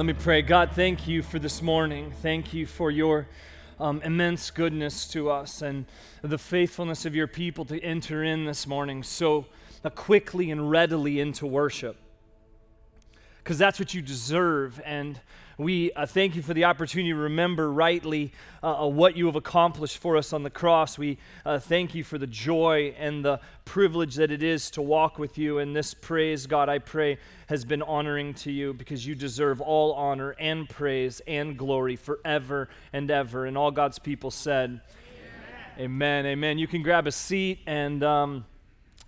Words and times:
Let 0.00 0.06
me 0.06 0.14
pray. 0.14 0.40
God, 0.40 0.70
thank 0.72 1.06
you 1.06 1.22
for 1.22 1.38
this 1.38 1.60
morning. 1.60 2.10
Thank 2.22 2.54
you 2.54 2.64
for 2.64 2.90
your 2.90 3.28
um, 3.78 4.00
immense 4.00 4.50
goodness 4.50 5.06
to 5.08 5.28
us 5.28 5.60
and 5.60 5.84
the 6.22 6.38
faithfulness 6.38 7.04
of 7.04 7.14
your 7.14 7.26
people 7.26 7.66
to 7.66 7.78
enter 7.82 8.24
in 8.24 8.46
this 8.46 8.66
morning 8.66 9.02
so 9.02 9.44
uh, 9.84 9.90
quickly 9.90 10.50
and 10.50 10.70
readily 10.70 11.20
into 11.20 11.44
worship. 11.44 11.98
Because 13.42 13.58
that's 13.58 13.78
what 13.78 13.94
you 13.94 14.02
deserve. 14.02 14.80
And 14.84 15.18
we 15.60 15.92
uh, 15.92 16.06
thank 16.06 16.36
you 16.36 16.42
for 16.42 16.54
the 16.54 16.64
opportunity 16.64 17.10
to 17.10 17.16
remember 17.16 17.70
rightly 17.70 18.32
uh, 18.62 18.84
uh, 18.84 18.86
what 18.86 19.14
you 19.14 19.26
have 19.26 19.36
accomplished 19.36 19.98
for 19.98 20.16
us 20.16 20.32
on 20.32 20.42
the 20.42 20.48
cross. 20.48 20.96
We 20.96 21.18
uh, 21.44 21.58
thank 21.58 21.94
you 21.94 22.02
for 22.02 22.16
the 22.16 22.26
joy 22.26 22.94
and 22.98 23.22
the 23.22 23.40
privilege 23.66 24.14
that 24.14 24.30
it 24.30 24.42
is 24.42 24.70
to 24.72 24.82
walk 24.82 25.18
with 25.18 25.36
you. 25.36 25.58
And 25.58 25.76
this 25.76 25.92
praise, 25.92 26.46
God, 26.46 26.70
I 26.70 26.78
pray, 26.78 27.18
has 27.48 27.66
been 27.66 27.82
honoring 27.82 28.32
to 28.34 28.50
you 28.50 28.72
because 28.72 29.06
you 29.06 29.14
deserve 29.14 29.60
all 29.60 29.92
honor 29.92 30.34
and 30.38 30.66
praise 30.66 31.20
and 31.26 31.58
glory 31.58 31.96
forever 31.96 32.70
and 32.94 33.10
ever. 33.10 33.44
And 33.44 33.58
all 33.58 33.70
God's 33.70 33.98
people 33.98 34.30
said, 34.30 34.80
Amen. 35.78 36.24
Amen. 36.24 36.26
amen. 36.26 36.58
You 36.58 36.68
can 36.68 36.82
grab 36.82 37.06
a 37.06 37.12
seat, 37.12 37.60
and 37.66 38.02
um, 38.02 38.46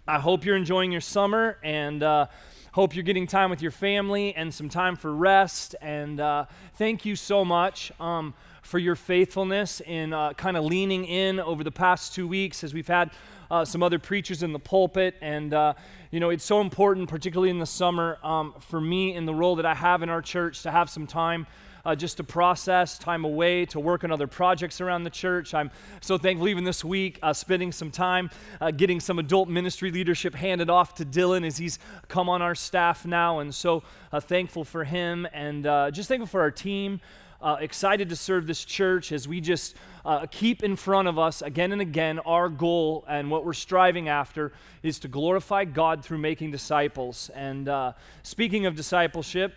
I 0.07 0.19
hope 0.19 0.45
you're 0.45 0.57
enjoying 0.57 0.93
your 0.93 1.01
summer. 1.01 1.57
And 1.63 2.03
uh, 2.03 2.27
Hope 2.73 2.97
you're 2.97 3.03
getting 3.03 3.27
time 3.27 3.51
with 3.51 3.61
your 3.61 3.71
family 3.71 4.35
and 4.35 4.53
some 4.53 4.71
time 4.71 4.97
for 4.97 5.15
rest. 5.15 5.77
And 5.83 6.19
uh, 6.19 6.47
thank 6.77 7.05
you 7.05 7.17
so 7.17 7.45
much 7.45 7.93
um, 8.01 8.33
for 8.63 8.79
your 8.79 8.97
faithfulness 8.97 9.83
in 9.83 10.15
uh, 10.15 10.33
kind 10.33 10.57
of 10.57 10.65
leaning 10.65 11.05
in 11.05 11.39
over 11.39 11.65
the 11.65 11.71
past 11.71 12.15
two 12.15 12.27
weeks 12.27 12.65
as 12.65 12.73
we've 12.73 12.89
had 12.89 13.11
uh, 13.51 13.67
some 13.67 13.83
other 13.83 13.99
preachers 13.99 14.43
in 14.43 14.55
the 14.55 14.59
pulpit. 14.59 15.17
And, 15.21 15.53
uh, 15.53 15.75
you 16.11 16.19
know, 16.19 16.31
it's 16.31 16.47
so 16.47 16.63
important, 16.63 17.11
particularly 17.11 17.51
in 17.51 17.59
the 17.59 17.67
summer, 17.67 18.17
um, 18.23 18.55
for 18.59 18.81
me 18.81 19.15
in 19.15 19.27
the 19.27 19.35
role 19.35 19.57
that 19.57 19.67
I 19.67 19.75
have 19.75 20.03
in 20.03 20.09
our 20.09 20.23
church 20.23 20.63
to 20.63 20.71
have 20.71 20.89
some 20.89 21.07
time 21.07 21.47
uh, 21.85 21.95
just 21.95 22.17
to 22.19 22.25
process, 22.25 22.99
time 22.99 23.25
away 23.25 23.67
to 23.67 23.81
work 23.81 24.05
on 24.05 24.13
other 24.13 24.27
projects 24.27 24.81
around 24.81 25.05
the 25.05 25.11
church. 25.11 25.55
I'm 25.55 25.71
so 26.01 26.19
thankful 26.19 26.49
even 26.49 26.65
this 26.65 26.85
week, 26.85 27.19
uh, 27.23 27.33
spending 27.33 27.73
some 27.73 27.91
time 27.91 28.31
uh, 28.61 28.71
getting 28.71 29.01
some 29.01 29.19
adult 29.19 29.49
ministry 29.49 29.91
leadership 29.91 30.35
handed 30.35 30.71
off 30.71 30.95
to 30.97 31.05
Dylan 31.05 31.47
as 31.47 31.59
he's 31.59 31.79
come 32.09 32.29
on 32.29 32.43
our 32.43 32.55
staff 32.55 33.05
now. 33.07 33.39
And 33.39 33.55
so 33.55 33.83
uh, 34.13 34.21
thankful 34.21 34.65
for 34.65 34.85
him 34.85 35.27
and 35.33 35.67
uh, 35.67 35.91
just 35.91 36.09
thankful 36.09 36.27
for 36.27 36.41
our 36.41 36.51
team. 36.51 37.01
Uh, 37.41 37.57
excited 37.61 38.09
to 38.09 38.15
serve 38.15 38.47
this 38.47 38.65
church 38.65 39.11
as 39.11 39.27
we 39.27 39.41
just 39.41 39.75
uh, 40.05 40.27
keep 40.31 40.63
in 40.63 40.77
front 40.77 41.09
of 41.09 41.19
us 41.19 41.43
again 41.43 41.73
and 41.73 41.83
again 41.83 42.21
our 42.21 42.49
goal 42.49 43.05
and 43.09 43.29
what 43.29 43.45
we're 43.45 43.53
striving 43.53 44.09
after 44.09 44.53
is 44.85 45.01
to 45.01 45.09
glorify 45.09 45.65
God 45.65 46.05
through 46.05 46.19
making 46.19 46.53
disciples. 46.53 47.31
And 47.35 47.69
uh, 47.69 47.95
speaking 48.23 48.67
of 48.67 48.77
discipleship, 48.77 49.55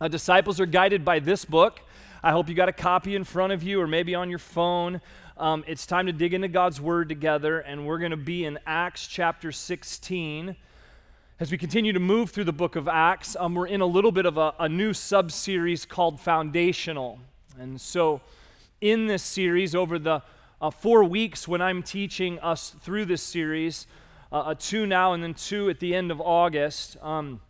uh, 0.00 0.08
disciples 0.08 0.60
are 0.60 0.66
guided 0.66 1.04
by 1.04 1.18
this 1.18 1.44
book. 1.44 1.80
I 2.22 2.30
hope 2.30 2.48
you 2.48 2.54
got 2.54 2.68
a 2.68 2.72
copy 2.72 3.14
in 3.16 3.24
front 3.24 3.52
of 3.52 3.62
you 3.62 3.80
or 3.80 3.86
maybe 3.86 4.14
on 4.14 4.30
your 4.30 4.38
phone. 4.38 5.00
Um, 5.36 5.64
it's 5.66 5.86
time 5.86 6.06
to 6.06 6.12
dig 6.12 6.34
into 6.34 6.48
God's 6.48 6.80
Word 6.80 7.08
together, 7.08 7.60
and 7.60 7.86
we're 7.86 7.98
going 7.98 8.10
to 8.10 8.16
be 8.16 8.44
in 8.44 8.58
Acts 8.66 9.06
chapter 9.06 9.52
16. 9.52 10.56
As 11.40 11.52
we 11.52 11.58
continue 11.58 11.92
to 11.92 12.00
move 12.00 12.30
through 12.30 12.44
the 12.44 12.52
book 12.52 12.76
of 12.76 12.88
Acts, 12.88 13.36
um, 13.38 13.54
we're 13.54 13.68
in 13.68 13.80
a 13.80 13.86
little 13.86 14.10
bit 14.10 14.26
of 14.26 14.36
a, 14.36 14.54
a 14.58 14.68
new 14.68 14.92
sub 14.92 15.30
series 15.30 15.84
called 15.84 16.20
Foundational. 16.20 17.20
And 17.58 17.80
so, 17.80 18.20
in 18.80 19.06
this 19.06 19.22
series, 19.22 19.74
over 19.74 19.98
the 19.98 20.22
uh, 20.60 20.70
four 20.70 21.04
weeks 21.04 21.46
when 21.46 21.60
I'm 21.60 21.82
teaching 21.82 22.38
us 22.40 22.70
through 22.80 23.04
this 23.04 23.22
series, 23.22 23.86
uh, 24.32 24.54
two 24.58 24.86
now 24.86 25.12
and 25.12 25.22
then 25.22 25.34
two 25.34 25.70
at 25.70 25.78
the 25.80 25.94
end 25.94 26.10
of 26.10 26.20
August, 26.20 26.96
um, 27.00 27.40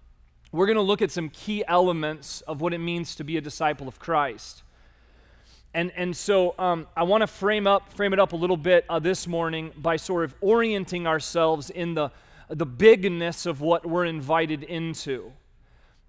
we're 0.53 0.67
going 0.67 0.77
to 0.77 0.83
look 0.83 1.03
at 1.03 1.11
some 1.11 1.29
key 1.29 1.65
elements 1.69 2.41
of 2.43 2.61
what 2.61 2.73
it 2.73 2.79
means 2.79 3.15
to 3.17 3.25
be 3.25 3.37
a 3.37 3.41
disciple 3.41 3.87
of 3.89 3.99
Christ. 3.99 4.63
And, 5.75 5.93
and 5.97 6.17
so 6.17 6.55
um, 6.59 6.87
I 6.97 7.03
want 7.03 7.21
to 7.21 7.27
frame 7.27 7.67
up 7.67 7.93
frame 7.93 8.13
it 8.13 8.19
up 8.19 8.33
a 8.33 8.37
little 8.37 8.57
bit 8.57 8.85
uh, 8.89 8.99
this 8.99 9.27
morning 9.27 9.73
by 9.77 9.97
sort 9.97 10.25
of 10.25 10.35
orienting 10.41 11.07
ourselves 11.07 11.69
in 11.71 11.95
the 11.95 12.11
the 12.51 12.67
bigness 12.67 13.47
of 13.47 13.61
what 13.61 13.85
we're 13.87 14.05
invited 14.05 14.63
into. 14.63 15.33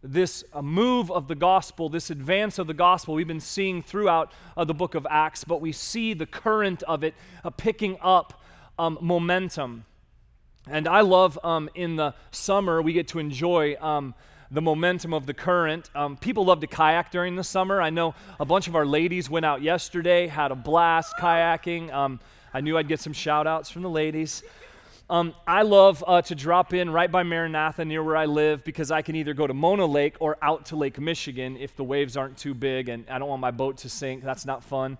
This 0.01 0.45
uh, 0.53 0.61
move 0.61 1.11
of 1.11 1.27
the 1.27 1.35
gospel, 1.35 1.89
this 1.89 2.09
advance 2.09 2.57
of 2.57 2.67
the 2.67 2.73
gospel, 2.73 3.15
we've 3.15 3.27
been 3.27 3.41
seeing 3.41 3.81
throughout 3.81 4.31
uh, 4.55 4.63
the 4.63 4.73
book 4.73 4.95
of 4.95 5.05
Acts, 5.09 5.43
but 5.43 5.59
we 5.59 5.73
see 5.73 6.13
the 6.13 6.25
current 6.25 6.83
of 6.83 7.03
it 7.03 7.13
uh, 7.43 7.49
picking 7.49 7.97
up 8.01 8.41
um, 8.77 8.97
momentum. 9.01 9.83
And 10.71 10.87
I 10.87 11.01
love 11.01 11.39
um, 11.43 11.67
in 11.73 11.95
the 11.95 12.13
summer, 12.29 12.79
we 12.79 12.93
get 12.93 13.07
to 13.09 13.19
enjoy 13.19 13.75
um, 13.81 14.13
the 14.51 14.61
momentum 14.61 15.15
of 15.15 15.25
the 15.25 15.33
current. 15.33 15.89
Um, 15.95 16.15
people 16.15 16.45
love 16.45 16.59
to 16.59 16.67
kayak 16.67 17.11
during 17.11 17.35
the 17.35 17.43
summer. 17.43 17.81
I 17.81 17.89
know 17.89 18.13
a 18.39 18.45
bunch 18.45 18.67
of 18.67 18.75
our 18.75 18.85
ladies 18.85 19.31
went 19.31 19.45
out 19.45 19.63
yesterday, 19.63 20.27
had 20.27 20.51
a 20.51 20.55
blast 20.55 21.15
kayaking. 21.19 21.91
Um, 21.91 22.19
I 22.53 22.61
knew 22.61 22.77
I'd 22.77 22.87
get 22.87 22.99
some 22.99 23.13
shout 23.13 23.47
outs 23.47 23.71
from 23.71 23.81
the 23.81 23.89
ladies. 23.89 24.43
Um, 25.09 25.33
I 25.47 25.63
love 25.63 26.03
uh, 26.05 26.21
to 26.21 26.35
drop 26.35 26.71
in 26.71 26.91
right 26.91 27.11
by 27.11 27.23
Maranatha 27.23 27.83
near 27.83 28.03
where 28.03 28.15
I 28.15 28.27
live 28.27 28.63
because 28.63 28.91
I 28.91 29.01
can 29.01 29.15
either 29.15 29.33
go 29.33 29.47
to 29.47 29.55
Mona 29.55 29.87
Lake 29.87 30.17
or 30.19 30.37
out 30.39 30.67
to 30.67 30.75
Lake 30.75 30.99
Michigan 30.99 31.57
if 31.57 31.75
the 31.75 31.83
waves 31.83 32.15
aren't 32.15 32.37
too 32.37 32.53
big 32.53 32.89
and 32.89 33.09
I 33.09 33.17
don't 33.17 33.27
want 33.27 33.41
my 33.41 33.49
boat 33.49 33.77
to 33.77 33.89
sink. 33.89 34.23
That's 34.23 34.45
not 34.45 34.63
fun. 34.63 34.99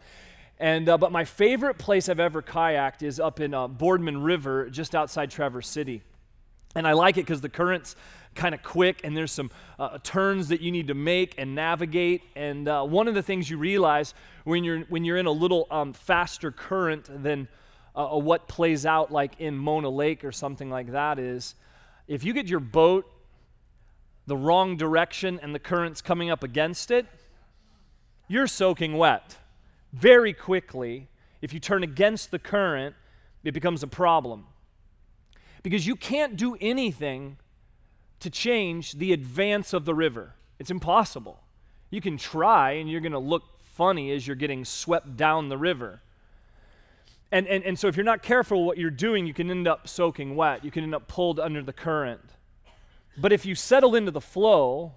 And, 0.59 0.89
uh, 0.89 0.97
but 0.97 1.11
my 1.11 1.23
favorite 1.23 1.77
place 1.77 2.09
I've 2.09 2.19
ever 2.19 2.41
kayaked 2.41 3.01
is 3.01 3.19
up 3.19 3.39
in 3.39 3.53
uh, 3.53 3.67
Boardman 3.67 4.21
River 4.21 4.69
just 4.69 4.93
outside 4.93 5.31
Traverse 5.31 5.67
City. 5.67 6.01
And 6.75 6.85
I 6.87 6.93
like 6.93 7.17
it 7.17 7.21
because 7.21 7.41
the 7.41 7.49
current's 7.49 7.95
kind 8.35 8.53
of 8.53 8.61
quick 8.61 9.01
and 9.03 9.15
there's 9.15 9.31
some 9.31 9.51
uh, 9.79 9.97
turns 10.03 10.49
that 10.49 10.61
you 10.61 10.71
need 10.71 10.87
to 10.87 10.93
make 10.93 11.35
and 11.37 11.55
navigate. 11.55 12.23
And 12.35 12.67
uh, 12.67 12.83
one 12.83 13.07
of 13.07 13.15
the 13.15 13.23
things 13.23 13.49
you 13.49 13.57
realize 13.57 14.13
when 14.43 14.63
you're, 14.63 14.81
when 14.81 15.05
you're 15.05 15.17
in 15.17 15.25
a 15.25 15.31
little 15.31 15.65
um, 15.71 15.93
faster 15.93 16.51
current 16.51 17.09
than 17.23 17.47
uh, 17.95 18.07
what 18.17 18.47
plays 18.47 18.85
out 18.85 19.11
like 19.11 19.39
in 19.39 19.57
Mona 19.57 19.89
Lake 19.89 20.23
or 20.23 20.31
something 20.31 20.69
like 20.69 20.91
that 20.91 21.19
is 21.19 21.55
if 22.07 22.23
you 22.23 22.33
get 22.33 22.47
your 22.47 22.59
boat 22.59 23.09
the 24.27 24.37
wrong 24.37 24.77
direction 24.77 25.39
and 25.41 25.55
the 25.55 25.59
current's 25.59 26.01
coming 26.01 26.29
up 26.29 26.43
against 26.43 26.91
it, 26.91 27.07
you're 28.27 28.45
soaking 28.45 28.95
wet. 28.95 29.37
Very 29.93 30.33
quickly, 30.33 31.09
if 31.41 31.53
you 31.53 31.59
turn 31.59 31.83
against 31.83 32.31
the 32.31 32.39
current, 32.39 32.95
it 33.43 33.53
becomes 33.53 33.83
a 33.83 33.87
problem 33.87 34.45
because 35.63 35.87
you 35.87 35.95
can't 35.95 36.35
do 36.35 36.55
anything 36.61 37.37
to 38.19 38.29
change 38.29 38.93
the 38.93 39.13
advance 39.13 39.73
of 39.73 39.85
the 39.85 39.95
river. 39.95 40.33
It's 40.59 40.71
impossible. 40.71 41.39
You 41.89 42.01
can 42.01 42.17
try, 42.17 42.71
and 42.71 42.89
you're 42.89 43.01
going 43.01 43.13
to 43.13 43.19
look 43.19 43.43
funny 43.59 44.11
as 44.11 44.27
you're 44.27 44.35
getting 44.35 44.65
swept 44.65 45.15
down 45.15 45.49
the 45.49 45.57
river. 45.57 46.01
And, 47.31 47.47
and, 47.47 47.63
and 47.63 47.79
so, 47.79 47.87
if 47.87 47.95
you're 47.95 48.03
not 48.03 48.23
careful 48.23 48.65
what 48.65 48.77
you're 48.77 48.89
doing, 48.89 49.25
you 49.25 49.33
can 49.33 49.49
end 49.49 49.67
up 49.67 49.87
soaking 49.87 50.35
wet. 50.35 50.65
You 50.65 50.71
can 50.71 50.83
end 50.83 50.95
up 50.95 51.07
pulled 51.07 51.39
under 51.39 51.61
the 51.61 51.73
current. 51.73 52.21
But 53.17 53.31
if 53.31 53.45
you 53.45 53.55
settle 53.55 53.95
into 53.95 54.11
the 54.11 54.21
flow, 54.21 54.93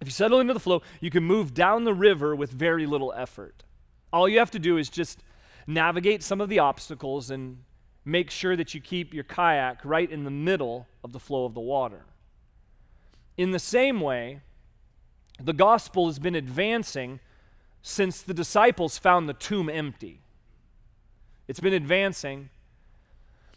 if 0.00 0.06
you 0.06 0.12
settle 0.12 0.40
into 0.40 0.54
the 0.54 0.60
flow, 0.60 0.82
you 1.00 1.10
can 1.10 1.24
move 1.24 1.54
down 1.54 1.84
the 1.84 1.94
river 1.94 2.36
with 2.36 2.50
very 2.50 2.86
little 2.86 3.12
effort. 3.16 3.64
All 4.12 4.28
you 4.28 4.38
have 4.38 4.50
to 4.52 4.58
do 4.58 4.76
is 4.76 4.88
just 4.88 5.22
navigate 5.66 6.22
some 6.22 6.40
of 6.40 6.48
the 6.48 6.58
obstacles 6.58 7.30
and 7.30 7.58
make 8.04 8.30
sure 8.30 8.56
that 8.56 8.74
you 8.74 8.80
keep 8.80 9.14
your 9.14 9.24
kayak 9.24 9.84
right 9.84 10.10
in 10.10 10.24
the 10.24 10.30
middle 10.30 10.86
of 11.04 11.12
the 11.12 11.20
flow 11.20 11.44
of 11.44 11.54
the 11.54 11.60
water. 11.60 12.04
In 13.36 13.52
the 13.52 13.58
same 13.58 14.00
way, 14.00 14.40
the 15.40 15.52
gospel 15.52 16.06
has 16.06 16.18
been 16.18 16.34
advancing 16.34 17.20
since 17.80 18.22
the 18.22 18.34
disciples 18.34 18.98
found 18.98 19.28
the 19.28 19.34
tomb 19.34 19.68
empty. 19.68 20.20
It's 21.48 21.60
been 21.60 21.72
advancing. 21.72 22.50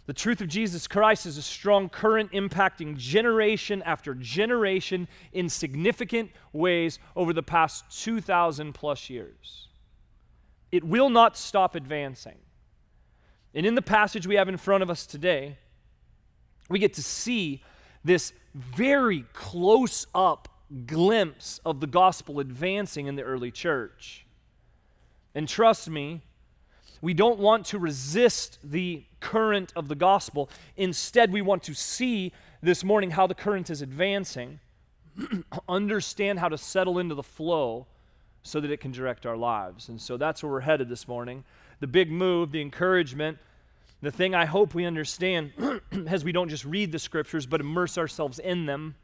The 0.06 0.14
truth 0.14 0.42
of 0.42 0.48
Jesus 0.48 0.88
Christ 0.88 1.26
is 1.26 1.38
a 1.38 1.42
strong 1.42 1.90
current 1.90 2.32
impacting 2.32 2.96
generation 2.96 3.82
after 3.84 4.14
generation 4.14 5.08
in 5.34 5.50
significant 5.50 6.32
ways 6.54 7.00
over 7.16 7.34
the 7.34 7.44
past 7.44 7.86
2,000 8.04 8.74
plus 8.74 9.10
years. 9.10 9.68
It 10.72 10.84
will 10.84 11.10
not 11.10 11.38
stop 11.38 11.76
advancing. 11.76 12.38
And 13.54 13.66
in 13.66 13.76
the 13.76 13.82
passage 13.82 14.28
we 14.28 14.36
have 14.36 14.50
in 14.50 14.58
front 14.58 14.84
of 14.84 14.90
us 14.90 15.06
today, 15.06 15.58
we 16.70 16.80
get 16.80 16.94
to 16.96 17.04
see 17.04 17.64
this 18.04 18.34
very 18.54 19.26
close 19.34 20.08
up 20.14 20.50
glimpse 20.86 21.60
of 21.66 21.80
the 21.80 21.88
gospel 21.88 22.40
advancing 22.40 23.08
in 23.08 23.16
the 23.16 23.24
early 23.24 23.52
church. 23.52 24.26
And 25.34 25.48
trust 25.48 25.90
me, 25.90 26.22
we 27.02 27.14
don't 27.14 27.40
want 27.40 27.66
to 27.68 27.80
resist 27.80 28.58
the 28.64 29.04
current 29.20 29.72
of 29.76 29.88
the 29.88 29.96
gospel. 29.96 30.50
Instead, 30.76 31.32
we 31.32 31.42
want 31.42 31.64
to 31.64 31.74
see 31.74 32.32
this 32.62 32.84
morning 32.84 33.12
how 33.12 33.28
the 33.28 33.36
current 33.36 33.70
is 33.70 33.82
advancing, 33.82 34.60
understand 35.70 36.40
how 36.40 36.50
to 36.50 36.58
settle 36.58 36.98
into 37.00 37.16
the 37.16 37.24
flow 37.24 37.88
so 38.46 38.60
that 38.60 38.70
it 38.70 38.80
can 38.80 38.92
direct 38.92 39.26
our 39.26 39.36
lives. 39.36 39.90
And 39.90 40.00
so 40.00 40.18
that's 40.18 40.44
where 40.44 40.52
we're 40.52 40.60
headed 40.60 40.88
this 40.88 41.08
morning. 41.08 41.44
The 41.80 41.88
big 41.88 42.12
move, 42.12 42.52
the 42.52 42.62
encouragement, 42.62 43.40
the 44.04 44.12
thing 44.12 44.36
I 44.36 44.46
hope 44.46 44.76
we 44.76 44.86
understand 44.86 45.52
as 46.08 46.24
we 46.24 46.32
don't 46.32 46.50
just 46.50 46.64
read 46.64 46.92
the 46.92 47.00
scriptures 47.00 47.48
but 47.48 47.60
immerse 47.60 47.98
ourselves 47.98 48.38
in 48.38 48.68
them 48.68 48.96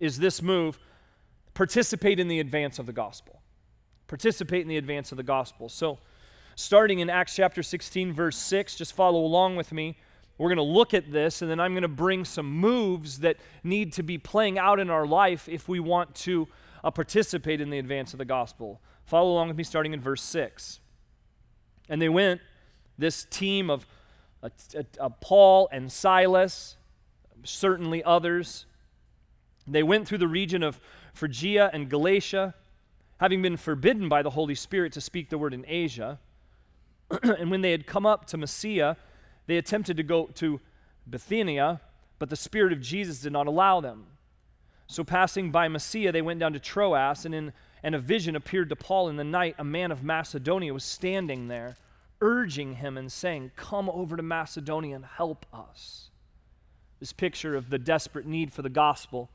is 0.00 0.18
this 0.18 0.40
move 0.40 0.78
participate 1.52 2.18
in 2.18 2.28
the 2.28 2.40
advance 2.40 2.78
of 2.78 2.86
the 2.86 2.94
gospel. 2.94 3.42
Participate 4.06 4.62
in 4.62 4.68
the 4.68 4.78
advance 4.78 5.12
of 5.12 5.18
the 5.18 5.22
gospel. 5.22 5.68
So, 5.68 5.98
starting 6.54 7.00
in 7.00 7.10
Acts 7.10 7.36
chapter 7.36 7.62
16, 7.62 8.14
verse 8.14 8.38
6, 8.38 8.76
just 8.76 8.94
follow 8.94 9.20
along 9.20 9.56
with 9.56 9.70
me. 9.70 9.98
We're 10.38 10.48
going 10.48 10.56
to 10.56 10.62
look 10.62 10.94
at 10.94 11.10
this, 11.10 11.42
and 11.42 11.50
then 11.50 11.58
I'm 11.58 11.72
going 11.72 11.82
to 11.82 11.88
bring 11.88 12.24
some 12.24 12.48
moves 12.48 13.20
that 13.20 13.36
need 13.64 13.92
to 13.94 14.04
be 14.04 14.18
playing 14.18 14.56
out 14.58 14.78
in 14.78 14.88
our 14.88 15.04
life 15.04 15.48
if 15.48 15.68
we 15.68 15.80
want 15.80 16.14
to 16.16 16.46
uh, 16.84 16.92
participate 16.92 17.60
in 17.60 17.70
the 17.70 17.78
advance 17.78 18.14
of 18.14 18.18
the 18.18 18.24
gospel. 18.24 18.80
Follow 19.04 19.32
along 19.32 19.48
with 19.48 19.56
me, 19.56 19.64
starting 19.64 19.92
in 19.92 20.00
verse 20.00 20.22
6. 20.22 20.78
And 21.88 22.00
they 22.00 22.08
went, 22.08 22.40
this 22.96 23.24
team 23.24 23.68
of 23.68 23.84
uh, 24.42 24.50
uh, 25.00 25.08
Paul 25.20 25.68
and 25.72 25.90
Silas, 25.90 26.76
certainly 27.42 28.04
others, 28.04 28.66
they 29.66 29.82
went 29.82 30.06
through 30.06 30.18
the 30.18 30.28
region 30.28 30.62
of 30.62 30.80
Phrygia 31.12 31.70
and 31.72 31.88
Galatia, 31.88 32.54
having 33.18 33.42
been 33.42 33.56
forbidden 33.56 34.08
by 34.08 34.22
the 34.22 34.30
Holy 34.30 34.54
Spirit 34.54 34.92
to 34.92 35.00
speak 35.00 35.30
the 35.30 35.38
word 35.38 35.52
in 35.52 35.64
Asia. 35.66 36.20
and 37.22 37.50
when 37.50 37.60
they 37.60 37.72
had 37.72 37.86
come 37.86 38.06
up 38.06 38.26
to 38.26 38.36
Mysia, 38.36 38.96
they 39.48 39.56
attempted 39.56 39.96
to 39.96 40.04
go 40.04 40.26
to 40.34 40.60
Bithynia, 41.10 41.80
but 42.20 42.30
the 42.30 42.36
Spirit 42.36 42.72
of 42.72 42.80
Jesus 42.80 43.20
did 43.20 43.32
not 43.32 43.48
allow 43.48 43.80
them. 43.80 44.06
So, 44.86 45.02
passing 45.02 45.50
by 45.50 45.66
Mysia, 45.66 46.12
they 46.12 46.22
went 46.22 46.38
down 46.38 46.52
to 46.52 46.60
Troas, 46.60 47.24
and 47.24 47.34
in 47.34 47.52
and 47.82 47.94
a 47.94 47.98
vision 47.98 48.36
appeared 48.36 48.68
to 48.70 48.76
Paul 48.76 49.08
in 49.08 49.16
the 49.16 49.24
night. 49.24 49.54
A 49.58 49.64
man 49.64 49.90
of 49.90 50.02
Macedonia 50.02 50.74
was 50.74 50.84
standing 50.84 51.48
there, 51.48 51.76
urging 52.20 52.76
him 52.76 52.96
and 52.96 53.10
saying, 53.10 53.52
Come 53.56 53.88
over 53.88 54.16
to 54.16 54.22
Macedonia 54.22 54.96
and 54.96 55.04
help 55.04 55.46
us. 55.52 56.10
This 57.00 57.12
picture 57.12 57.54
of 57.54 57.70
the 57.70 57.78
desperate 57.78 58.26
need 58.26 58.52
for 58.52 58.62
the 58.62 58.68
gospel, 58.68 59.30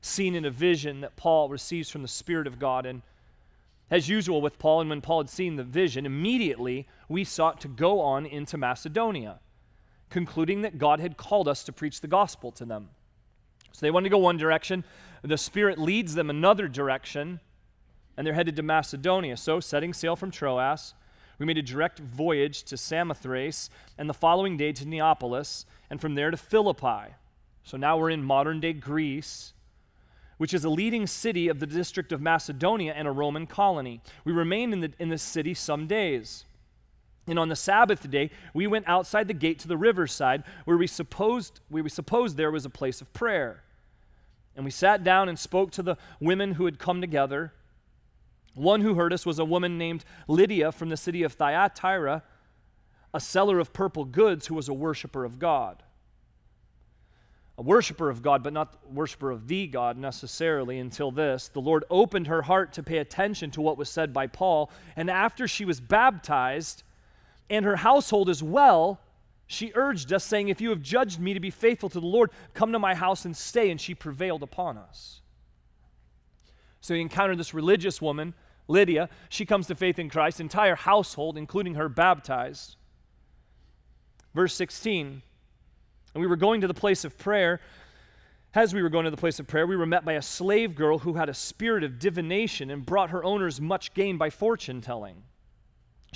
seen 0.00 0.34
in 0.34 0.44
a 0.44 0.50
vision 0.50 1.00
that 1.00 1.16
Paul 1.16 1.48
receives 1.48 1.88
from 1.88 2.02
the 2.02 2.08
Spirit 2.08 2.46
of 2.46 2.58
God. 2.58 2.84
And 2.84 3.02
as 3.90 4.08
usual 4.08 4.42
with 4.42 4.58
Paul, 4.58 4.82
and 4.82 4.90
when 4.90 5.00
Paul 5.00 5.20
had 5.20 5.30
seen 5.30 5.56
the 5.56 5.64
vision, 5.64 6.04
immediately 6.04 6.86
we 7.08 7.24
sought 7.24 7.60
to 7.62 7.68
go 7.68 8.00
on 8.00 8.26
into 8.26 8.58
Macedonia, 8.58 9.40
concluding 10.10 10.62
that 10.62 10.78
God 10.78 11.00
had 11.00 11.16
called 11.16 11.48
us 11.48 11.64
to 11.64 11.72
preach 11.72 12.00
the 12.00 12.08
gospel 12.08 12.52
to 12.52 12.64
them. 12.64 12.90
So 13.72 13.84
they 13.84 13.90
wanted 13.90 14.04
to 14.04 14.10
go 14.10 14.18
one 14.18 14.36
direction. 14.36 14.84
The 15.22 15.36
Spirit 15.36 15.78
leads 15.78 16.14
them 16.14 16.30
another 16.30 16.68
direction, 16.68 17.40
and 18.16 18.26
they're 18.26 18.34
headed 18.34 18.56
to 18.56 18.62
Macedonia. 18.62 19.36
So, 19.36 19.60
setting 19.60 19.92
sail 19.92 20.16
from 20.16 20.30
Troas, 20.30 20.94
we 21.38 21.46
made 21.46 21.58
a 21.58 21.62
direct 21.62 21.98
voyage 21.98 22.62
to 22.64 22.76
Samothrace, 22.76 23.68
and 23.98 24.08
the 24.08 24.14
following 24.14 24.56
day 24.56 24.72
to 24.72 24.86
Neapolis, 24.86 25.66
and 25.90 26.00
from 26.00 26.14
there 26.14 26.30
to 26.30 26.36
Philippi. 26.36 27.14
So 27.66 27.76
now 27.76 27.98
we're 27.98 28.10
in 28.10 28.22
modern 28.22 28.60
day 28.60 28.72
Greece, 28.72 29.52
which 30.38 30.54
is 30.54 30.64
a 30.64 30.70
leading 30.70 31.06
city 31.06 31.48
of 31.48 31.58
the 31.58 31.66
district 31.66 32.12
of 32.12 32.20
Macedonia 32.20 32.92
and 32.92 33.08
a 33.08 33.10
Roman 33.10 33.46
colony. 33.46 34.00
We 34.24 34.32
remained 34.32 34.72
in, 34.72 34.80
the, 34.80 34.92
in 34.98 35.08
this 35.08 35.22
city 35.22 35.52
some 35.52 35.86
days. 35.86 36.44
And 37.26 37.38
on 37.38 37.48
the 37.48 37.56
Sabbath 37.56 38.08
day, 38.08 38.30
we 38.54 38.66
went 38.66 38.88
outside 38.88 39.26
the 39.26 39.34
gate 39.34 39.58
to 39.60 39.68
the 39.68 39.76
riverside, 39.76 40.44
where 40.64 40.76
we 40.76 40.86
supposed, 40.86 41.60
where 41.68 41.82
we 41.82 41.90
supposed 41.90 42.36
there 42.36 42.52
was 42.52 42.64
a 42.64 42.70
place 42.70 43.00
of 43.00 43.12
prayer. 43.12 43.64
And 44.54 44.64
we 44.64 44.70
sat 44.70 45.02
down 45.02 45.28
and 45.28 45.38
spoke 45.38 45.70
to 45.72 45.82
the 45.82 45.96
women 46.20 46.54
who 46.54 46.64
had 46.64 46.78
come 46.78 47.00
together. 47.00 47.52
One 48.54 48.80
who 48.80 48.94
heard 48.94 49.12
us 49.12 49.26
was 49.26 49.38
a 49.38 49.44
woman 49.44 49.76
named 49.76 50.04
Lydia 50.28 50.72
from 50.72 50.88
the 50.88 50.96
city 50.96 51.22
of 51.24 51.34
Thyatira, 51.34 52.22
a 53.12 53.20
seller 53.20 53.58
of 53.58 53.72
purple 53.72 54.04
goods 54.04 54.46
who 54.46 54.54
was 54.54 54.68
a 54.68 54.74
worshiper 54.74 55.24
of 55.24 55.38
God. 55.38 55.82
A 57.58 57.62
worshiper 57.62 58.08
of 58.08 58.22
God, 58.22 58.42
but 58.42 58.52
not 58.52 58.76
worshiper 58.90 59.30
of 59.30 59.48
the 59.48 59.66
God 59.66 59.96
necessarily 59.96 60.78
until 60.78 61.10
this. 61.10 61.48
The 61.48 61.60
Lord 61.60 61.84
opened 61.90 62.26
her 62.26 62.42
heart 62.42 62.72
to 62.74 62.82
pay 62.82 62.98
attention 62.98 63.50
to 63.52 63.62
what 63.62 63.78
was 63.78 63.88
said 63.88 64.12
by 64.12 64.26
Paul, 64.26 64.70
and 64.94 65.10
after 65.10 65.48
she 65.48 65.64
was 65.64 65.80
baptized, 65.80 66.82
and 67.48 67.64
her 67.64 67.76
household 67.76 68.28
as 68.28 68.42
well, 68.42 69.00
she 69.46 69.72
urged 69.74 70.12
us, 70.12 70.24
saying, 70.24 70.48
If 70.48 70.60
you 70.60 70.70
have 70.70 70.82
judged 70.82 71.20
me 71.20 71.34
to 71.34 71.40
be 71.40 71.50
faithful 71.50 71.88
to 71.90 72.00
the 72.00 72.06
Lord, 72.06 72.30
come 72.52 72.72
to 72.72 72.78
my 72.78 72.94
house 72.94 73.24
and 73.24 73.36
stay. 73.36 73.70
And 73.70 73.80
she 73.80 73.94
prevailed 73.94 74.42
upon 74.42 74.76
us. 74.76 75.20
So 76.80 76.94
he 76.94 77.00
encountered 77.00 77.38
this 77.38 77.54
religious 77.54 78.02
woman, 78.02 78.34
Lydia. 78.68 79.08
She 79.28 79.46
comes 79.46 79.68
to 79.68 79.74
faith 79.74 79.98
in 79.98 80.10
Christ, 80.10 80.40
entire 80.40 80.74
household, 80.74 81.38
including 81.38 81.74
her, 81.76 81.88
baptized. 81.88 82.76
Verse 84.34 84.54
16 84.54 85.22
And 86.14 86.20
we 86.20 86.26
were 86.26 86.36
going 86.36 86.60
to 86.60 86.68
the 86.68 86.74
place 86.74 87.04
of 87.04 87.16
prayer. 87.16 87.60
As 88.52 88.72
we 88.72 88.82
were 88.82 88.88
going 88.88 89.04
to 89.04 89.10
the 89.10 89.18
place 89.18 89.38
of 89.38 89.46
prayer, 89.46 89.66
we 89.66 89.76
were 89.76 89.86
met 89.86 90.04
by 90.04 90.14
a 90.14 90.22
slave 90.22 90.74
girl 90.74 91.00
who 91.00 91.14
had 91.14 91.28
a 91.28 91.34
spirit 91.34 91.84
of 91.84 91.98
divination 91.98 92.70
and 92.70 92.86
brought 92.86 93.10
her 93.10 93.22
owners 93.22 93.60
much 93.60 93.92
gain 93.92 94.16
by 94.16 94.30
fortune 94.30 94.80
telling. 94.80 95.24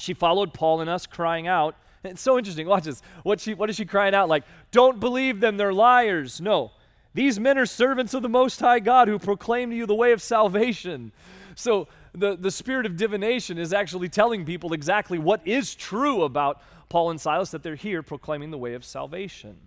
She 0.01 0.15
followed 0.15 0.55
Paul 0.55 0.81
and 0.81 0.89
us, 0.89 1.07
crying 1.07 1.47
out, 1.47 1.77
it's 2.05 2.23
so 2.23 2.39
interesting. 2.39 2.67
Watch 2.67 2.85
this. 2.85 3.03
What, 3.23 3.39
she, 3.39 3.53
what 3.53 3.69
is 3.69 3.77
she 3.77 3.85
crying 3.85 4.15
out? 4.15 4.31
Like, 4.31 4.45
don't 4.71 4.99
believe 4.99 5.41
them, 5.41 5.59
they're 5.59 5.75
liars. 5.75 6.41
No. 6.41 6.73
These 7.13 7.39
men 7.39 7.59
are 7.59 7.67
servants 7.67 8.15
of 8.15 8.23
the 8.23 8.29
Most 8.29 8.61
High 8.61 8.81
God 8.81 9.09
who 9.09 9.19
proclaim 9.19 9.71
to 9.71 9.77
you 9.77 9.85
the 9.85 9.95
way 9.95 10.13
of 10.13 10.23
salvation. 10.23 11.13
So, 11.55 11.89
the, 12.13 12.35
the 12.35 12.51
spirit 12.51 12.87
of 12.87 12.97
divination 12.97 13.59
is 13.59 13.73
actually 13.73 14.09
telling 14.09 14.45
people 14.45 14.73
exactly 14.73 15.19
what 15.19 15.47
is 15.47 15.75
true 15.75 16.23
about 16.23 16.63
Paul 16.89 17.11
and 17.11 17.21
Silas, 17.21 17.51
that 17.51 17.63
they're 17.63 17.77
here 17.77 18.03
proclaiming 18.03 18.51
the 18.51 18.59
way 18.59 18.75
of 18.75 18.85
salvation. 18.85 19.59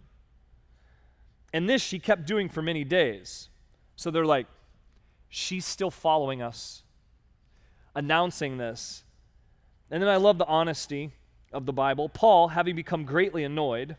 And 1.54 1.70
this 1.70 1.82
she 1.82 2.00
kept 2.00 2.26
doing 2.26 2.50
for 2.50 2.62
many 2.62 2.84
days. 2.84 3.50
So 3.96 4.12
they're 4.12 4.26
like, 4.26 4.48
she's 5.30 5.66
still 5.66 5.92
following 5.92 6.42
us, 6.42 6.84
announcing 7.96 8.58
this. 8.58 9.04
And 9.94 10.02
then 10.02 10.10
I 10.10 10.16
love 10.16 10.40
the 10.40 10.48
honesty 10.48 11.12
of 11.52 11.68
the 11.68 11.72
Bible, 11.72 12.10
Paul, 12.10 12.48
having 12.48 12.76
become 12.76 13.04
greatly 13.04 13.44
annoyed, 13.44 13.96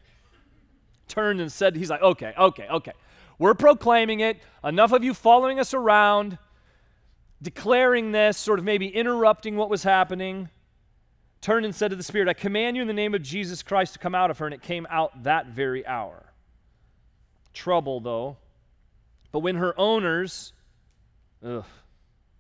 turned 1.07 1.41
and 1.41 1.53
said, 1.53 1.77
He's 1.77 1.89
like, 1.89 2.03
okay, 2.03 2.35
okay, 2.37 2.67
okay. 2.69 2.93
We're 3.39 3.55
proclaiming 3.55 4.19
it. 4.19 4.39
Enough 4.65 4.91
of 4.91 5.05
you 5.05 5.15
following 5.15 5.61
us 5.61 5.73
around, 5.73 6.37
declaring 7.41 8.11
this, 8.11 8.37
sort 8.37 8.59
of 8.59 8.65
maybe 8.65 8.89
interrupting 8.89 9.55
what 9.55 9.71
was 9.71 9.85
happening. 9.85 10.49
Turned 11.41 11.65
and 11.65 11.73
said 11.73 11.91
to 11.91 11.97
the 11.97 12.03
Spirit, 12.03 12.27
I 12.27 12.33
command 12.33 12.75
you 12.75 12.83
in 12.83 12.89
the 12.89 12.93
name 12.93 13.15
of 13.15 13.23
Jesus 13.23 13.63
Christ 13.63 13.93
to 13.93 14.01
come 14.01 14.17
out 14.17 14.33
of 14.33 14.39
her. 14.39 14.47
And 14.47 14.55
it 14.55 14.63
came 14.63 14.89
out 14.91 15.23
that 15.23 15.47
very 15.47 15.87
hour. 15.87 16.33
Trouble, 17.53 18.01
though. 18.01 18.39
But 19.31 19.41
when 19.41 19.55
her 19.57 19.79
owners, 19.79 20.53
ugh, 21.41 21.67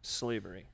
slavery 0.03 0.67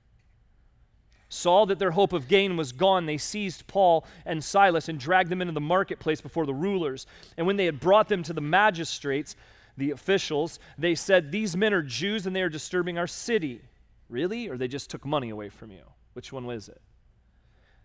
saw 1.31 1.65
that 1.65 1.79
their 1.79 1.93
hope 1.93 2.13
of 2.13 2.29
gain 2.29 2.57
was 2.57 2.73
gone, 2.73 3.07
they 3.07 3.17
seized 3.17 3.67
Paul 3.67 4.05
and 4.27 4.45
Silas 4.45 4.89
and 4.89 4.99
dragged 5.01 5.31
them 5.31 5.41
into 5.41 5.55
the 5.55 5.61
marketplace 5.61 6.21
before 6.21 6.45
the 6.45 6.53
rulers. 6.53 7.07
And 7.39 7.47
when 7.47 7.57
they 7.57 7.65
had 7.65 7.81
brought 7.81 8.09
them 8.09 8.23
to 8.25 8.33
the 8.35 8.41
magistrates, 8.43 9.37
the 9.77 9.93
officials, 9.93 10.59
they 10.77 10.95
said, 10.95 11.33
These 11.33 11.57
men 11.57 11.73
are 11.73 11.83
Jews 11.83 12.27
and 12.27 12.37
they 12.37 12.43
are 12.43 12.49
disturbing 12.49 12.99
our 12.99 13.07
city. 13.07 13.63
Really? 14.09 14.49
Or 14.49 14.59
they 14.59 14.69
just 14.69 14.91
took 14.91 15.07
money 15.07 15.31
away 15.31 15.49
from 15.49 15.71
you? 15.71 15.85
Which 16.13 16.33
one 16.33 16.45
was 16.45 16.69
it? 16.69 16.83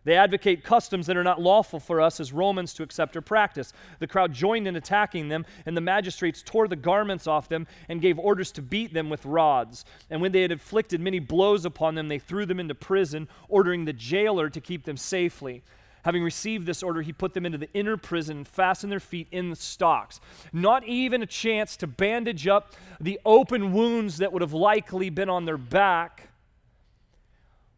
They 0.06 0.16
advocate 0.16 0.64
customs 0.64 1.08
that 1.08 1.18
are 1.18 1.24
not 1.24 1.42
lawful 1.42 1.80
for 1.80 2.00
us 2.00 2.20
as 2.20 2.32
Romans 2.32 2.74
to 2.76 2.84
accept 2.84 3.18
or 3.18 3.22
practice. 3.22 3.74
The 4.00 4.08
crowd 4.08 4.34
joined 4.34 4.68
in 4.68 4.76
attacking 4.76 5.28
them, 5.28 5.46
and 5.66 5.76
the 5.76 5.82
magistrates 5.82 6.44
tore 6.44 6.68
the 6.68 6.76
garments 6.76 7.28
off 7.28 7.50
them 7.50 7.68
and 7.90 8.02
gave 8.02 8.18
orders 8.18 8.52
to 8.54 8.62
beat 8.62 8.94
them 8.94 9.10
with 9.10 9.26
rods. 9.26 9.84
And 10.10 10.22
when 10.22 10.32
they 10.32 10.44
had 10.44 10.52
inflicted 10.52 11.02
many 11.02 11.20
blows 11.20 11.66
upon 11.66 11.96
them, 11.96 12.08
they 12.08 12.20
threw 12.20 12.46
them 12.46 12.60
into 12.60 12.76
prison, 12.76 13.28
ordering 13.50 13.86
the 13.86 13.94
jailer 13.94 14.50
to 14.50 14.62
keep 14.62 14.86
them 14.86 14.96
safely. 14.96 15.64
Having 16.04 16.22
received 16.22 16.68
this 16.68 16.84
order, 16.84 17.02
he 17.02 17.12
put 17.12 17.34
them 17.34 17.48
into 17.48 17.58
the 17.58 17.74
inner 17.74 17.98
prison 17.98 18.38
and 18.38 18.48
fastened 18.48 18.92
their 18.92 19.00
feet 19.00 19.28
in 19.32 19.50
the 19.50 19.56
stocks. 19.56 20.22
Not 20.54 20.84
even 20.84 21.24
a 21.24 21.26
chance 21.26 21.76
to 21.78 21.88
bandage 21.88 22.46
up 22.46 22.74
the 23.02 23.20
open 23.26 23.74
wounds 23.74 24.18
that 24.18 24.32
would 24.32 24.44
have 24.44 24.54
likely 24.54 25.10
been 25.10 25.30
on 25.30 25.46
their 25.46 25.58
back 25.58 26.30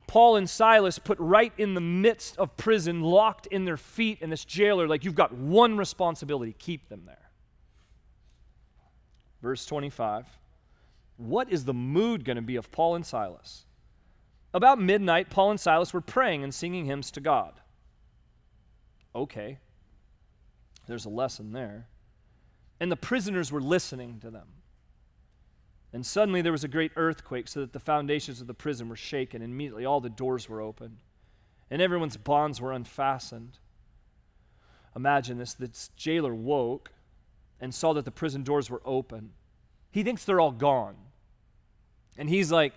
Paul 0.07 0.37
and 0.37 0.49
Silas 0.49 0.99
put 0.99 1.19
right 1.19 1.51
in 1.57 1.73
the 1.73 1.81
midst 1.81 2.37
of 2.37 2.55
prison, 2.55 3.01
locked 3.01 3.45
in 3.47 3.65
their 3.65 3.77
feet, 3.77 4.19
and 4.21 4.31
this 4.31 4.45
jailer, 4.45 4.87
like, 4.87 5.03
you've 5.03 5.15
got 5.15 5.33
one 5.33 5.77
responsibility 5.77 6.55
keep 6.57 6.87
them 6.87 7.03
there. 7.05 7.29
Verse 9.41 9.65
25. 9.65 10.25
What 11.17 11.51
is 11.51 11.65
the 11.65 11.73
mood 11.73 12.23
going 12.23 12.37
to 12.37 12.41
be 12.41 12.55
of 12.55 12.71
Paul 12.71 12.95
and 12.95 13.05
Silas? 13.05 13.65
About 14.53 14.79
midnight, 14.79 15.29
Paul 15.29 15.51
and 15.51 15.59
Silas 15.59 15.93
were 15.93 16.01
praying 16.01 16.43
and 16.43 16.53
singing 16.53 16.85
hymns 16.85 17.11
to 17.11 17.19
God. 17.19 17.59
Okay, 19.13 19.57
there's 20.87 21.05
a 21.05 21.09
lesson 21.09 21.51
there. 21.51 21.87
And 22.79 22.91
the 22.91 22.95
prisoners 22.95 23.51
were 23.51 23.61
listening 23.61 24.19
to 24.21 24.29
them. 24.29 24.47
And 25.93 26.05
suddenly 26.05 26.41
there 26.41 26.51
was 26.51 26.63
a 26.63 26.67
great 26.67 26.91
earthquake, 26.95 27.47
so 27.47 27.61
that 27.61 27.73
the 27.73 27.79
foundations 27.79 28.41
of 28.41 28.47
the 28.47 28.53
prison 28.53 28.89
were 28.89 28.95
shaken. 28.95 29.41
And 29.41 29.53
immediately 29.53 29.85
all 29.85 30.01
the 30.01 30.09
doors 30.09 30.49
were 30.49 30.61
opened, 30.61 30.97
and 31.69 31.81
everyone's 31.81 32.17
bonds 32.17 32.59
were 32.59 32.71
unfastened. 32.73 33.59
Imagine 34.95 35.37
this 35.37 35.53
the 35.53 35.71
jailer 35.95 36.33
woke 36.33 36.91
and 37.59 37.73
saw 37.73 37.93
that 37.93 38.05
the 38.05 38.11
prison 38.11 38.43
doors 38.43 38.69
were 38.69 38.81
open. 38.85 39.31
He 39.91 40.03
thinks 40.03 40.25
they're 40.25 40.39
all 40.39 40.51
gone. 40.51 40.95
And 42.17 42.29
he's 42.29 42.51
like, 42.51 42.73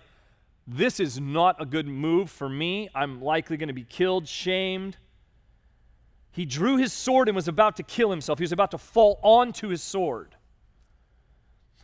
This 0.67 0.99
is 0.99 1.19
not 1.19 1.59
a 1.59 1.65
good 1.65 1.87
move 1.87 2.29
for 2.29 2.47
me. 2.47 2.89
I'm 2.95 3.21
likely 3.21 3.57
going 3.57 3.67
to 3.67 3.73
be 3.73 3.83
killed, 3.83 4.27
shamed. 4.27 4.97
He 6.31 6.45
drew 6.45 6.77
his 6.77 6.93
sword 6.93 7.27
and 7.27 7.35
was 7.35 7.47
about 7.47 7.75
to 7.77 7.83
kill 7.83 8.09
himself. 8.09 8.39
He 8.39 8.43
was 8.43 8.53
about 8.53 8.71
to 8.71 8.77
fall 8.77 9.19
onto 9.21 9.67
his 9.67 9.83
sword, 9.83 10.35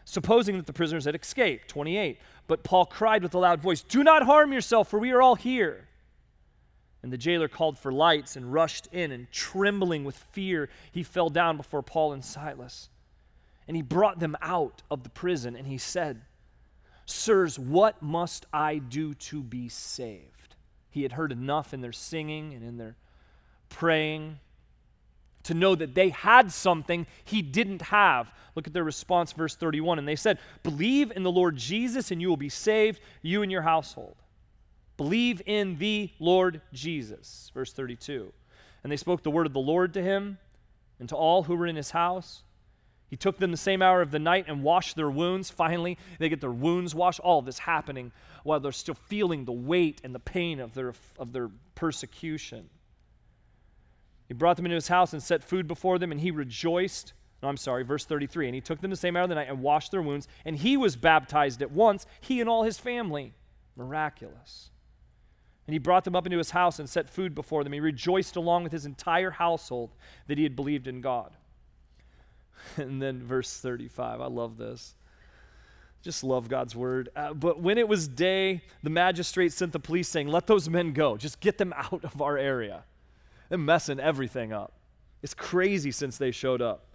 supposing 0.07 0.55
that 0.55 0.65
the 0.65 0.73
prisoners 0.73 1.03
had 1.03 1.15
escaped. 1.15 1.67
28. 1.67 2.17
But 2.47 2.63
Paul 2.63 2.85
cried 2.85 3.23
with 3.23 3.33
a 3.33 3.39
loud 3.39 3.61
voice, 3.61 3.81
Do 3.81 4.05
not 4.05 4.23
harm 4.23 4.53
yourself, 4.53 4.87
for 4.87 4.99
we 4.99 5.11
are 5.11 5.21
all 5.21 5.35
here. 5.35 5.89
And 7.03 7.11
the 7.11 7.17
jailer 7.17 7.49
called 7.49 7.77
for 7.77 7.91
lights 7.91 8.37
and 8.37 8.53
rushed 8.53 8.87
in, 8.93 9.11
and 9.11 9.29
trembling 9.33 10.05
with 10.05 10.15
fear, 10.15 10.69
he 10.93 11.03
fell 11.03 11.29
down 11.29 11.57
before 11.57 11.83
Paul 11.83 12.13
and 12.13 12.23
Silas. 12.23 12.87
And 13.67 13.75
he 13.75 13.83
brought 13.83 14.19
them 14.19 14.37
out 14.41 14.81
of 14.89 15.03
the 15.03 15.09
prison, 15.09 15.57
and 15.57 15.67
he 15.67 15.77
said, 15.77 16.21
Sirs, 17.05 17.59
what 17.59 18.01
must 18.01 18.45
I 18.53 18.77
do 18.77 19.13
to 19.13 19.43
be 19.43 19.67
saved? 19.67 20.55
He 20.89 21.03
had 21.03 21.11
heard 21.11 21.33
enough 21.33 21.73
in 21.73 21.81
their 21.81 21.91
singing 21.91 22.53
and 22.53 22.63
in 22.63 22.77
their 22.77 22.95
praying 23.67 24.39
to 25.47 25.53
know 25.53 25.75
that 25.75 25.95
they 25.95 26.09
had 26.09 26.51
something 26.51 27.07
he 27.23 27.41
didn't 27.41 27.83
have. 27.83 28.33
Look 28.53 28.67
at 28.67 28.73
their 28.73 28.83
response, 28.83 29.31
verse 29.31 29.55
31. 29.55 29.97
And 29.97 30.07
they 30.07 30.15
said, 30.15 30.39
Believe 30.61 31.11
in 31.15 31.23
the 31.23 31.31
Lord 31.31 31.55
Jesus, 31.55 32.11
and 32.11 32.21
you 32.21 32.27
will 32.27 32.37
be 32.37 32.49
saved, 32.49 32.99
you 33.21 33.41
and 33.41 33.51
your 33.51 33.61
household. 33.61 34.17
Believe 34.97 35.41
in 35.45 35.77
the 35.77 36.11
Lord 36.19 36.61
Jesus. 36.73 37.49
Verse 37.53 37.71
32. 37.71 38.33
And 38.83 38.91
they 38.91 38.97
spoke 38.97 39.23
the 39.23 39.31
word 39.31 39.47
of 39.47 39.53
the 39.53 39.59
Lord 39.59 39.93
to 39.93 40.01
him 40.01 40.37
and 40.99 41.07
to 41.09 41.15
all 41.15 41.43
who 41.43 41.55
were 41.55 41.67
in 41.67 41.77
his 41.77 41.91
house. 41.91 42.43
He 43.09 43.15
took 43.15 43.37
them 43.37 43.51
the 43.51 43.57
same 43.57 43.81
hour 43.81 44.01
of 44.01 44.11
the 44.11 44.19
night 44.19 44.45
and 44.49 44.63
washed 44.63 44.97
their 44.97 45.09
wounds. 45.09 45.49
Finally, 45.49 45.97
they 46.19 46.27
get 46.27 46.41
their 46.41 46.51
wounds 46.51 46.93
washed. 46.93 47.21
All 47.21 47.39
of 47.39 47.45
this 47.45 47.59
happening 47.59 48.11
while 48.43 48.59
they're 48.59 48.73
still 48.73 48.95
feeling 48.95 49.45
the 49.45 49.53
weight 49.53 50.01
and 50.03 50.13
the 50.13 50.19
pain 50.19 50.59
of 50.59 50.73
their, 50.73 50.93
of 51.17 51.31
their 51.31 51.49
persecution. 51.73 52.69
He 54.27 54.33
brought 54.33 54.57
them 54.57 54.65
into 54.65 54.75
his 54.75 54.89
house 54.89 55.13
and 55.13 55.23
set 55.23 55.43
food 55.43 55.67
before 55.67 55.97
them, 55.97 56.11
and 56.11 56.21
he 56.21 56.31
rejoiced. 56.31 57.13
No, 57.41 57.49
I'm 57.49 57.57
sorry, 57.57 57.83
verse 57.83 58.05
33. 58.05 58.47
And 58.47 58.55
he 58.55 58.61
took 58.61 58.81
them 58.81 58.91
the 58.91 58.97
same 58.97 59.15
hour 59.15 59.23
of 59.23 59.29
the 59.29 59.35
night 59.35 59.47
and 59.47 59.61
washed 59.61 59.91
their 59.91 60.01
wounds, 60.01 60.27
and 60.43 60.57
he 60.57 60.75
was 60.75 60.95
baptized 60.95 61.61
at 61.61 61.71
once, 61.71 62.05
he 62.19 62.41
and 62.41 62.49
all 62.49 62.63
his 62.63 62.77
family. 62.77 63.33
Miraculous. 63.75 64.71
And 65.67 65.73
he 65.73 65.79
brought 65.79 66.03
them 66.03 66.15
up 66.15 66.25
into 66.25 66.37
his 66.37 66.51
house 66.51 66.79
and 66.79 66.89
set 66.89 67.09
food 67.09 67.35
before 67.35 67.63
them. 67.63 67.73
He 67.73 67.79
rejoiced 67.79 68.35
along 68.35 68.63
with 68.63 68.71
his 68.71 68.85
entire 68.85 69.31
household 69.31 69.91
that 70.27 70.37
he 70.37 70.43
had 70.43 70.55
believed 70.55 70.87
in 70.87 71.01
God. 71.01 71.35
And 72.75 72.99
then 72.99 73.21
verse 73.21 73.59
35, 73.59 74.19
I 74.19 74.25
love 74.25 74.57
this. 74.57 74.95
Just 76.01 76.23
love 76.23 76.49
God's 76.49 76.75
word. 76.75 77.09
Uh, 77.15 77.33
but 77.33 77.61
when 77.61 77.77
it 77.77 77.87
was 77.87 78.07
day, 78.07 78.61
the 78.81 78.89
magistrate 78.89 79.53
sent 79.53 79.73
the 79.73 79.79
police 79.79 80.07
saying, 80.07 80.27
Let 80.27 80.47
those 80.47 80.67
men 80.67 80.91
go. 80.91 81.17
Just 81.17 81.39
get 81.39 81.59
them 81.59 81.71
out 81.75 82.03
of 82.03 82.21
our 82.21 82.37
area. 82.37 82.83
They're 83.49 83.57
messing 83.57 83.99
everything 83.99 84.53
up. 84.53 84.73
It's 85.21 85.33
crazy 85.33 85.91
since 85.91 86.17
they 86.17 86.31
showed 86.31 86.61
up. 86.61 86.85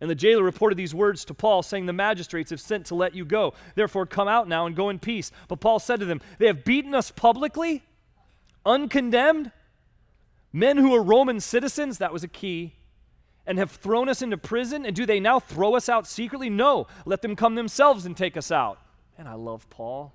And 0.00 0.10
the 0.10 0.16
jailer 0.16 0.42
reported 0.42 0.76
these 0.76 0.94
words 0.94 1.24
to 1.26 1.34
Paul, 1.34 1.62
saying, 1.62 1.86
The 1.86 1.92
magistrates 1.92 2.50
have 2.50 2.60
sent 2.60 2.86
to 2.86 2.96
let 2.96 3.14
you 3.14 3.24
go. 3.24 3.54
Therefore, 3.76 4.04
come 4.04 4.26
out 4.26 4.48
now 4.48 4.66
and 4.66 4.74
go 4.74 4.88
in 4.88 4.98
peace. 4.98 5.30
But 5.46 5.60
Paul 5.60 5.78
said 5.78 6.00
to 6.00 6.06
them, 6.06 6.20
They 6.38 6.48
have 6.48 6.64
beaten 6.64 6.92
us 6.92 7.12
publicly, 7.12 7.84
uncondemned. 8.66 9.52
Men 10.52 10.76
who 10.76 10.92
are 10.94 11.02
Roman 11.02 11.40
citizens, 11.40 11.98
that 11.98 12.12
was 12.12 12.24
a 12.24 12.28
key, 12.28 12.74
and 13.46 13.58
have 13.58 13.70
thrown 13.70 14.08
us 14.08 14.22
into 14.22 14.36
prison. 14.36 14.84
And 14.84 14.94
do 14.96 15.06
they 15.06 15.20
now 15.20 15.38
throw 15.38 15.76
us 15.76 15.88
out 15.88 16.08
secretly? 16.08 16.50
No, 16.50 16.88
let 17.06 17.22
them 17.22 17.36
come 17.36 17.54
themselves 17.54 18.04
and 18.04 18.16
take 18.16 18.36
us 18.36 18.50
out. 18.50 18.80
And 19.16 19.28
I 19.28 19.34
love 19.34 19.70
Paul. 19.70 20.12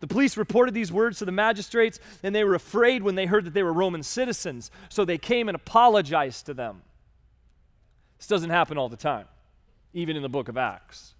The 0.00 0.06
police 0.06 0.36
reported 0.36 0.74
these 0.74 0.90
words 0.90 1.18
to 1.18 1.24
the 1.24 1.32
magistrates, 1.32 2.00
and 2.22 2.34
they 2.34 2.42
were 2.42 2.54
afraid 2.54 3.02
when 3.02 3.14
they 3.14 3.26
heard 3.26 3.44
that 3.44 3.54
they 3.54 3.62
were 3.62 3.72
Roman 3.72 4.02
citizens. 4.02 4.70
So 4.88 5.04
they 5.04 5.18
came 5.18 5.48
and 5.48 5.54
apologized 5.54 6.46
to 6.46 6.54
them. 6.54 6.82
This 8.18 8.26
doesn't 8.26 8.50
happen 8.50 8.78
all 8.78 8.88
the 8.88 8.96
time, 8.96 9.26
even 9.92 10.16
in 10.16 10.22
the 10.22 10.28
book 10.28 10.48
of 10.48 10.56
Acts. 10.56 11.14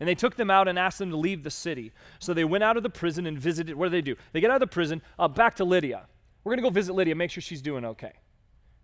And 0.00 0.08
they 0.08 0.14
took 0.14 0.36
them 0.36 0.50
out 0.50 0.68
and 0.68 0.78
asked 0.78 0.98
them 0.98 1.10
to 1.10 1.16
leave 1.16 1.42
the 1.42 1.50
city. 1.50 1.92
So 2.18 2.34
they 2.34 2.44
went 2.44 2.64
out 2.64 2.76
of 2.76 2.82
the 2.82 2.90
prison 2.90 3.26
and 3.26 3.38
visited. 3.38 3.76
What 3.76 3.86
do 3.86 3.90
they 3.90 4.02
do? 4.02 4.16
They 4.32 4.40
get 4.40 4.50
out 4.50 4.56
of 4.56 4.60
the 4.60 4.66
prison, 4.66 5.00
uh, 5.18 5.28
back 5.28 5.56
to 5.56 5.64
Lydia. 5.64 6.06
We're 6.44 6.50
going 6.50 6.62
to 6.62 6.68
go 6.68 6.70
visit 6.70 6.94
Lydia, 6.94 7.14
make 7.14 7.30
sure 7.30 7.40
she's 7.40 7.62
doing 7.62 7.84
okay. 7.84 8.12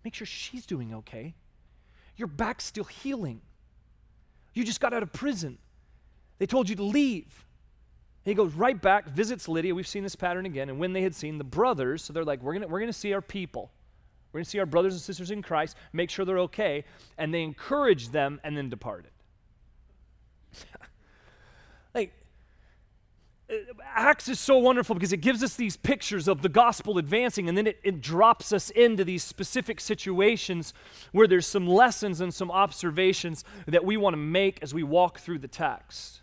Make 0.03 0.15
sure 0.15 0.27
she's 0.27 0.65
doing 0.65 0.93
okay. 0.95 1.33
Your 2.17 2.27
back's 2.27 2.65
still 2.65 2.83
healing. 2.83 3.41
You 4.53 4.63
just 4.63 4.79
got 4.79 4.93
out 4.93 5.01
of 5.01 5.13
prison. 5.13 5.57
They 6.39 6.45
told 6.45 6.69
you 6.69 6.75
to 6.75 6.83
leave. 6.83 7.45
He 8.23 8.33
goes 8.33 8.53
right 8.53 8.79
back, 8.81 9.09
visits 9.09 9.49
Lydia. 9.49 9.75
We've 9.75 9.87
seen 9.87 10.03
this 10.03 10.15
pattern 10.15 10.45
again. 10.45 10.69
And 10.69 10.79
when 10.79 10.93
they 10.93 11.01
had 11.01 11.13
seen 11.13 11.37
the 11.37 11.43
brothers, 11.43 12.03
so 12.03 12.13
they're 12.13 12.23
like, 12.23 12.41
we're 12.41 12.53
going 12.57 12.69
we're 12.69 12.85
to 12.85 12.93
see 12.93 13.13
our 13.13 13.21
people. 13.21 13.71
We're 14.31 14.39
going 14.39 14.45
to 14.45 14.49
see 14.49 14.59
our 14.59 14.65
brothers 14.65 14.93
and 14.93 15.01
sisters 15.01 15.29
in 15.29 15.41
Christ, 15.41 15.77
make 15.91 16.09
sure 16.09 16.25
they're 16.25 16.39
okay. 16.39 16.85
And 17.17 17.33
they 17.33 17.43
encouraged 17.43 18.13
them 18.13 18.39
and 18.43 18.57
then 18.57 18.69
departed. 18.69 19.11
like, 21.93 22.13
uh, 23.49 23.55
Acts 23.93 24.29
is 24.29 24.39
so 24.39 24.57
wonderful 24.57 24.95
because 24.95 25.13
it 25.13 25.17
gives 25.17 25.43
us 25.43 25.55
these 25.55 25.75
pictures 25.77 26.27
of 26.27 26.41
the 26.41 26.49
gospel 26.49 26.97
advancing, 26.97 27.47
and 27.47 27.57
then 27.57 27.67
it, 27.67 27.79
it 27.83 28.01
drops 28.01 28.51
us 28.51 28.69
into 28.71 29.03
these 29.03 29.23
specific 29.23 29.79
situations 29.79 30.73
where 31.11 31.27
there's 31.27 31.45
some 31.45 31.67
lessons 31.67 32.21
and 32.21 32.33
some 32.33 32.49
observations 32.49 33.43
that 33.67 33.85
we 33.85 33.97
want 33.97 34.13
to 34.13 34.17
make 34.17 34.63
as 34.63 34.73
we 34.73 34.81
walk 34.81 35.19
through 35.19 35.39
the 35.39 35.47
text. 35.47 36.22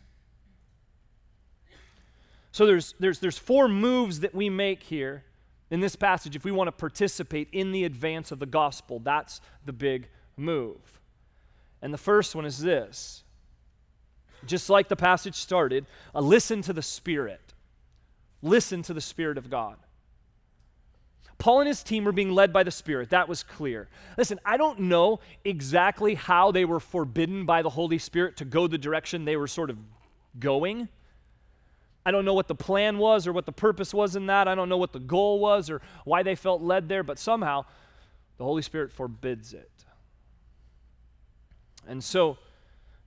So 2.53 2.67
there's, 2.67 2.95
there's, 2.99 3.21
there's 3.21 3.39
four 3.39 3.69
moves 3.69 4.21
that 4.21 4.35
we 4.35 4.51
make 4.51 4.83
here 4.83 5.25
in 5.71 5.81
this 5.81 5.97
passage 5.97 6.35
if 6.35 6.45
we 6.45 6.51
want 6.51 6.69
to 6.69 6.73
participate 6.73 7.49
in 7.53 7.73
the 7.73 7.85
advance 7.85 8.33
of 8.33 8.39
the 8.39 8.47
gospel. 8.47 8.99
That's 8.99 9.41
the 9.65 9.73
big 9.73 10.09
move. 10.37 11.01
And 11.81 11.95
the 11.95 11.99
first 11.99 12.35
one 12.35 12.45
is 12.45 12.59
this 12.59 13.25
just 14.47 14.71
like 14.71 14.89
the 14.89 14.97
passage 14.97 15.35
started, 15.35 15.87
uh, 16.15 16.21
listen 16.21 16.63
to 16.63 16.73
the 16.73 16.83
Spirit. 16.83 17.53
Listen 18.43 18.83
to 18.83 18.95
the 18.95 19.01
Spirit 19.01 19.37
of 19.37 19.51
God. 19.51 19.77
Paul 21.37 21.61
and 21.61 21.69
his 21.69 21.83
team 21.83 22.05
were 22.05 22.13
being 22.13 22.31
led 22.31 22.53
by 22.53 22.63
the 22.63 22.71
Spirit. 22.71 23.11
That 23.11 23.29
was 23.29 23.43
clear. 23.43 23.89
Listen, 24.17 24.41
I 24.45 24.57
don't 24.57 24.81
know 24.81 25.21
exactly 25.45 26.15
how 26.15 26.53
they 26.53 26.65
were 26.65 26.81
forbidden 26.81 27.45
by 27.47 27.63
the 27.63 27.71
Holy 27.71 27.99
Spirit 27.99 28.37
to 28.39 28.45
go 28.45 28.67
the 28.67 28.79
direction 28.79 29.25
they 29.25 29.37
were 29.37 29.47
sort 29.47 29.71
of 29.71 29.79
going. 30.39 30.89
I 32.05 32.11
don't 32.11 32.25
know 32.25 32.35
what 32.35 32.49
the 32.49 32.55
plan 32.55 32.99
was 32.99 33.27
or 33.27 33.33
what 33.33 33.47
the 33.47 33.53
purpose 33.53 33.93
was 33.93 34.17
in 34.17 34.27
that. 34.27 34.49
I 34.49 34.55
don't 34.55 34.69
know 34.69 34.79
what 34.79 34.93
the 34.93 34.99
goal 34.99 35.39
was 35.39 35.69
or 35.69 35.83
why 36.05 36.23
they 36.23 36.35
felt 36.35 36.63
led 36.63 36.89
there, 36.89 37.03
but 37.03 37.19
somehow 37.19 37.65
the 38.39 38.45
Holy 38.45 38.63
Spirit 38.63 38.91
forbids 38.91 39.53
it. 39.53 39.71
And 41.87 42.03
so 42.03 42.39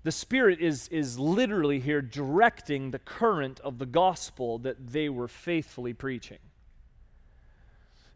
the 0.04 0.12
Spirit 0.12 0.60
is, 0.60 0.88
is 0.90 1.18
literally 1.18 1.80
here 1.80 2.02
directing 2.02 2.92
the 2.92 3.00
current 3.00 3.60
of 3.62 3.80
the 3.80 3.86
gospel 3.86 4.60
that 4.60 4.92
they 4.92 5.10
were 5.10 5.28
faithfully 5.28 5.94
preaching. 5.94 6.40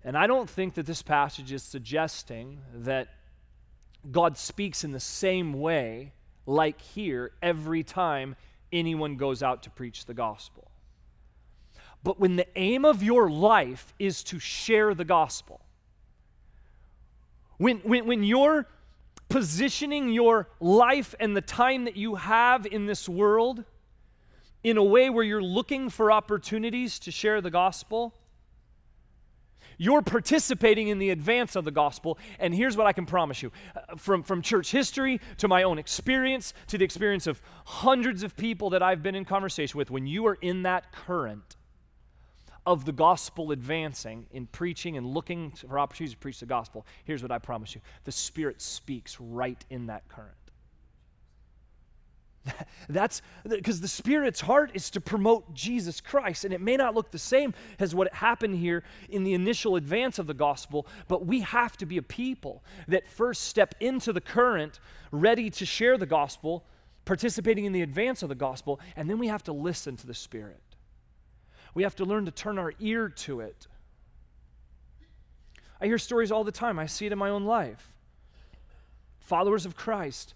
And 0.03 0.17
I 0.17 0.27
don't 0.27 0.49
think 0.49 0.75
that 0.75 0.85
this 0.85 1.01
passage 1.01 1.51
is 1.51 1.63
suggesting 1.63 2.59
that 2.73 3.07
God 4.11 4.37
speaks 4.37 4.83
in 4.83 4.91
the 4.91 4.99
same 4.99 5.53
way, 5.53 6.13
like 6.45 6.79
here, 6.81 7.31
every 7.41 7.83
time 7.83 8.35
anyone 8.71 9.15
goes 9.15 9.41
out 9.41 9.63
to 9.63 9.69
preach 9.69 10.05
the 10.05 10.13
gospel. 10.13 10.66
But 12.07 12.21
when 12.21 12.37
the 12.37 12.47
aim 12.57 12.85
of 12.85 13.03
your 13.03 13.29
life 13.29 13.93
is 13.99 14.23
to 14.23 14.39
share 14.39 14.93
the 14.93 15.03
gospel, 15.03 15.59
when, 17.57 17.79
when, 17.79 18.05
when 18.05 18.23
you're 18.23 18.65
positioning 19.27 20.13
your 20.13 20.47
life 20.61 21.15
and 21.19 21.35
the 21.35 21.41
time 21.41 21.83
that 21.83 21.97
you 21.97 22.15
have 22.15 22.65
in 22.65 22.85
this 22.85 23.09
world 23.09 23.65
in 24.63 24.77
a 24.77 24.83
way 24.85 25.09
where 25.09 25.25
you're 25.25 25.43
looking 25.43 25.89
for 25.89 26.09
opportunities 26.09 26.97
to 26.99 27.11
share 27.11 27.41
the 27.41 27.51
gospel, 27.51 28.13
you're 29.77 30.01
participating 30.01 30.87
in 30.87 30.99
the 30.99 31.09
advance 31.09 31.57
of 31.57 31.65
the 31.65 31.71
gospel. 31.71 32.17
And 32.39 32.55
here's 32.55 32.77
what 32.77 32.87
I 32.87 32.93
can 32.93 33.05
promise 33.05 33.43
you 33.43 33.51
uh, 33.75 33.97
from, 33.97 34.23
from 34.23 34.41
church 34.41 34.71
history 34.71 35.19
to 35.39 35.49
my 35.49 35.63
own 35.63 35.77
experience 35.77 36.53
to 36.67 36.77
the 36.77 36.85
experience 36.85 37.27
of 37.27 37.41
hundreds 37.65 38.23
of 38.23 38.37
people 38.37 38.69
that 38.69 38.81
I've 38.81 39.03
been 39.03 39.13
in 39.13 39.25
conversation 39.25 39.77
with, 39.77 39.91
when 39.91 40.07
you 40.07 40.25
are 40.27 40.35
in 40.35 40.63
that 40.63 40.93
current 40.93 41.57
of 42.67 42.83
the 42.83 42.91
gospel 42.91 43.53
advancing 43.53 44.27
in 44.29 44.45
preaching 44.45 44.97
and 44.97 45.07
looking 45.07 45.51
for 45.51 45.79
opportunities 45.79 46.13
to 46.13 46.19
preach 46.19 46.41
the 46.41 46.45
gospel, 46.45 46.85
here's 47.05 47.21
what 47.23 47.31
I 47.31 47.39
promise 47.39 47.73
you 47.73 47.81
the 48.03 48.11
Spirit 48.11 48.61
speaks 48.61 49.19
right 49.19 49.65
in 49.69 49.87
that 49.87 50.07
current. 50.09 50.35
That's 52.89 53.21
because 53.47 53.79
the 53.79 53.87
Spirit's 53.87 54.41
heart 54.41 54.71
is 54.73 54.89
to 54.91 55.01
promote 55.01 55.53
Jesus 55.53 56.01
Christ, 56.01 56.43
and 56.43 56.53
it 56.53 56.59
may 56.59 56.75
not 56.75 56.93
look 56.93 57.09
the 57.09 57.17
same 57.17 57.53
as 57.79 57.95
what 57.95 58.13
happened 58.13 58.55
here 58.55 58.83
in 59.07 59.23
the 59.23 59.33
initial 59.33 59.77
advance 59.77 60.19
of 60.19 60.27
the 60.27 60.33
gospel, 60.33 60.87
but 61.07 61.25
we 61.25 61.39
have 61.41 61.77
to 61.77 61.85
be 61.85 61.97
a 61.97 62.01
people 62.01 62.65
that 62.89 63.07
first 63.07 63.45
step 63.45 63.75
into 63.79 64.11
the 64.11 64.21
current, 64.21 64.81
ready 65.11 65.49
to 65.51 65.65
share 65.65 65.97
the 65.97 66.05
gospel, 66.05 66.65
participating 67.05 67.63
in 67.63 67.71
the 67.71 67.81
advance 67.81 68.23
of 68.23 68.27
the 68.27 68.35
gospel, 68.35 68.81
and 68.97 69.09
then 69.09 69.19
we 69.19 69.27
have 69.27 69.43
to 69.43 69.53
listen 69.53 69.95
to 69.95 70.05
the 70.05 70.13
Spirit. 70.13 70.66
We 71.73 71.83
have 71.83 71.95
to 71.97 72.05
learn 72.05 72.25
to 72.25 72.31
turn 72.31 72.57
our 72.57 72.73
ear 72.79 73.09
to 73.09 73.41
it. 73.41 73.67
I 75.79 75.85
hear 75.85 75.97
stories 75.97 76.31
all 76.31 76.43
the 76.43 76.51
time, 76.51 76.79
I 76.79 76.87
see 76.87 77.05
it 77.05 77.11
in 77.11 77.17
my 77.19 77.29
own 77.29 77.45
life. 77.45 77.93
Followers 79.19 79.65
of 79.65 79.75
Christ 79.75 80.33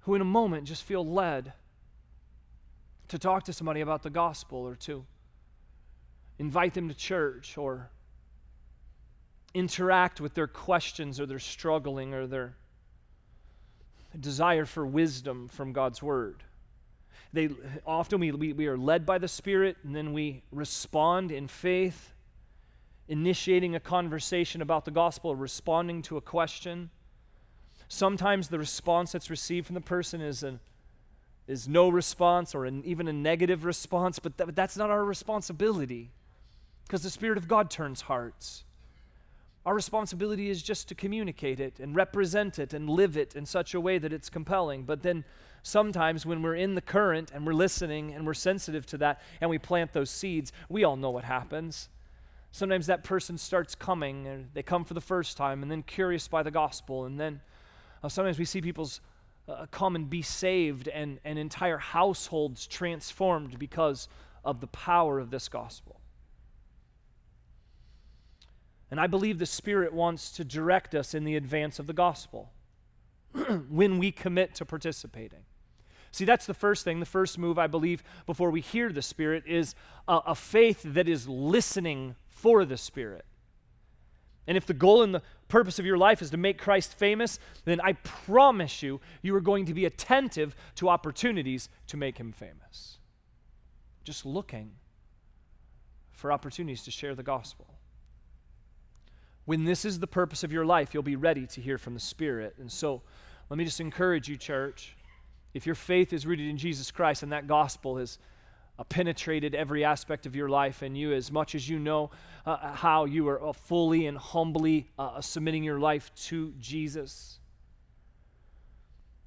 who, 0.00 0.14
in 0.14 0.20
a 0.20 0.24
moment, 0.24 0.64
just 0.64 0.82
feel 0.82 1.06
led 1.06 1.52
to 3.08 3.18
talk 3.18 3.44
to 3.44 3.52
somebody 3.52 3.80
about 3.80 4.02
the 4.02 4.10
gospel 4.10 4.58
or 4.66 4.74
to 4.74 5.04
invite 6.38 6.74
them 6.74 6.88
to 6.88 6.94
church 6.94 7.58
or 7.58 7.90
interact 9.52 10.20
with 10.20 10.34
their 10.34 10.46
questions 10.46 11.20
or 11.20 11.26
their 11.26 11.38
struggling 11.38 12.14
or 12.14 12.26
their 12.26 12.54
desire 14.18 14.64
for 14.64 14.86
wisdom 14.86 15.48
from 15.48 15.72
God's 15.72 16.02
word. 16.02 16.44
They 17.32 17.50
often 17.86 18.20
we, 18.20 18.32
we, 18.32 18.52
we 18.52 18.66
are 18.66 18.76
led 18.76 19.06
by 19.06 19.18
the 19.18 19.28
Spirit 19.28 19.76
and 19.84 19.94
then 19.94 20.12
we 20.12 20.42
respond 20.50 21.30
in 21.30 21.46
faith, 21.46 22.12
initiating 23.08 23.74
a 23.74 23.80
conversation 23.80 24.62
about 24.62 24.84
the 24.84 24.90
gospel, 24.90 25.36
responding 25.36 26.02
to 26.02 26.16
a 26.16 26.20
question. 26.20 26.90
Sometimes 27.88 28.48
the 28.48 28.58
response 28.58 29.12
that's 29.12 29.30
received 29.30 29.66
from 29.66 29.74
the 29.74 29.80
person 29.80 30.20
is 30.20 30.42
an 30.42 30.60
is 31.50 31.66
no 31.66 31.88
response 31.88 32.54
or 32.54 32.64
an, 32.64 32.80
even 32.84 33.08
a 33.08 33.12
negative 33.12 33.64
response, 33.64 34.20
but, 34.20 34.36
but 34.36 34.54
that's 34.54 34.76
not 34.76 34.88
our 34.88 35.04
responsibility 35.04 36.12
because 36.86 37.02
the 37.02 37.10
Spirit 37.10 37.36
of 37.36 37.48
God 37.48 37.70
turns 37.70 38.02
hearts. 38.02 38.62
Our 39.66 39.74
responsibility 39.74 40.48
is 40.48 40.62
just 40.62 40.88
to 40.88 40.94
communicate 40.94 41.58
it 41.58 41.80
and 41.80 41.94
represent 41.94 42.60
it 42.60 42.72
and 42.72 42.88
live 42.88 43.16
it 43.16 43.34
in 43.34 43.46
such 43.46 43.74
a 43.74 43.80
way 43.80 43.98
that 43.98 44.12
it's 44.12 44.30
compelling. 44.30 44.84
But 44.84 45.02
then 45.02 45.24
sometimes 45.62 46.24
when 46.24 46.42
we're 46.42 46.54
in 46.54 46.74
the 46.74 46.80
current 46.80 47.30
and 47.34 47.46
we're 47.46 47.52
listening 47.52 48.12
and 48.12 48.26
we're 48.26 48.34
sensitive 48.34 48.86
to 48.86 48.98
that 48.98 49.20
and 49.40 49.50
we 49.50 49.58
plant 49.58 49.92
those 49.92 50.10
seeds, 50.10 50.52
we 50.68 50.84
all 50.84 50.96
know 50.96 51.10
what 51.10 51.24
happens. 51.24 51.88
Sometimes 52.52 52.86
that 52.86 53.04
person 53.04 53.38
starts 53.38 53.74
coming 53.74 54.26
and 54.26 54.48
they 54.54 54.62
come 54.62 54.84
for 54.84 54.94
the 54.94 55.00
first 55.00 55.36
time 55.36 55.62
and 55.62 55.70
then 55.70 55.82
curious 55.82 56.26
by 56.28 56.42
the 56.42 56.50
gospel. 56.50 57.04
And 57.04 57.18
then 57.18 57.40
uh, 58.02 58.08
sometimes 58.08 58.38
we 58.38 58.44
see 58.44 58.60
people's 58.60 59.00
uh, 59.48 59.66
come 59.70 59.94
and 59.94 60.08
be 60.08 60.22
saved 60.22 60.88
and, 60.88 61.18
and 61.24 61.38
entire 61.38 61.78
households 61.78 62.66
transformed 62.66 63.58
because 63.58 64.08
of 64.44 64.60
the 64.60 64.66
power 64.68 65.18
of 65.18 65.30
this 65.30 65.48
gospel. 65.48 66.00
And 68.90 69.00
I 69.00 69.06
believe 69.06 69.38
the 69.38 69.46
Spirit 69.46 69.92
wants 69.92 70.32
to 70.32 70.44
direct 70.44 70.94
us 70.94 71.14
in 71.14 71.24
the 71.24 71.36
advance 71.36 71.78
of 71.78 71.86
the 71.86 71.92
gospel 71.92 72.50
when 73.68 73.98
we 73.98 74.10
commit 74.10 74.54
to 74.56 74.64
participating. 74.64 75.44
See, 76.12 76.24
that's 76.24 76.46
the 76.46 76.54
first 76.54 76.84
thing. 76.84 77.00
The 77.00 77.06
first 77.06 77.38
move, 77.38 77.58
I 77.58 77.66
believe, 77.66 78.02
before 78.26 78.50
we 78.50 78.60
hear 78.60 78.90
the 78.90 79.02
Spirit 79.02 79.44
is 79.46 79.74
a, 80.08 80.20
a 80.26 80.34
faith 80.34 80.82
that 80.84 81.08
is 81.08 81.28
listening 81.28 82.16
for 82.28 82.64
the 82.64 82.76
Spirit. 82.76 83.24
And 84.46 84.56
if 84.56 84.66
the 84.66 84.74
goal 84.74 85.02
and 85.02 85.14
the 85.14 85.22
purpose 85.46 85.78
of 85.78 85.86
your 85.86 85.98
life 85.98 86.22
is 86.22 86.30
to 86.30 86.36
make 86.36 86.58
Christ 86.58 86.94
famous, 86.94 87.38
then 87.64 87.80
I 87.80 87.92
promise 87.92 88.82
you, 88.82 89.00
you 89.22 89.34
are 89.36 89.40
going 89.40 89.66
to 89.66 89.74
be 89.74 89.84
attentive 89.84 90.56
to 90.76 90.88
opportunities 90.88 91.68
to 91.86 91.96
make 91.96 92.18
him 92.18 92.32
famous. 92.32 92.98
Just 94.02 94.26
looking 94.26 94.72
for 96.10 96.32
opportunities 96.32 96.82
to 96.84 96.90
share 96.90 97.14
the 97.14 97.22
gospel. 97.22 97.78
When 99.44 99.64
this 99.64 99.84
is 99.84 100.00
the 100.00 100.06
purpose 100.06 100.42
of 100.42 100.52
your 100.52 100.66
life, 100.66 100.92
you'll 100.92 101.02
be 101.02 101.16
ready 101.16 101.46
to 101.46 101.60
hear 101.60 101.78
from 101.78 101.94
the 101.94 102.00
Spirit. 102.00 102.56
And 102.58 102.70
so, 102.70 103.02
let 103.48 103.56
me 103.56 103.64
just 103.64 103.80
encourage 103.80 104.28
you, 104.28 104.36
church. 104.36 104.96
If 105.52 105.66
your 105.66 105.74
faith 105.74 106.12
is 106.12 106.26
rooted 106.26 106.48
in 106.48 106.56
Jesus 106.56 106.90
Christ 106.90 107.22
and 107.22 107.32
that 107.32 107.46
gospel 107.46 107.96
has 107.96 108.18
uh, 108.78 108.84
penetrated 108.84 109.54
every 109.54 109.84
aspect 109.84 110.26
of 110.26 110.34
your 110.34 110.48
life, 110.48 110.82
and 110.82 110.96
you, 110.96 111.12
as 111.12 111.30
much 111.30 111.54
as 111.54 111.68
you 111.68 111.78
know 111.78 112.10
uh, 112.46 112.72
how 112.72 113.04
you 113.04 113.28
are 113.28 113.48
uh, 113.48 113.52
fully 113.52 114.06
and 114.06 114.16
humbly 114.16 114.88
uh, 114.98 115.20
submitting 115.20 115.64
your 115.64 115.78
life 115.78 116.10
to 116.14 116.52
Jesus, 116.58 117.40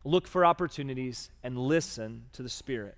look 0.04 0.28
for 0.28 0.46
opportunities 0.46 1.30
and 1.44 1.58
listen 1.58 2.24
to 2.34 2.42
the 2.42 2.50
Spirit. 2.50 2.98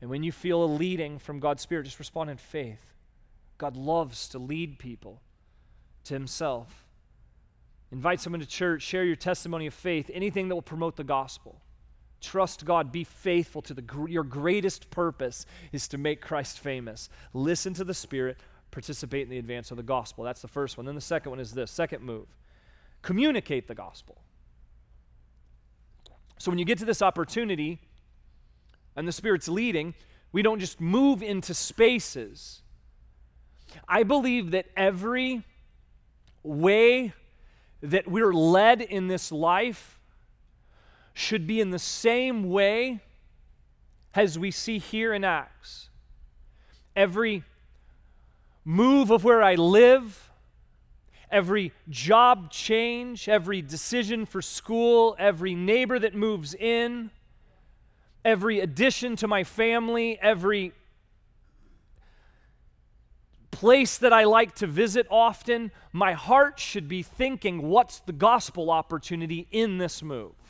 And 0.00 0.08
when 0.08 0.22
you 0.22 0.32
feel 0.32 0.62
a 0.62 0.66
leading 0.66 1.18
from 1.18 1.40
God's 1.40 1.62
Spirit, 1.62 1.84
just 1.84 1.98
respond 1.98 2.30
in 2.30 2.36
faith. 2.36 2.94
God 3.58 3.76
loves 3.76 4.28
to 4.28 4.38
lead 4.38 4.78
people 4.78 5.20
to 6.04 6.14
Himself. 6.14 6.86
Invite 7.90 8.20
someone 8.20 8.40
to 8.40 8.46
church, 8.46 8.82
share 8.82 9.04
your 9.04 9.16
testimony 9.16 9.66
of 9.66 9.74
faith, 9.74 10.10
anything 10.14 10.48
that 10.48 10.54
will 10.54 10.62
promote 10.62 10.96
the 10.96 11.04
gospel. 11.04 11.60
Trust 12.20 12.64
God, 12.64 12.90
be 12.90 13.04
faithful 13.04 13.62
to 13.62 13.74
the 13.74 13.84
your 14.08 14.24
greatest 14.24 14.90
purpose 14.90 15.46
is 15.72 15.86
to 15.88 15.98
make 15.98 16.20
Christ 16.20 16.58
famous. 16.58 17.08
Listen 17.32 17.74
to 17.74 17.84
the 17.84 17.94
Spirit, 17.94 18.38
participate 18.70 19.22
in 19.22 19.28
the 19.28 19.38
advance 19.38 19.70
of 19.70 19.76
the 19.76 19.82
gospel. 19.82 20.24
That's 20.24 20.42
the 20.42 20.48
first 20.48 20.76
one. 20.76 20.86
Then 20.86 20.96
the 20.96 21.00
second 21.00 21.30
one 21.30 21.40
is 21.40 21.52
this, 21.52 21.70
second 21.70 22.02
move. 22.02 22.26
Communicate 23.02 23.68
the 23.68 23.74
gospel. 23.74 24.18
So 26.38 26.50
when 26.50 26.58
you 26.58 26.64
get 26.64 26.78
to 26.78 26.84
this 26.84 27.02
opportunity 27.02 27.80
and 28.96 29.06
the 29.06 29.12
Spirit's 29.12 29.48
leading, 29.48 29.94
we 30.32 30.42
don't 30.42 30.58
just 30.58 30.80
move 30.80 31.22
into 31.22 31.54
spaces. 31.54 32.62
I 33.88 34.02
believe 34.02 34.50
that 34.52 34.66
every 34.76 35.44
way 36.42 37.12
that 37.82 38.08
we're 38.08 38.32
led 38.32 38.80
in 38.80 39.06
this 39.06 39.30
life 39.30 39.97
should 41.18 41.48
be 41.48 41.60
in 41.60 41.70
the 41.70 41.78
same 41.80 42.48
way 42.48 43.00
as 44.14 44.38
we 44.38 44.52
see 44.52 44.78
here 44.78 45.12
in 45.12 45.24
Acts. 45.24 45.90
Every 46.94 47.42
move 48.64 49.10
of 49.10 49.24
where 49.24 49.42
I 49.42 49.56
live, 49.56 50.30
every 51.28 51.72
job 51.88 52.52
change, 52.52 53.28
every 53.28 53.62
decision 53.62 54.26
for 54.26 54.40
school, 54.40 55.16
every 55.18 55.56
neighbor 55.56 55.98
that 55.98 56.14
moves 56.14 56.54
in, 56.54 57.10
every 58.24 58.60
addition 58.60 59.16
to 59.16 59.26
my 59.26 59.42
family, 59.42 60.20
every 60.22 60.72
place 63.50 63.98
that 63.98 64.12
I 64.12 64.22
like 64.22 64.54
to 64.56 64.68
visit 64.68 65.08
often, 65.10 65.72
my 65.92 66.12
heart 66.12 66.60
should 66.60 66.86
be 66.86 67.02
thinking, 67.02 67.62
what's 67.62 67.98
the 67.98 68.12
gospel 68.12 68.70
opportunity 68.70 69.48
in 69.50 69.78
this 69.78 70.00
move? 70.00 70.47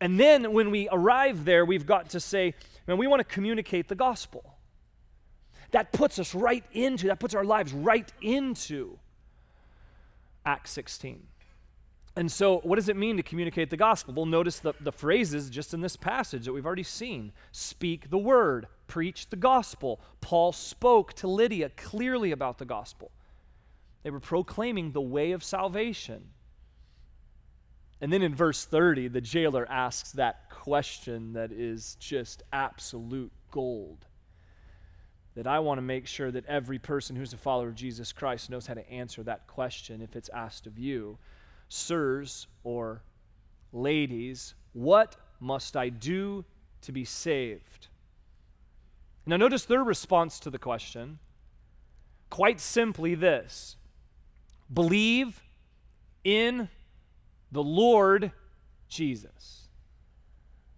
And 0.00 0.20
then 0.20 0.52
when 0.52 0.70
we 0.70 0.88
arrive 0.90 1.44
there, 1.44 1.64
we've 1.64 1.86
got 1.86 2.10
to 2.10 2.20
say, 2.20 2.54
man, 2.86 2.98
we 2.98 3.06
want 3.06 3.20
to 3.20 3.24
communicate 3.24 3.88
the 3.88 3.94
gospel. 3.94 4.56
That 5.70 5.92
puts 5.92 6.18
us 6.18 6.34
right 6.34 6.64
into, 6.72 7.08
that 7.08 7.18
puts 7.18 7.34
our 7.34 7.44
lives 7.44 7.72
right 7.72 8.10
into 8.20 8.98
Acts 10.44 10.70
16. 10.72 11.26
And 12.18 12.32
so, 12.32 12.58
what 12.60 12.76
does 12.76 12.88
it 12.88 12.96
mean 12.96 13.18
to 13.18 13.22
communicate 13.22 13.68
the 13.68 13.76
gospel? 13.76 14.14
Well, 14.14 14.24
notice 14.24 14.58
the, 14.58 14.72
the 14.80 14.92
phrases 14.92 15.50
just 15.50 15.74
in 15.74 15.82
this 15.82 15.96
passage 15.96 16.46
that 16.46 16.52
we've 16.52 16.64
already 16.64 16.82
seen 16.82 17.32
speak 17.52 18.08
the 18.08 18.16
word, 18.16 18.68
preach 18.86 19.28
the 19.28 19.36
gospel. 19.36 20.00
Paul 20.22 20.52
spoke 20.52 21.12
to 21.14 21.28
Lydia 21.28 21.70
clearly 21.76 22.32
about 22.32 22.56
the 22.56 22.64
gospel. 22.64 23.10
They 24.02 24.10
were 24.10 24.20
proclaiming 24.20 24.92
the 24.92 25.00
way 25.00 25.32
of 25.32 25.44
salvation. 25.44 26.30
And 28.00 28.12
then 28.12 28.22
in 28.22 28.34
verse 28.34 28.64
30, 28.64 29.08
the 29.08 29.20
jailer 29.20 29.66
asks 29.70 30.12
that 30.12 30.50
question 30.50 31.32
that 31.32 31.50
is 31.52 31.96
just 31.98 32.42
absolute 32.52 33.32
gold. 33.50 34.04
That 35.34 35.46
I 35.46 35.58
want 35.60 35.78
to 35.78 35.82
make 35.82 36.06
sure 36.06 36.30
that 36.30 36.46
every 36.46 36.78
person 36.78 37.16
who's 37.16 37.32
a 37.32 37.38
follower 37.38 37.68
of 37.68 37.74
Jesus 37.74 38.12
Christ 38.12 38.50
knows 38.50 38.66
how 38.66 38.74
to 38.74 38.90
answer 38.90 39.22
that 39.22 39.46
question 39.46 40.02
if 40.02 40.16
it's 40.16 40.30
asked 40.30 40.66
of 40.66 40.78
you 40.78 41.18
sirs 41.68 42.46
or 42.64 43.02
ladies, 43.72 44.54
what 44.72 45.16
must 45.40 45.76
I 45.76 45.88
do 45.88 46.44
to 46.82 46.92
be 46.92 47.04
saved? 47.04 47.88
Now, 49.26 49.36
notice 49.36 49.64
their 49.64 49.82
response 49.82 50.38
to 50.40 50.50
the 50.50 50.58
question. 50.58 51.18
Quite 52.30 52.60
simply, 52.60 53.14
this 53.14 53.76
believe 54.72 55.42
in 56.24 56.68
the 57.52 57.62
Lord 57.62 58.32
Jesus. 58.88 59.68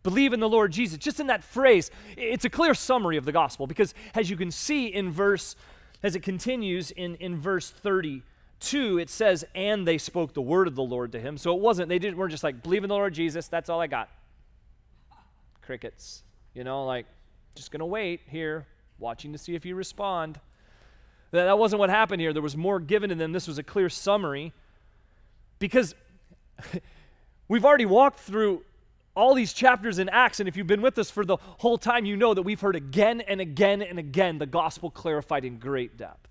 Believe 0.03 0.33
in 0.33 0.41
the 0.41 0.49
Lord 0.49 0.73
Jesus. 0.73 0.99
Just 0.99 1.21
in 1.21 1.27
that 1.27 1.43
phrase, 1.43 1.91
it's 2.17 2.45
a 2.45 2.51
clear 2.51 2.75
summary 2.75 3.17
of 3.17 3.25
the 3.25 3.33
gospel 3.33 3.67
because, 3.67 3.95
as 4.15 4.31
you 4.31 4.37
can 4.37 4.51
see 4.51 4.87
in 4.87 5.11
verse, 5.11 5.57
as 6.03 6.15
it 6.15 6.23
continues 6.23 6.91
in, 6.91 7.17
in 7.17 7.37
verse 7.37 7.71
30, 7.71 8.23
2, 8.61 8.99
it 8.99 9.11
says, 9.11 9.45
and 9.55 9.87
they 9.87 9.99
spoke 9.99 10.35
the 10.35 10.43
word 10.43 10.67
of 10.67 10.75
the 10.75 10.83
Lord 10.83 11.13
to 11.13 11.21
him. 11.21 11.37
So 11.37 11.55
it 11.55 11.61
wasn't, 11.61 11.89
they 11.89 11.99
didn't, 11.99 12.17
weren't 12.17 12.31
just 12.31 12.45
like, 12.45 12.63
believe 12.63 12.85
in 12.85 12.89
the 12.89 12.95
Lord 12.95 13.15
Jesus, 13.15 13.49
that's 13.49 13.69
all 13.69 13.81
I 13.81 13.87
got. 13.87 14.09
Crickets. 15.63 16.23
You 16.55 16.65
know, 16.65 16.85
like, 16.85 17.07
just 17.55 17.71
going 17.71 17.81
to 17.81 17.87
wait 17.87 18.21
here, 18.29 18.67
watching 18.99 19.33
to 19.33 19.39
see 19.39 19.55
if 19.55 19.65
you 19.65 19.75
respond. 19.75 20.41
That, 21.31 21.45
that 21.45 21.59
wasn't 21.59 21.81
what 21.81 21.91
happened 21.91 22.21
here. 22.21 22.33
There 22.33 22.43
was 22.43 22.57
more 22.57 22.81
given 22.81 23.11
to 23.11 23.15
them. 23.15 23.33
This 23.33 23.47
was 23.47 23.59
a 23.59 23.63
clear 23.63 23.89
summary 23.89 24.53
because 25.59 25.95
we've 27.49 27.65
already 27.65 27.87
walked 27.87 28.21
through 28.21 28.65
all 29.15 29.35
these 29.35 29.53
chapters 29.53 29.99
in 29.99 30.09
Acts, 30.09 30.39
and 30.39 30.49
if 30.49 30.57
you've 30.57 30.67
been 30.67 30.83
with 30.83 30.99
us 30.99 31.11
for 31.11 31.25
the 31.25 31.39
whole 31.59 31.79
time, 31.79 32.05
you 32.05 32.17
know 32.17 32.35
that 32.35 32.43
we've 32.43 32.61
heard 32.61 32.77
again 32.77 33.21
and 33.23 33.41
again 33.41 33.83
and 33.83 33.99
again 33.99 34.39
the 34.39 34.47
gospel 34.47 34.91
clarified 34.91 35.45
in 35.45 35.59
great 35.59 35.97
depth. 35.97 36.29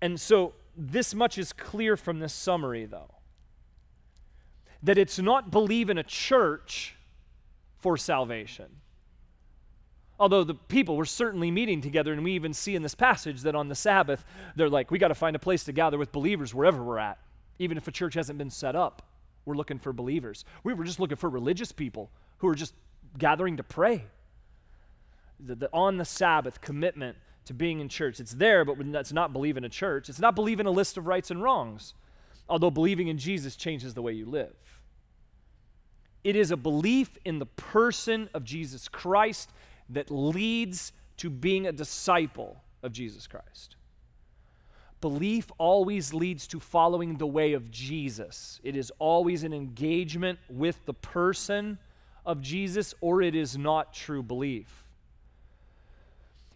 And 0.00 0.18
so, 0.18 0.54
this 0.76 1.14
much 1.14 1.36
is 1.36 1.52
clear 1.52 1.96
from 1.96 2.20
this 2.20 2.32
summary, 2.32 2.86
though 2.86 3.20
that 4.82 4.98
it's 4.98 5.18
not 5.18 5.50
believe 5.50 5.90
in 5.90 5.98
a 5.98 6.02
church 6.02 6.96
for 7.76 7.96
salvation. 7.96 8.66
Although 10.18 10.44
the 10.44 10.54
people 10.54 10.96
were 10.96 11.06
certainly 11.06 11.50
meeting 11.50 11.80
together, 11.80 12.12
and 12.12 12.22
we 12.22 12.32
even 12.32 12.52
see 12.52 12.74
in 12.74 12.82
this 12.82 12.94
passage 12.94 13.42
that 13.42 13.54
on 13.54 13.68
the 13.68 13.74
Sabbath, 13.74 14.24
they're 14.54 14.68
like, 14.68 14.90
we 14.90 14.98
got 14.98 15.08
to 15.08 15.14
find 15.14 15.34
a 15.34 15.38
place 15.38 15.64
to 15.64 15.72
gather 15.72 15.96
with 15.96 16.12
believers 16.12 16.54
wherever 16.54 16.82
we're 16.82 16.98
at, 16.98 17.18
even 17.60 17.76
if 17.76 17.86
a 17.86 17.92
church 17.92 18.14
hasn't 18.14 18.38
been 18.38 18.50
set 18.50 18.74
up. 18.74 19.02
We're 19.44 19.54
looking 19.54 19.78
for 19.78 19.92
believers. 19.92 20.44
We 20.64 20.74
were 20.74 20.84
just 20.84 20.98
looking 20.98 21.16
for 21.16 21.28
religious 21.30 21.70
people 21.70 22.10
who 22.38 22.48
are 22.48 22.54
just 22.54 22.74
gathering 23.18 23.58
to 23.58 23.62
pray. 23.62 24.06
The, 25.38 25.54
the, 25.54 25.70
on 25.72 25.98
the 25.98 26.04
Sabbath 26.04 26.60
commitment 26.60 27.16
to 27.44 27.54
being 27.54 27.80
in 27.80 27.88
church. 27.88 28.18
It's 28.18 28.32
there, 28.32 28.64
but 28.64 28.78
it's 28.80 29.12
not 29.12 29.32
believing 29.32 29.64
a 29.64 29.68
church. 29.68 30.08
It's 30.08 30.18
not 30.18 30.34
believing 30.34 30.66
a 30.66 30.70
list 30.70 30.96
of 30.96 31.06
rights 31.06 31.30
and 31.30 31.42
wrongs, 31.42 31.94
although 32.48 32.70
believing 32.70 33.08
in 33.08 33.18
Jesus 33.18 33.56
changes 33.56 33.94
the 33.94 34.02
way 34.02 34.12
you 34.12 34.26
live. 34.26 34.54
It 36.24 36.36
is 36.36 36.50
a 36.50 36.56
belief 36.56 37.18
in 37.24 37.38
the 37.38 37.46
person 37.46 38.28
of 38.34 38.44
Jesus 38.44 38.88
Christ 38.88 39.50
that 39.88 40.10
leads 40.10 40.92
to 41.18 41.28
being 41.28 41.66
a 41.66 41.72
disciple 41.72 42.62
of 42.82 42.92
Jesus 42.92 43.26
Christ. 43.26 43.76
Belief 45.00 45.50
always 45.56 46.12
leads 46.12 46.46
to 46.48 46.60
following 46.60 47.16
the 47.16 47.26
way 47.26 47.54
of 47.54 47.70
Jesus. 47.70 48.60
It 48.62 48.76
is 48.76 48.92
always 48.98 49.44
an 49.44 49.54
engagement 49.54 50.38
with 50.48 50.84
the 50.84 50.94
person 50.94 51.78
of 52.26 52.42
Jesus, 52.42 52.94
or 53.00 53.22
it 53.22 53.34
is 53.34 53.56
not 53.56 53.94
true 53.94 54.22
belief. 54.22 54.88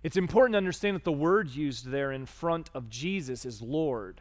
It's 0.02 0.18
important 0.18 0.52
to 0.52 0.58
understand 0.58 0.94
that 0.96 1.04
the 1.04 1.12
word 1.12 1.48
used 1.50 1.86
there 1.86 2.12
in 2.12 2.26
front 2.26 2.68
of 2.74 2.90
Jesus 2.90 3.46
is 3.46 3.62
Lord. 3.62 4.20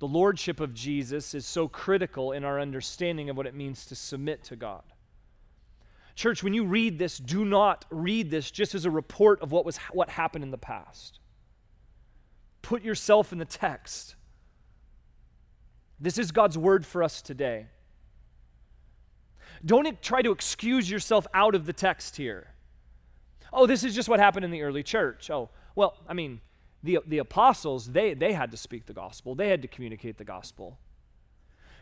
The 0.00 0.06
lordship 0.06 0.60
of 0.60 0.74
Jesus 0.74 1.34
is 1.34 1.46
so 1.46 1.68
critical 1.68 2.32
in 2.32 2.44
our 2.44 2.60
understanding 2.60 3.30
of 3.30 3.36
what 3.36 3.46
it 3.46 3.54
means 3.54 3.86
to 3.86 3.94
submit 3.94 4.44
to 4.44 4.56
God. 4.56 4.82
Church, 6.14 6.42
when 6.42 6.52
you 6.52 6.64
read 6.64 6.98
this, 6.98 7.16
do 7.16 7.46
not 7.46 7.86
read 7.90 8.30
this 8.30 8.50
just 8.50 8.74
as 8.74 8.84
a 8.84 8.90
report 8.90 9.40
of 9.40 9.52
what 9.52 9.64
was 9.64 9.78
what 9.92 10.10
happened 10.10 10.44
in 10.44 10.50
the 10.50 10.58
past. 10.58 11.18
Put 12.62 12.82
yourself 12.82 13.32
in 13.32 13.38
the 13.38 13.44
text. 13.44 14.14
This 15.98 16.18
is 16.18 16.32
God's 16.32 16.56
word 16.56 16.86
for 16.86 17.02
us 17.02 17.20
today. 17.20 17.66
Don't 19.64 20.00
try 20.02 20.22
to 20.22 20.30
excuse 20.30 20.90
yourself 20.90 21.26
out 21.34 21.54
of 21.54 21.66
the 21.66 21.72
text 21.72 22.16
here. 22.16 22.54
Oh, 23.52 23.66
this 23.66 23.84
is 23.84 23.94
just 23.94 24.08
what 24.08 24.20
happened 24.20 24.44
in 24.44 24.50
the 24.50 24.62
early 24.62 24.82
church. 24.82 25.30
Oh, 25.30 25.50
well, 25.74 25.96
I 26.08 26.14
mean, 26.14 26.40
the, 26.82 27.00
the 27.06 27.18
apostles, 27.18 27.92
they, 27.92 28.14
they 28.14 28.32
had 28.32 28.50
to 28.52 28.56
speak 28.56 28.86
the 28.86 28.94
gospel, 28.94 29.34
they 29.34 29.48
had 29.48 29.62
to 29.62 29.68
communicate 29.68 30.16
the 30.16 30.24
gospel. 30.24 30.78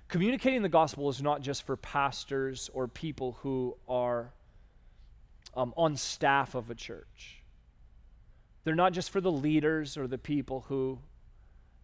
Communicating 0.09 0.63
the 0.63 0.69
gospel 0.69 1.09
is 1.11 1.21
not 1.23 1.43
just 1.43 1.65
for 1.65 1.77
pastors 1.77 2.71
or 2.73 2.89
people 2.89 3.37
who 3.43 3.77
are 3.87 4.33
um, 5.55 5.75
on 5.77 5.97
staff 5.97 6.55
of 6.55 6.71
a 6.71 6.75
church. 6.75 7.43
They're 8.69 8.75
not 8.75 8.93
just 8.93 9.09
for 9.09 9.23
the 9.23 9.33
leaders 9.33 9.97
or 9.97 10.07
the 10.07 10.19
people 10.19 10.67
who 10.69 10.99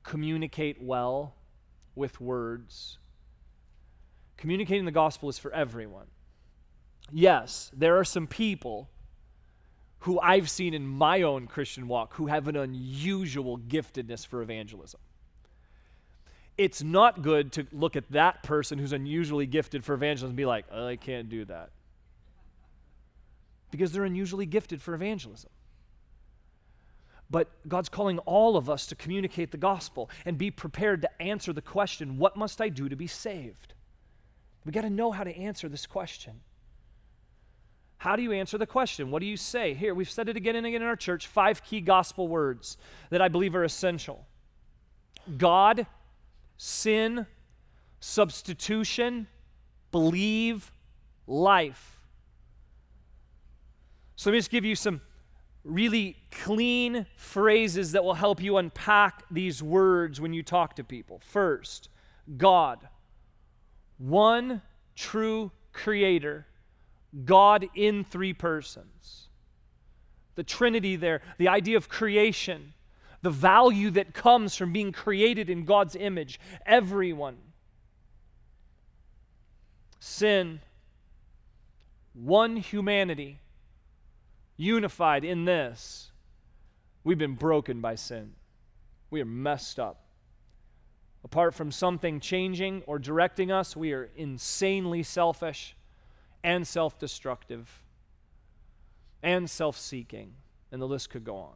communicate 0.02 0.82
well 0.82 1.34
with 1.94 2.20
words. 2.20 2.98
Communicating 4.36 4.84
the 4.84 4.90
gospel 4.90 5.30
is 5.30 5.38
for 5.38 5.50
everyone. 5.54 6.08
Yes, 7.10 7.70
there 7.74 7.96
are 7.98 8.04
some 8.04 8.26
people 8.26 8.90
who 10.00 10.20
I've 10.20 10.50
seen 10.50 10.74
in 10.74 10.86
my 10.86 11.22
own 11.22 11.46
Christian 11.46 11.88
walk 11.88 12.16
who 12.16 12.26
have 12.26 12.48
an 12.48 12.56
unusual 12.56 13.56
giftedness 13.56 14.26
for 14.26 14.42
evangelism. 14.42 15.00
It's 16.58 16.82
not 16.82 17.22
good 17.22 17.50
to 17.52 17.66
look 17.72 17.96
at 17.96 18.12
that 18.12 18.42
person 18.42 18.78
who's 18.78 18.92
unusually 18.92 19.46
gifted 19.46 19.86
for 19.86 19.94
evangelism 19.94 20.32
and 20.32 20.36
be 20.36 20.44
like, 20.44 20.66
oh, 20.70 20.86
I 20.86 20.96
can't 20.96 21.30
do 21.30 21.46
that. 21.46 21.70
Because 23.70 23.90
they're 23.92 24.04
unusually 24.04 24.44
gifted 24.44 24.82
for 24.82 24.92
evangelism. 24.92 25.48
But 27.30 27.48
God's 27.66 27.88
calling 27.88 28.18
all 28.20 28.56
of 28.56 28.68
us 28.68 28.86
to 28.86 28.94
communicate 28.94 29.50
the 29.50 29.56
gospel 29.56 30.10
and 30.24 30.36
be 30.36 30.50
prepared 30.50 31.02
to 31.02 31.22
answer 31.22 31.52
the 31.52 31.62
question, 31.62 32.18
What 32.18 32.36
must 32.36 32.60
I 32.60 32.68
do 32.68 32.88
to 32.88 32.96
be 32.96 33.06
saved? 33.06 33.74
We 34.64 34.72
got 34.72 34.82
to 34.82 34.90
know 34.90 35.12
how 35.12 35.24
to 35.24 35.36
answer 35.36 35.68
this 35.68 35.86
question. 35.86 36.40
How 37.98 38.16
do 38.16 38.22
you 38.22 38.32
answer 38.32 38.58
the 38.58 38.66
question? 38.66 39.10
What 39.10 39.20
do 39.20 39.26
you 39.26 39.36
say? 39.36 39.74
Here, 39.74 39.94
we've 39.94 40.10
said 40.10 40.28
it 40.28 40.36
again 40.36 40.56
and 40.56 40.66
again 40.66 40.82
in 40.82 40.88
our 40.88 40.96
church 40.96 41.26
five 41.26 41.64
key 41.64 41.80
gospel 41.80 42.28
words 42.28 42.76
that 43.10 43.22
I 43.22 43.28
believe 43.28 43.54
are 43.54 43.64
essential 43.64 44.26
God, 45.38 45.86
sin, 46.58 47.26
substitution, 48.00 49.26
believe, 49.90 50.70
life. 51.26 51.98
So 54.16 54.28
let 54.28 54.34
me 54.34 54.38
just 54.38 54.50
give 54.50 54.64
you 54.64 54.76
some 54.76 55.00
really 55.64 56.16
clean 56.30 57.06
phrases 57.16 57.92
that 57.92 58.04
will 58.04 58.14
help 58.14 58.42
you 58.42 58.58
unpack 58.58 59.24
these 59.30 59.62
words 59.62 60.20
when 60.20 60.32
you 60.32 60.42
talk 60.42 60.76
to 60.76 60.84
people. 60.84 61.20
First, 61.24 61.88
God, 62.36 62.86
one 63.98 64.62
true 64.94 65.50
creator 65.72 66.46
God 67.24 67.68
in 67.74 68.04
three 68.04 68.32
persons. 68.32 69.28
The 70.34 70.42
Trinity 70.42 70.96
there, 70.96 71.22
the 71.38 71.48
idea 71.48 71.76
of 71.76 71.88
creation, 71.88 72.74
the 73.22 73.30
value 73.30 73.90
that 73.92 74.14
comes 74.14 74.56
from 74.56 74.72
being 74.72 74.90
created 74.90 75.48
in 75.48 75.64
God's 75.64 75.94
image, 75.94 76.40
everyone. 76.66 77.36
Sin, 80.00 80.60
one 82.12 82.56
humanity, 82.56 83.38
unified 84.56 85.24
in 85.24 85.44
this. 85.44 86.10
We've 87.02 87.18
been 87.18 87.34
broken 87.34 87.80
by 87.80 87.96
sin. 87.96 88.32
We 89.10 89.20
are 89.20 89.26
messed 89.26 89.78
up. 89.78 90.00
Apart 91.22 91.54
from 91.54 91.70
something 91.70 92.20
changing 92.20 92.82
or 92.86 92.98
directing 92.98 93.50
us, 93.50 93.76
we 93.76 93.92
are 93.92 94.10
insanely 94.16 95.02
selfish 95.02 95.74
and 96.42 96.66
self 96.66 96.98
destructive 96.98 97.82
and 99.22 99.48
self 99.48 99.78
seeking, 99.78 100.34
and 100.70 100.80
the 100.80 100.86
list 100.86 101.10
could 101.10 101.24
go 101.24 101.36
on. 101.36 101.54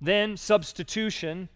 Then, 0.00 0.38
substitution, 0.38 1.50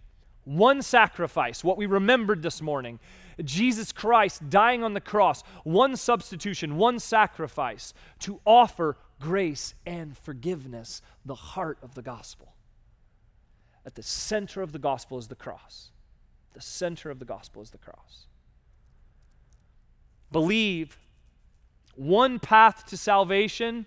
one 0.44 0.82
sacrifice, 0.82 1.64
what 1.64 1.78
we 1.78 1.86
remembered 1.86 2.42
this 2.42 2.60
morning. 2.60 3.00
Jesus 3.42 3.90
Christ 3.90 4.48
dying 4.50 4.84
on 4.84 4.92
the 4.92 5.00
cross, 5.00 5.42
one 5.64 5.96
substitution, 5.96 6.76
one 6.76 6.98
sacrifice 6.98 7.94
to 8.20 8.40
offer 8.44 8.98
grace 9.24 9.74
and 9.86 10.18
forgiveness, 10.18 11.00
the 11.24 11.34
heart 11.34 11.78
of 11.82 11.94
the 11.94 12.02
gospel. 12.02 12.52
At 13.86 13.94
the 13.94 14.02
center 14.02 14.60
of 14.60 14.72
the 14.72 14.78
gospel 14.78 15.16
is 15.16 15.28
the 15.28 15.34
cross. 15.34 15.90
The 16.52 16.60
center 16.60 17.10
of 17.10 17.18
the 17.20 17.24
gospel 17.24 17.62
is 17.62 17.70
the 17.70 17.78
cross. 17.78 18.26
Believe 20.30 20.98
one 21.94 22.38
path 22.38 22.84
to 22.88 22.98
salvation 22.98 23.86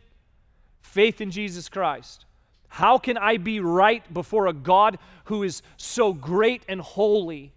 faith 0.81 1.21
in 1.21 1.29
Jesus 1.29 1.69
Christ. 1.69 2.25
How 2.69 2.97
can 2.97 3.15
I 3.15 3.37
be 3.37 3.59
right 3.59 4.11
before 4.11 4.47
a 4.47 4.53
God 4.53 4.97
who 5.25 5.43
is 5.43 5.61
so 5.77 6.13
great 6.13 6.63
and 6.67 6.81
holy? 6.81 7.53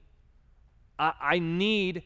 I, 0.99 1.15
I, 1.19 1.39
need 1.39 2.03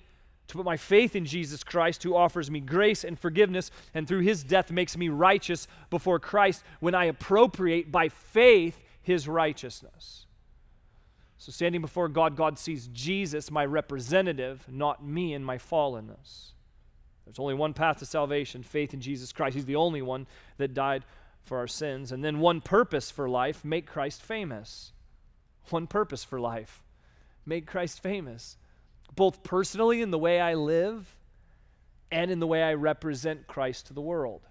to 0.55 0.59
put 0.59 0.64
my 0.64 0.77
faith 0.77 1.17
in 1.17 1.25
Jesus 1.25 1.64
Christ, 1.64 2.05
who 2.05 2.14
offers 2.14 2.49
me 2.49 2.61
grace 2.61 3.03
and 3.03 3.19
forgiveness, 3.19 3.73
and 3.93 4.07
through 4.07 4.21
his 4.21 4.45
death 4.45 4.71
makes 4.71 4.97
me 4.97 5.09
righteous 5.09 5.67
before 5.90 6.21
Christ 6.21 6.62
when 6.79 6.95
I 6.95 7.07
appropriate 7.07 7.90
by 7.90 8.09
faith 8.09 8.81
his 9.03 9.27
righteousness. 9.27 10.27
So, 11.38 11.51
standing 11.51 11.81
before 11.81 12.09
God, 12.09 12.37
God 12.37 12.57
sees 12.57 12.88
Jesus, 12.93 13.51
my 13.51 13.67
representative, 13.67 14.64
not 14.69 15.05
me 15.05 15.35
in 15.35 15.43
my 15.43 15.59
fallenness. 15.59 16.53
There's 17.25 17.40
only 17.40 17.55
one 17.55 17.75
path 17.75 17.99
to 17.99 18.07
salvation 18.07 18.62
faith 18.62 18.95
in 18.95 19.01
Jesus 19.01 19.33
Christ. 19.33 19.57
He's 19.57 19.64
the 19.64 19.75
only 19.75 20.03
one 20.03 20.29
that 20.59 20.73
died 20.73 21.05
for 21.43 21.59
our 21.59 21.67
sins. 21.67 22.12
And 22.12 22.25
then 22.25 22.38
one 22.38 22.61
purpose 22.61 23.11
for 23.11 23.29
life 23.29 23.64
make 23.64 23.87
Christ 23.87 24.23
famous. 24.23 24.93
One 25.71 25.88
purpose 25.88 26.23
for 26.23 26.38
life 26.38 26.85
make 27.45 27.67
Christ 27.67 28.01
famous, 28.01 28.57
both 29.14 29.42
personally 29.42 30.03
in 30.03 30.11
the 30.11 30.18
way 30.18 30.40
I 30.40 30.55
live 30.55 31.16
and 32.11 32.31
in 32.31 32.40
the 32.40 32.46
way 32.46 32.62
I 32.62 32.74
represent 32.74 33.46
Christ 33.46 33.87
to 33.87 33.92
the 33.92 34.00
world. 34.00 34.42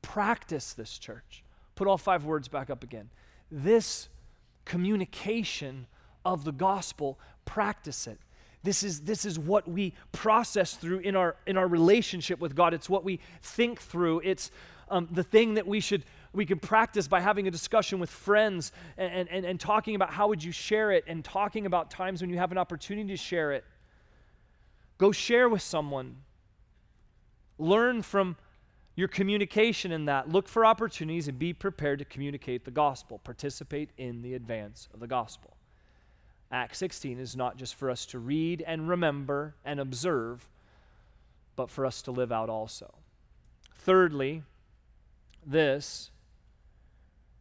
Practice 0.00 0.72
this, 0.72 0.98
church. 0.98 1.44
Put 1.74 1.88
all 1.88 1.98
five 1.98 2.24
words 2.24 2.48
back 2.48 2.70
up 2.70 2.84
again. 2.84 3.10
This 3.50 4.08
communication 4.64 5.86
of 6.24 6.44
the 6.44 6.52
gospel, 6.52 7.18
practice 7.44 8.06
it. 8.06 8.18
This 8.62 8.82
is, 8.84 9.00
this 9.00 9.24
is 9.24 9.38
what 9.38 9.66
we 9.66 9.94
process 10.12 10.74
through 10.74 11.00
in 11.00 11.16
our, 11.16 11.36
in 11.46 11.56
our 11.56 11.66
relationship 11.66 12.38
with 12.38 12.54
God. 12.54 12.74
It's 12.74 12.88
what 12.88 13.04
we 13.04 13.18
think 13.42 13.80
through. 13.80 14.20
It's 14.24 14.50
um, 14.88 15.08
the 15.10 15.24
thing 15.24 15.54
that 15.54 15.66
we 15.66 15.80
should 15.80 16.04
we 16.32 16.46
can 16.46 16.58
practice 16.58 17.08
by 17.08 17.20
having 17.20 17.46
a 17.46 17.50
discussion 17.50 17.98
with 17.98 18.10
friends 18.10 18.72
and, 18.96 19.28
and, 19.28 19.44
and 19.44 19.60
talking 19.60 19.94
about 19.94 20.10
how 20.10 20.28
would 20.28 20.42
you 20.42 20.52
share 20.52 20.90
it 20.92 21.04
and 21.06 21.24
talking 21.24 21.66
about 21.66 21.90
times 21.90 22.20
when 22.20 22.30
you 22.30 22.38
have 22.38 22.52
an 22.52 22.58
opportunity 22.58 23.08
to 23.08 23.16
share 23.16 23.52
it. 23.52 23.64
Go 24.96 25.12
share 25.12 25.48
with 25.48 25.62
someone. 25.62 26.16
Learn 27.58 28.02
from 28.02 28.36
your 28.94 29.08
communication 29.08 29.92
in 29.92 30.06
that. 30.06 30.28
Look 30.28 30.48
for 30.48 30.64
opportunities 30.64 31.28
and 31.28 31.38
be 31.38 31.52
prepared 31.52 31.98
to 31.98 32.04
communicate 32.04 32.64
the 32.64 32.70
gospel. 32.70 33.18
Participate 33.18 33.90
in 33.98 34.22
the 34.22 34.34
advance 34.34 34.88
of 34.94 35.00
the 35.00 35.06
gospel. 35.06 35.56
Acts 36.50 36.78
16 36.78 37.18
is 37.18 37.34
not 37.34 37.56
just 37.56 37.74
for 37.74 37.90
us 37.90 38.06
to 38.06 38.18
read 38.18 38.62
and 38.66 38.88
remember 38.88 39.54
and 39.64 39.80
observe, 39.80 40.48
but 41.56 41.70
for 41.70 41.84
us 41.84 42.02
to 42.02 42.10
live 42.10 42.30
out 42.30 42.48
also. 42.48 42.94
Thirdly, 43.74 44.42
this 45.44 46.11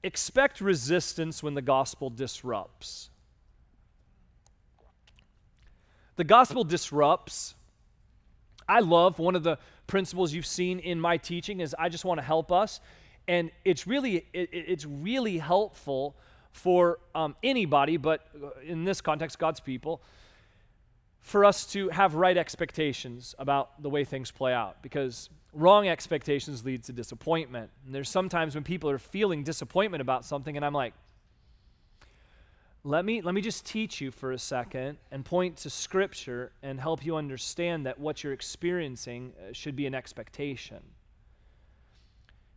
expect 0.04 0.62
resistance 0.62 1.44
when 1.44 1.54
the 1.54 1.62
gospel 1.62 2.10
disrupts. 2.10 3.10
The 6.16 6.24
gospel 6.24 6.64
disrupts. 6.64 7.56
I 8.68 8.80
love 8.80 9.20
one 9.20 9.36
of 9.36 9.44
the 9.44 9.58
principles 9.88 10.34
you've 10.34 10.46
seen 10.46 10.80
in 10.80 11.00
my 11.00 11.18
teaching 11.18 11.60
is 11.60 11.76
I 11.78 11.90
just 11.90 12.06
want 12.06 12.20
to 12.20 12.24
help 12.24 12.52
us, 12.52 12.80
and 13.28 13.52
it's 13.66 13.88
really 13.88 14.26
it, 14.34 14.50
it's 14.52 14.86
really 14.86 15.38
helpful 15.38 16.16
for 16.52 17.00
um, 17.16 17.36
anybody, 17.44 17.98
but 17.98 18.28
in 18.66 18.84
this 18.84 19.02
context, 19.02 19.40
God's 19.40 19.60
people, 19.60 20.02
for 21.22 21.46
us 21.46 21.66
to 21.68 21.90
have 21.90 22.16
right 22.16 22.36
expectations 22.36 23.36
about 23.40 23.82
the 23.82 23.90
way 23.90 24.04
things 24.04 24.32
play 24.32 24.54
out 24.54 24.82
because 24.82 25.30
wrong 25.54 25.88
expectations 25.88 26.64
lead 26.66 26.84
to 26.86 26.94
disappointment. 26.94 27.70
And 27.86 27.94
there's 27.94 28.10
sometimes 28.10 28.56
when 28.56 28.64
people 28.64 28.90
are 28.90 28.98
feeling 28.98 29.44
disappointment 29.44 30.02
about 30.02 30.26
something, 30.26 30.56
and 30.56 30.66
I'm 30.66 30.74
like, 30.74 30.94
let 32.84 33.06
me, 33.06 33.22
let 33.22 33.36
me 33.36 33.42
just 33.42 33.66
teach 33.66 34.02
you 34.02 34.10
for 34.10 34.32
a 34.32 34.40
second 34.40 34.98
and 35.12 35.24
point 35.24 35.58
to 35.58 35.70
Scripture 35.70 36.52
and 36.64 36.80
help 36.80 37.06
you 37.06 37.16
understand 37.16 37.86
that 37.86 38.00
what 38.00 38.24
you're 38.24 38.34
experiencing 38.34 39.34
uh, 39.38 39.54
should 39.54 39.76
be 39.76 39.86
an 39.86 39.94
expectation. 39.94 40.80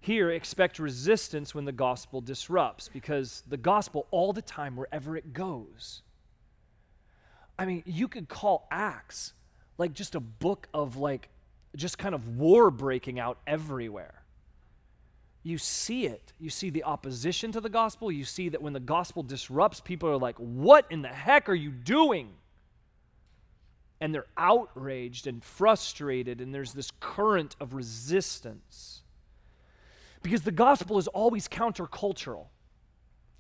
Here, 0.01 0.31
expect 0.31 0.79
resistance 0.79 1.55
when 1.55 1.65
the 1.65 1.73
gospel 1.73 2.21
disrupts 2.21 2.89
because 2.93 3.43
the 3.49 3.57
gospel, 3.57 4.07
all 4.11 4.33
the 4.33 4.43
time, 4.43 4.77
wherever 4.77 5.17
it 5.17 5.33
goes, 5.33 6.03
I 7.59 7.67
mean, 7.67 7.83
you 7.87 8.09
could 8.09 8.29
call 8.29 8.67
Acts 8.71 9.35
like 9.79 9.93
just 9.93 10.15
a 10.15 10.21
book 10.21 10.69
of 10.73 10.97
like 10.97 11.29
just 11.77 11.99
kind 11.99 12.15
of 12.15 12.37
war 12.37 12.71
breaking 12.71 13.19
out 13.19 13.39
everywhere. 13.47 14.25
You 15.43 15.59
see 15.59 16.07
it. 16.07 16.33
You 16.39 16.49
see 16.49 16.71
the 16.71 16.85
opposition 16.85 17.53
to 17.53 17.61
the 17.61 17.69
gospel. 17.69 18.11
You 18.11 18.25
see 18.25 18.49
that 18.49 18.63
when 18.63 18.73
the 18.73 18.81
gospel 18.81 19.23
disrupts, 19.23 19.81
people 19.81 20.09
are 20.09 20.17
like, 20.17 20.37
What 20.39 20.87
in 20.91 21.03
the 21.03 21.09
heck 21.09 21.49
are 21.49 21.55
you 21.55 21.71
doing? 21.71 22.31
And 24.01 24.15
they're 24.15 24.27
outraged 24.37 25.27
and 25.27 25.43
frustrated, 25.43 26.41
and 26.41 26.55
there's 26.55 26.73
this 26.73 26.91
current 26.99 27.57
of 27.61 27.75
resistance. 27.75 29.03
Because 30.23 30.43
the 30.43 30.53
gospel 30.53 30.99
is 30.99 31.09
always 31.09 31.47
countercultural. 31.47 32.47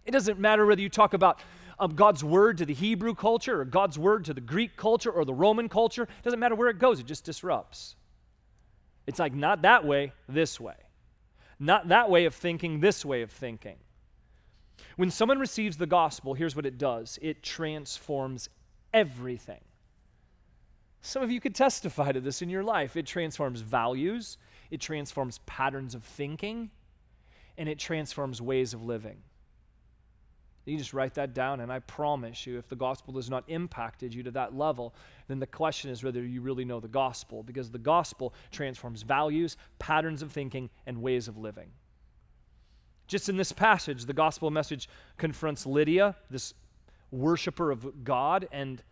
It 0.04 0.10
doesn't 0.10 0.38
matter 0.38 0.66
whether 0.66 0.82
you 0.82 0.90
talk 0.90 1.14
about 1.14 1.40
um, 1.78 1.94
God's 1.94 2.22
word 2.22 2.58
to 2.58 2.66
the 2.66 2.74
Hebrew 2.74 3.14
culture 3.14 3.60
or 3.60 3.64
God's 3.64 3.98
word 3.98 4.26
to 4.26 4.34
the 4.34 4.40
Greek 4.40 4.76
culture 4.76 5.10
or 5.10 5.24
the 5.24 5.34
Roman 5.34 5.68
culture. 5.68 6.02
It 6.02 6.22
doesn't 6.22 6.38
matter 6.38 6.54
where 6.54 6.68
it 6.68 6.78
goes, 6.78 7.00
it 7.00 7.06
just 7.06 7.24
disrupts. 7.24 7.96
It's 9.06 9.18
like 9.18 9.34
not 9.34 9.62
that 9.62 9.84
way, 9.84 10.12
this 10.28 10.58
way. 10.58 10.76
Not 11.58 11.88
that 11.88 12.10
way 12.10 12.24
of 12.24 12.34
thinking, 12.34 12.80
this 12.80 13.04
way 13.04 13.22
of 13.22 13.30
thinking. 13.30 13.76
When 14.96 15.10
someone 15.10 15.38
receives 15.38 15.76
the 15.76 15.86
gospel, 15.86 16.34
here's 16.34 16.56
what 16.56 16.66
it 16.66 16.78
does 16.78 17.18
it 17.22 17.42
transforms 17.42 18.48
everything. 18.92 19.60
Some 21.00 21.22
of 21.22 21.30
you 21.30 21.40
could 21.40 21.54
testify 21.54 22.12
to 22.12 22.20
this 22.20 22.40
in 22.40 22.48
your 22.48 22.62
life. 22.62 22.96
It 22.96 23.06
transforms 23.06 23.60
values, 23.60 24.38
it 24.70 24.80
transforms 24.80 25.38
patterns 25.46 25.94
of 25.94 26.02
thinking, 26.02 26.70
and 27.58 27.68
it 27.68 27.78
transforms 27.78 28.40
ways 28.40 28.72
of 28.72 28.82
living. 28.82 29.18
You 30.64 30.78
just 30.78 30.94
write 30.94 31.14
that 31.14 31.34
down, 31.34 31.60
and 31.60 31.70
I 31.70 31.80
promise 31.80 32.46
you, 32.46 32.56
if 32.58 32.68
the 32.68 32.76
gospel 32.76 33.14
has 33.16 33.28
not 33.28 33.44
impacted 33.48 34.14
you 34.14 34.22
to 34.22 34.30
that 34.30 34.56
level, 34.56 34.94
then 35.28 35.38
the 35.38 35.46
question 35.46 35.90
is 35.90 36.02
whether 36.02 36.24
you 36.24 36.40
really 36.40 36.64
know 36.64 36.80
the 36.80 36.88
gospel, 36.88 37.42
because 37.42 37.70
the 37.70 37.78
gospel 37.78 38.32
transforms 38.50 39.02
values, 39.02 39.58
patterns 39.78 40.22
of 40.22 40.32
thinking, 40.32 40.70
and 40.86 41.02
ways 41.02 41.28
of 41.28 41.36
living. 41.36 41.70
Just 43.06 43.28
in 43.28 43.36
this 43.36 43.52
passage, 43.52 44.06
the 44.06 44.14
gospel 44.14 44.50
message 44.50 44.88
confronts 45.18 45.66
Lydia, 45.66 46.16
this 46.30 46.54
worshiper 47.10 47.70
of 47.70 48.02
God, 48.02 48.48
and 48.50 48.82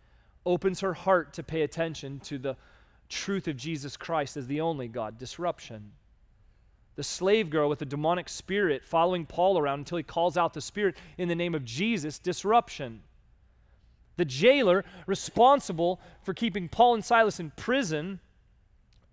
opens 0.45 0.81
her 0.81 0.93
heart 0.93 1.33
to 1.33 1.43
pay 1.43 1.63
attention 1.63 2.19
to 2.19 2.37
the 2.37 2.55
truth 3.09 3.47
of 3.47 3.57
Jesus 3.57 3.97
Christ 3.97 4.37
as 4.37 4.45
the 4.45 4.61
only 4.61 4.87
God. 4.87 5.17
Disruption 5.17 5.91
the 6.95 7.03
slave 7.03 7.49
girl 7.49 7.69
with 7.69 7.79
the 7.79 7.85
demonic 7.85 8.29
spirit 8.29 8.85
following 8.85 9.25
Paul 9.25 9.57
around 9.57 9.79
until 9.79 9.97
he 9.97 10.03
calls 10.03 10.37
out 10.37 10.53
the 10.53 10.61
spirit 10.61 10.95
in 11.17 11.27
the 11.27 11.35
name 11.35 11.55
of 11.55 11.65
Jesus, 11.65 12.19
disruption. 12.19 13.01
The 14.15 14.25
jailer 14.25 14.85
responsible 15.07 15.99
for 16.21 16.33
keeping 16.33 16.69
Paul 16.69 16.93
and 16.95 17.05
Silas 17.05 17.39
in 17.39 17.51
prison, 17.51 18.19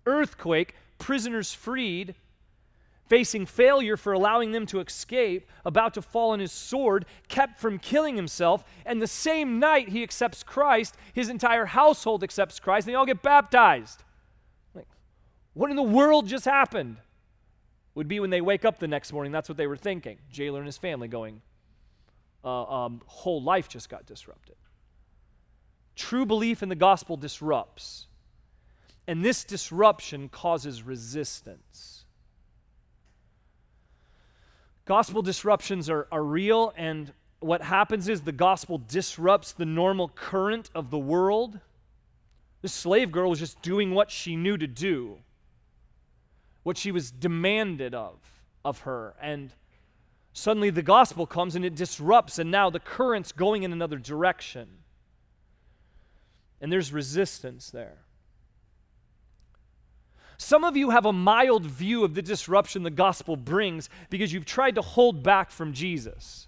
earthquake, 0.05 0.75
prisoners 0.99 1.53
freed, 1.53 2.13
facing 3.07 3.45
failure 3.45 3.97
for 3.97 4.13
allowing 4.13 4.51
them 4.51 4.65
to 4.67 4.79
escape, 4.79 5.49
about 5.65 5.93
to 5.95 6.01
fall 6.01 6.29
on 6.31 6.39
his 6.39 6.51
sword, 6.51 7.05
kept 7.27 7.59
from 7.59 7.77
killing 7.77 8.15
himself, 8.15 8.63
and 8.85 9.01
the 9.01 9.07
same 9.07 9.59
night 9.59 9.89
he 9.89 10.01
accepts 10.03 10.43
Christ, 10.43 10.95
his 11.11 11.27
entire 11.27 11.65
household 11.65 12.23
accepts 12.23 12.59
Christ, 12.59 12.87
and 12.87 12.93
they 12.93 12.95
all 12.95 13.05
get 13.05 13.21
baptized. 13.21 14.03
Like, 14.73 14.87
what 15.53 15.69
in 15.71 15.75
the 15.75 15.83
world 15.83 16.27
just 16.27 16.45
happened? 16.45 16.97
Would 17.95 18.07
be 18.07 18.19
when 18.19 18.29
they 18.29 18.41
wake 18.41 18.65
up 18.65 18.79
the 18.79 18.87
next 18.87 19.11
morning. 19.11 19.31
That's 19.31 19.49
what 19.49 19.57
they 19.57 19.67
were 19.67 19.77
thinking. 19.77 20.17
Jailer 20.31 20.59
and 20.59 20.65
his 20.65 20.77
family 20.77 21.07
going, 21.07 21.41
uh, 22.43 22.63
um, 22.63 23.01
whole 23.05 23.41
life 23.41 23.67
just 23.67 23.89
got 23.89 24.05
disrupted. 24.05 24.55
True 25.95 26.25
belief 26.25 26.63
in 26.63 26.69
the 26.69 26.75
gospel 26.75 27.17
disrupts, 27.17 28.07
and 29.07 29.23
this 29.23 29.43
disruption 29.43 30.29
causes 30.29 30.83
resistance. 30.83 32.05
Gospel 34.85 35.21
disruptions 35.21 35.89
are, 35.89 36.07
are 36.11 36.23
real, 36.23 36.73
and 36.75 37.13
what 37.39 37.61
happens 37.61 38.07
is 38.07 38.21
the 38.21 38.31
gospel 38.31 38.77
disrupts 38.77 39.51
the 39.51 39.65
normal 39.65 40.07
current 40.09 40.69
of 40.73 40.91
the 40.91 40.97
world. 40.97 41.59
This 42.61 42.73
slave 42.73 43.11
girl 43.11 43.29
was 43.29 43.39
just 43.39 43.61
doing 43.61 43.93
what 43.93 44.11
she 44.11 44.35
knew 44.35 44.57
to 44.57 44.67
do 44.67 45.17
what 46.63 46.77
she 46.77 46.91
was 46.91 47.11
demanded 47.11 47.93
of 47.93 48.17
of 48.63 48.81
her 48.81 49.15
and 49.21 49.53
suddenly 50.33 50.69
the 50.69 50.83
gospel 50.83 51.25
comes 51.25 51.55
and 51.55 51.65
it 51.65 51.75
disrupts 51.75 52.37
and 52.39 52.51
now 52.51 52.69
the 52.69 52.79
current's 52.79 53.31
going 53.31 53.63
in 53.63 53.73
another 53.73 53.97
direction 53.97 54.67
and 56.61 56.71
there's 56.71 56.93
resistance 56.93 57.71
there 57.71 57.99
some 60.41 60.63
of 60.63 60.75
you 60.75 60.89
have 60.89 61.05
a 61.05 61.13
mild 61.13 61.67
view 61.67 62.03
of 62.03 62.15
the 62.15 62.21
disruption 62.23 62.81
the 62.81 62.89
gospel 62.89 63.37
brings 63.37 63.91
because 64.09 64.33
you've 64.33 64.43
tried 64.43 64.73
to 64.73 64.81
hold 64.81 65.21
back 65.21 65.51
from 65.51 65.71
Jesus. 65.71 66.47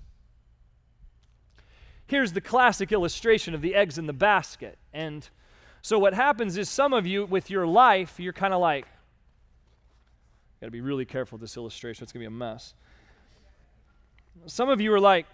Here's 2.08 2.34
the 2.34 2.42
classic 2.42 2.92
illustration 2.92 3.54
of 3.54 3.62
the 3.62 3.76
eggs 3.76 4.00
in 4.00 4.08
the 4.08 4.12
basket. 4.12 4.80
And 4.94 5.30
so, 5.84 6.00
what 6.00 6.16
happens 6.16 6.58
is 6.58 6.70
some 6.70 6.92
of 6.92 7.06
you, 7.06 7.26
with 7.26 7.52
your 7.52 7.68
life, 7.68 8.20
you're 8.20 8.34
kind 8.34 8.52
of 8.52 8.60
like, 8.60 8.88
Got 10.64 10.68
to 10.68 10.72
be 10.72 10.80
really 10.80 11.04
careful 11.04 11.36
with 11.36 11.42
this 11.42 11.58
illustration, 11.58 12.04
it's 12.04 12.14
going 12.14 12.24
to 12.24 12.30
be 12.30 12.34
a 12.34 12.40
mess. 12.40 12.74
Some 14.46 14.70
of 14.70 14.80
you 14.80 14.94
are 14.94 15.00
like, 15.00 15.26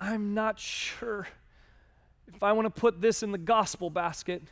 I'm 0.00 0.34
not 0.34 0.58
sure 0.58 1.28
if 2.26 2.42
I 2.42 2.50
want 2.50 2.66
to 2.66 2.80
put 2.80 3.00
this 3.00 3.22
in 3.22 3.30
the 3.30 3.38
gospel 3.38 3.90
basket. 3.90 4.42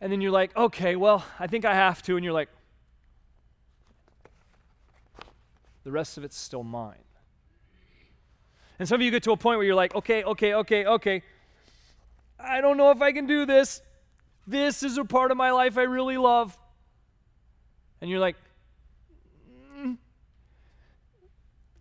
And 0.00 0.10
then 0.10 0.20
you're 0.20 0.32
like, 0.32 0.56
okay, 0.56 0.96
well, 0.96 1.24
I 1.38 1.46
think 1.46 1.64
I 1.64 1.72
have 1.72 2.02
to. 2.02 2.16
And 2.16 2.24
you're 2.24 2.34
like, 2.34 2.48
the 5.84 5.92
rest 5.92 6.18
of 6.18 6.24
it's 6.24 6.36
still 6.36 6.64
mine. 6.64 6.96
And 8.80 8.88
some 8.88 8.96
of 8.96 9.02
you 9.02 9.12
get 9.12 9.22
to 9.22 9.30
a 9.30 9.36
point 9.36 9.58
where 9.58 9.66
you're 9.66 9.76
like, 9.76 9.94
okay, 9.94 10.24
okay, 10.24 10.52
okay, 10.54 10.84
okay. 10.84 11.22
I 12.40 12.60
don't 12.60 12.76
know 12.76 12.90
if 12.90 13.00
I 13.00 13.12
can 13.12 13.28
do 13.28 13.46
this. 13.46 13.82
This 14.46 14.82
is 14.82 14.96
a 14.98 15.04
part 15.04 15.30
of 15.30 15.36
my 15.36 15.50
life 15.50 15.76
I 15.76 15.82
really 15.82 16.16
love. 16.16 16.56
And 18.00 18.10
you're 18.10 18.20
like, 18.20 18.36
mm. 19.78 19.96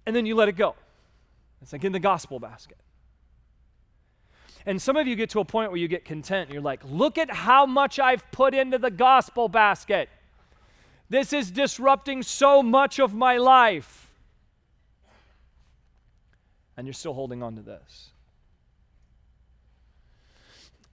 and 0.06 0.16
then 0.16 0.26
you 0.26 0.36
let 0.36 0.50
it 0.50 0.56
go. 0.56 0.76
It's 1.62 1.74
like 1.74 1.84
in 1.84 1.92
the 1.92 2.00
gospel 2.00 2.40
basket. 2.40 2.78
And 4.66 4.82
some 4.82 4.98
of 4.98 5.08
you 5.08 5.16
get 5.16 5.30
to 5.32 5.40
a 5.40 5.46
point 5.46 5.70
where 5.72 5.80
you 5.80 5.88
get 5.88 6.06
content. 6.06 6.50
You're 6.50 6.62
like, 6.62 6.82
look 6.84 7.18
at 7.18 7.30
how 7.30 7.66
much 7.68 8.00
I've 8.00 8.30
put 8.32 8.56
into 8.56 8.80
the 8.80 8.90
gospel 8.90 9.48
basket. 9.48 10.10
This 11.08 11.34
is 11.34 11.52
disrupting 11.52 12.24
so 12.24 12.64
much 12.64 13.00
of 13.00 13.14
my 13.14 13.38
life. 13.38 14.12
And 16.78 16.88
you're 16.88 16.96
still 16.96 17.14
holding 17.14 17.44
on 17.44 17.56
to 17.56 17.62
this. 17.62 18.10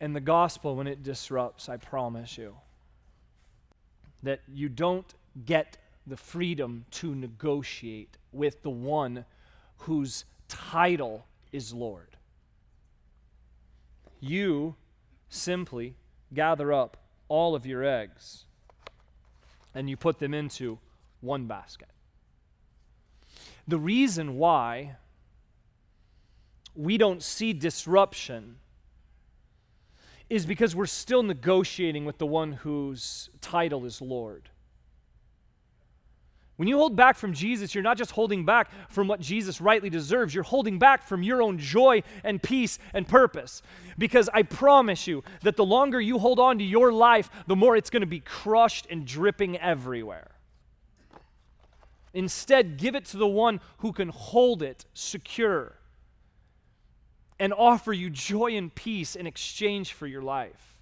And 0.03 0.17
the 0.17 0.21
gospel, 0.21 0.75
when 0.75 0.89
it 0.89 1.05
disrupts, 1.05 1.69
I 1.69 1.77
promise 1.77 2.37
you 2.37 2.57
that 4.25 4.41
you 4.53 4.69
don't 4.69 5.15
get 5.47 5.77
the 6.09 6.17
freedom 6.17 6.87
to 6.91 7.15
negotiate 7.15 8.17
with 8.33 8.63
the 8.63 8.71
one 8.71 9.25
whose 9.79 10.25
title 10.49 11.25
is 11.53 11.73
Lord. 11.73 12.17
You 14.19 14.75
simply 15.29 15.95
gather 16.35 16.73
up 16.73 16.97
all 17.29 17.55
of 17.55 17.65
your 17.65 17.85
eggs 17.85 18.45
and 19.73 19.89
you 19.89 19.97
put 19.97 20.19
them 20.19 20.35
into 20.35 20.81
one 21.21 21.47
basket. 21.47 21.91
The 23.69 23.79
reason 23.79 24.37
why 24.37 24.97
we 26.75 26.99
don't 26.99 27.23
see 27.23 27.53
disruption 27.53 28.57
is 30.33 30.47
because 30.47 30.75
we're 30.75 30.87
still 30.87 31.23
negotiating 31.23 32.07
with 32.07 32.17
the 32.17 32.25
one 32.27 32.53
whose 32.53 33.29
title 33.43 33.85
is 33.85 34.01
Lord. 34.01 34.49
When 36.57 36.69
you 36.69 36.79
hold 36.79 36.97
back 36.97 37.19
from 37.19 37.35
Jesus, 37.35 37.75
you're 37.75 37.85
not 37.85 37.99
just 37.99 38.13
holding 38.13 38.47
back 38.47 38.71
from 38.89 39.09
what 39.09 39.21
Jesus 39.21 39.61
rightly 39.61 39.91
deserves, 39.91 40.35
you're 40.35 40.43
holding 40.43 40.79
back 40.79 41.03
from 41.03 41.23
your 41.23 41.43
own 41.43 41.59
joy 41.59 42.03
and 42.25 42.43
peace 42.43 42.79
and 42.95 43.07
purpose. 43.07 43.61
Because 43.99 44.31
I 44.33 44.43
promise 44.43 45.07
you 45.07 45.23
that 45.43 45.57
the 45.57 45.67
longer 45.67 46.01
you 46.01 46.19
hold 46.19 46.41
on 46.41 46.57
to 46.61 46.65
your 46.65 46.95
life, 46.95 47.29
the 47.47 47.57
more 47.57 47.77
it's 47.77 47.91
going 47.91 48.01
to 48.01 48.07
be 48.07 48.21
crushed 48.21 48.87
and 48.89 49.07
dripping 49.07 49.59
everywhere. 49.59 50.31
Instead, 52.15 52.79
give 52.79 52.95
it 52.95 53.05
to 53.07 53.19
the 53.19 53.27
one 53.27 53.61
who 53.79 53.93
can 53.93 54.09
hold 54.09 54.63
it 54.63 54.87
secure 54.95 55.75
and 57.39 57.53
offer 57.53 57.93
you 57.93 58.11
joy 58.11 58.57
and 58.57 58.75
peace 58.75 59.17
in 59.17 59.27
exchange 59.27 59.93
for 59.93 60.07
your 60.07 60.23
life. 60.23 60.79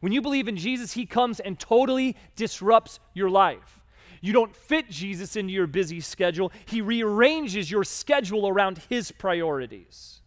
When 0.00 0.12
you 0.12 0.20
believe 0.20 0.48
in 0.48 0.56
Jesus, 0.56 0.92
He 0.92 1.06
comes 1.06 1.38
and 1.40 1.58
totally 1.58 2.16
disrupts 2.34 2.98
your 3.14 3.30
life. 3.30 3.80
You 4.20 4.32
don't 4.32 4.54
fit 4.54 4.88
Jesus 4.88 5.36
into 5.36 5.52
your 5.52 5.66
busy 5.66 6.00
schedule, 6.00 6.52
He 6.66 6.80
rearranges 6.80 7.70
your 7.70 7.84
schedule 7.84 8.48
around 8.48 8.82
His 8.88 9.10
priorities. 9.12 10.20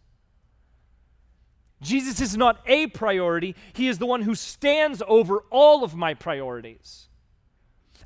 Jesus 1.82 2.20
is 2.20 2.36
not 2.36 2.60
a 2.66 2.86
priority, 2.86 3.54
He 3.74 3.88
is 3.88 3.98
the 3.98 4.06
one 4.06 4.22
who 4.22 4.34
stands 4.34 5.02
over 5.06 5.44
all 5.50 5.84
of 5.84 5.94
my 5.94 6.14
priorities. 6.14 7.08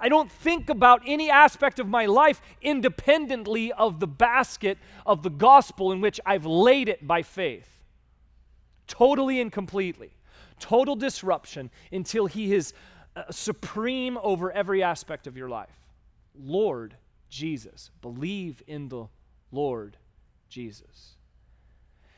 I 0.00 0.08
don't 0.08 0.30
think 0.30 0.70
about 0.70 1.02
any 1.06 1.30
aspect 1.30 1.78
of 1.78 1.86
my 1.86 2.06
life 2.06 2.40
independently 2.62 3.72
of 3.72 4.00
the 4.00 4.06
basket 4.06 4.78
of 5.04 5.22
the 5.22 5.30
gospel 5.30 5.92
in 5.92 6.00
which 6.00 6.18
I've 6.24 6.46
laid 6.46 6.88
it 6.88 7.06
by 7.06 7.22
faith. 7.22 7.84
Totally 8.86 9.40
and 9.40 9.52
completely. 9.52 10.10
Total 10.58 10.96
disruption 10.96 11.70
until 11.92 12.26
He 12.26 12.54
is 12.54 12.72
uh, 13.14 13.24
supreme 13.30 14.18
over 14.22 14.50
every 14.50 14.82
aspect 14.82 15.26
of 15.26 15.36
your 15.36 15.48
life. 15.48 15.68
Lord 16.34 16.96
Jesus. 17.28 17.90
Believe 18.00 18.62
in 18.66 18.88
the 18.88 19.06
Lord 19.52 19.96
Jesus. 20.48 21.16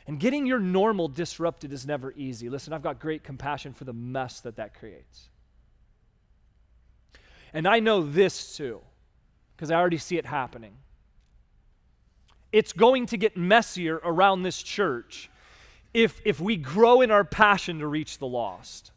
And 0.07 0.19
getting 0.19 0.47
your 0.47 0.59
normal 0.59 1.09
disrupted 1.09 1.73
is 1.73 1.87
never 1.87 2.13
easy. 2.13 2.49
Listen, 2.49 2.73
I've 2.73 2.83
got 2.83 2.99
great 2.99 3.23
compassion 3.23 3.73
for 3.73 3.85
the 3.85 3.93
mess 3.93 4.41
that 4.41 4.57
that 4.57 4.75
creates. 4.75 5.29
And 7.55 7.67
I 7.67 7.81
know 7.81 8.03
this 8.03 8.57
too, 8.57 8.81
because 9.57 9.71
I 9.71 9.77
already 9.77 9.99
see 9.99 10.19
it 10.19 10.27
happening. 10.27 10.75
It's 12.51 12.73
going 12.73 13.07
to 13.07 13.17
get 13.17 13.37
messier 13.37 14.01
around 14.05 14.43
this 14.43 14.63
church 14.63 15.31
if, 15.95 16.21
if 16.25 16.41
we 16.41 16.57
grow 16.57 17.01
in 17.01 17.11
our 17.11 17.25
passion 17.25 17.79
to 17.79 17.87
reach 17.87 18.19
the 18.19 18.27
lost. 18.27 18.93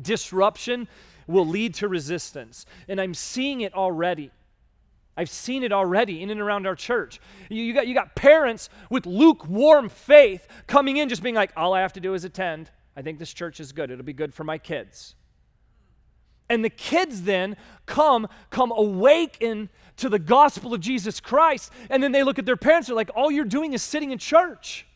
Disruption 0.00 0.88
will 1.26 1.46
lead 1.46 1.74
to 1.74 1.88
resistance. 1.88 2.66
And 2.88 3.00
I'm 3.00 3.14
seeing 3.14 3.62
it 3.62 3.74
already. 3.74 4.30
I've 5.16 5.30
seen 5.30 5.62
it 5.62 5.72
already 5.72 6.22
in 6.22 6.30
and 6.30 6.40
around 6.40 6.66
our 6.66 6.74
church. 6.74 7.20
You, 7.48 7.62
you, 7.62 7.72
got, 7.72 7.86
you 7.86 7.94
got 7.94 8.14
parents 8.14 8.68
with 8.90 9.06
lukewarm 9.06 9.88
faith 9.88 10.46
coming 10.66 10.98
in 10.98 11.08
just 11.08 11.22
being 11.22 11.34
like, 11.34 11.52
all 11.56 11.72
I 11.72 11.80
have 11.80 11.94
to 11.94 12.00
do 12.00 12.12
is 12.12 12.24
attend. 12.24 12.70
I 12.94 13.02
think 13.02 13.18
this 13.18 13.32
church 13.32 13.58
is 13.58 13.72
good. 13.72 13.90
It'll 13.90 14.04
be 14.04 14.12
good 14.12 14.34
for 14.34 14.44
my 14.44 14.58
kids. 14.58 15.14
And 16.48 16.64
the 16.64 16.70
kids 16.70 17.22
then 17.22 17.56
come, 17.86 18.28
come 18.50 18.72
awaken 18.74 19.68
to 19.96 20.08
the 20.08 20.18
gospel 20.18 20.74
of 20.74 20.80
Jesus 20.80 21.20
Christ. 21.20 21.72
And 21.90 22.02
then 22.02 22.12
they 22.12 22.22
look 22.22 22.38
at 22.38 22.46
their 22.46 22.56
parents, 22.56 22.88
they're 22.88 22.96
like, 22.96 23.10
all 23.14 23.30
you're 23.30 23.44
doing 23.44 23.72
is 23.72 23.82
sitting 23.82 24.10
in 24.10 24.18
church. 24.18 24.86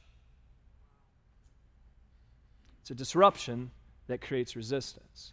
It's 2.82 2.90
a 2.90 2.94
disruption 2.94 3.70
that 4.06 4.20
creates 4.20 4.56
resistance. 4.56 5.32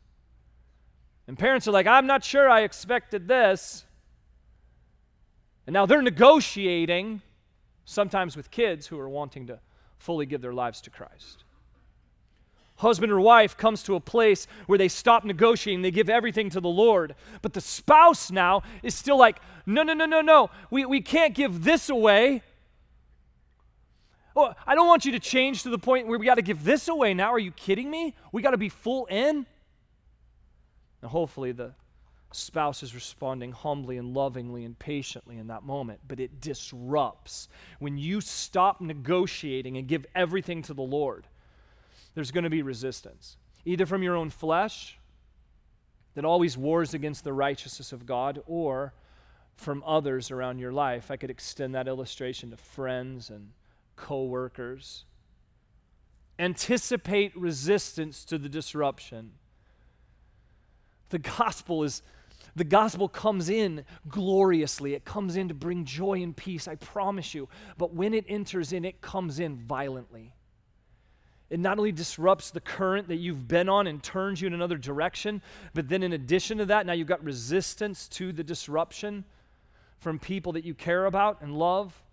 And 1.27 1.37
parents 1.37 1.67
are 1.67 1.71
like, 1.71 1.87
I'm 1.87 2.07
not 2.07 2.23
sure 2.23 2.49
I 2.49 2.61
expected 2.61 3.27
this. 3.27 3.83
And 5.65 5.73
now 5.73 5.85
they're 5.85 6.01
negotiating, 6.01 7.21
sometimes 7.83 8.37
with 8.37 8.49
kids 8.49 8.87
who 8.87 8.97
are 8.99 9.09
wanting 9.09 9.47
to 9.47 9.59
fully 9.97 10.25
give 10.25 10.41
their 10.41 10.53
lives 10.53 10.79
to 10.81 10.89
Christ. 10.89 11.43
Husband 12.77 13.11
or 13.11 13.19
wife 13.19 13.57
comes 13.57 13.83
to 13.83 13.95
a 13.95 13.99
place 13.99 14.47
where 14.67 14.77
they 14.77 14.87
stop 14.87 15.25
negotiating, 15.25 15.81
they 15.81 15.91
give 15.91 16.09
everything 16.09 16.49
to 16.51 16.61
the 16.61 16.69
Lord. 16.69 17.15
But 17.41 17.53
the 17.53 17.61
spouse 17.61 18.31
now 18.31 18.61
is 18.83 18.93
still 18.93 19.17
like, 19.17 19.39
no, 19.65 19.83
no, 19.83 19.93
no, 19.93 20.05
no, 20.05 20.21
no, 20.21 20.49
we, 20.69 20.85
we 20.85 21.01
can't 21.01 21.33
give 21.33 21.63
this 21.63 21.89
away. 21.89 22.43
Oh, 24.35 24.53
I 24.67 24.75
don't 24.75 24.87
want 24.87 25.05
you 25.05 25.11
to 25.13 25.19
change 25.19 25.63
to 25.63 25.69
the 25.69 25.79
point 25.79 26.07
where 26.07 26.19
we 26.19 26.27
got 26.27 26.35
to 26.35 26.43
give 26.43 26.63
this 26.63 26.87
away 26.87 27.15
now. 27.15 27.29
Are 27.29 27.39
you 27.39 27.51
kidding 27.51 27.89
me? 27.89 28.15
We 28.31 28.43
got 28.43 28.51
to 28.51 28.57
be 28.57 28.69
full 28.69 29.07
in. 29.07 29.47
And 31.01 31.11
hopefully 31.11 31.51
the 31.51 31.73
spouse 32.31 32.83
is 32.83 32.93
responding 32.93 33.51
humbly 33.51 33.97
and 33.97 34.13
lovingly 34.13 34.65
and 34.65 34.77
patiently 34.77 35.37
in 35.37 35.47
that 35.47 35.63
moment, 35.63 36.01
but 36.07 36.19
it 36.19 36.39
disrupts. 36.39 37.49
When 37.79 37.97
you 37.97 38.21
stop 38.21 38.81
negotiating 38.81 39.77
and 39.77 39.87
give 39.87 40.05
everything 40.13 40.61
to 40.63 40.75
the 40.75 40.83
Lord, 40.83 41.25
there's 42.17 42.31
going 42.31 42.45
to 42.45 42.49
be 42.49 42.63
resistance, 42.63 43.37
either 43.63 43.85
from 43.85 44.01
your 44.01 44.15
own 44.15 44.31
flesh 44.31 44.97
that 46.15 46.25
always 46.25 46.57
wars 46.57 46.95
against 46.95 47.23
the 47.23 47.31
righteousness 47.31 47.91
of 47.91 48.07
God, 48.07 48.41
or 48.47 48.95
from 49.55 49.83
others 49.85 50.31
around 50.31 50.57
your 50.57 50.71
life. 50.71 51.11
I 51.11 51.17
could 51.17 51.29
extend 51.29 51.75
that 51.75 51.87
illustration 51.87 52.49
to 52.49 52.57
friends 52.57 53.29
and 53.29 53.51
coworkers. 53.95 55.05
Anticipate 56.39 57.37
resistance 57.37 58.25
to 58.25 58.39
the 58.39 58.49
disruption 58.49 59.33
the 61.09 61.19
gospel 61.19 61.83
is 61.83 62.01
the 62.55 62.63
gospel 62.63 63.07
comes 63.07 63.47
in 63.47 63.85
gloriously. 64.09 64.95
It 64.95 65.05
comes 65.05 65.37
in 65.37 65.49
to 65.49 65.53
bring 65.53 65.85
joy 65.85 66.23
and 66.23 66.35
peace, 66.35 66.67
I 66.67 66.73
promise 66.73 67.35
you. 67.35 67.47
But 67.77 67.93
when 67.93 68.15
it 68.15 68.25
enters 68.27 68.73
in, 68.73 68.85
it 68.85 69.01
comes 69.01 69.39
in 69.39 69.57
violently. 69.57 70.33
It 71.49 71.59
not 71.59 71.77
only 71.77 71.93
disrupts 71.93 72.51
the 72.51 72.59
current 72.59 73.07
that 73.07 73.15
you've 73.15 73.47
been 73.47 73.69
on 73.69 73.87
and 73.87 74.03
turns 74.03 74.41
you 74.41 74.47
in 74.47 74.53
another 74.53 74.77
direction, 74.77 75.41
but 75.73 75.87
then 75.87 76.03
in 76.03 76.13
addition 76.13 76.57
to 76.57 76.65
that, 76.65 76.85
now 76.85 76.93
you've 76.93 77.07
got 77.07 77.23
resistance 77.23 78.07
to 78.09 78.33
the 78.33 78.43
disruption 78.43 79.23
from 79.99 80.19
people 80.19 80.51
that 80.53 80.65
you 80.65 80.73
care 80.73 81.05
about 81.05 81.41
and 81.41 81.57
love. 81.57 82.03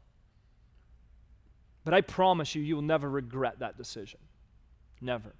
But 1.84 1.94
I 1.94 2.00
promise 2.00 2.54
you, 2.54 2.62
you 2.62 2.76
will 2.76 2.82
never 2.82 3.10
regret 3.10 3.58
that 3.58 3.76
decision. 3.76 4.20
Never. 5.00 5.34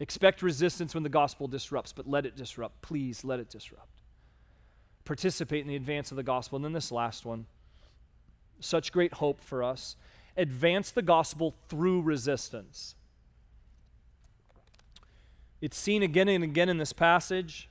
Expect 0.00 0.42
resistance 0.42 0.94
when 0.94 1.02
the 1.02 1.08
gospel 1.08 1.48
disrupts, 1.48 1.92
but 1.92 2.08
let 2.08 2.24
it 2.24 2.34
disrupt. 2.34 2.80
Please 2.82 3.24
let 3.24 3.40
it 3.40 3.50
disrupt. 3.50 4.00
Participate 5.04 5.62
in 5.62 5.68
the 5.68 5.76
advance 5.76 6.10
of 6.10 6.16
the 6.16 6.22
gospel. 6.22 6.56
And 6.56 6.64
then 6.64 6.72
this 6.72 6.90
last 6.90 7.24
one 7.24 7.46
such 8.60 8.92
great 8.92 9.12
hope 9.14 9.40
for 9.40 9.62
us. 9.62 9.96
Advance 10.38 10.92
the 10.92 11.02
gospel 11.02 11.56
through 11.68 12.00
resistance. 12.00 12.94
It's 15.60 15.76
seen 15.76 16.04
again 16.04 16.28
and 16.28 16.44
again 16.44 16.68
in 16.68 16.78
this 16.78 16.92
passage. 16.92 17.68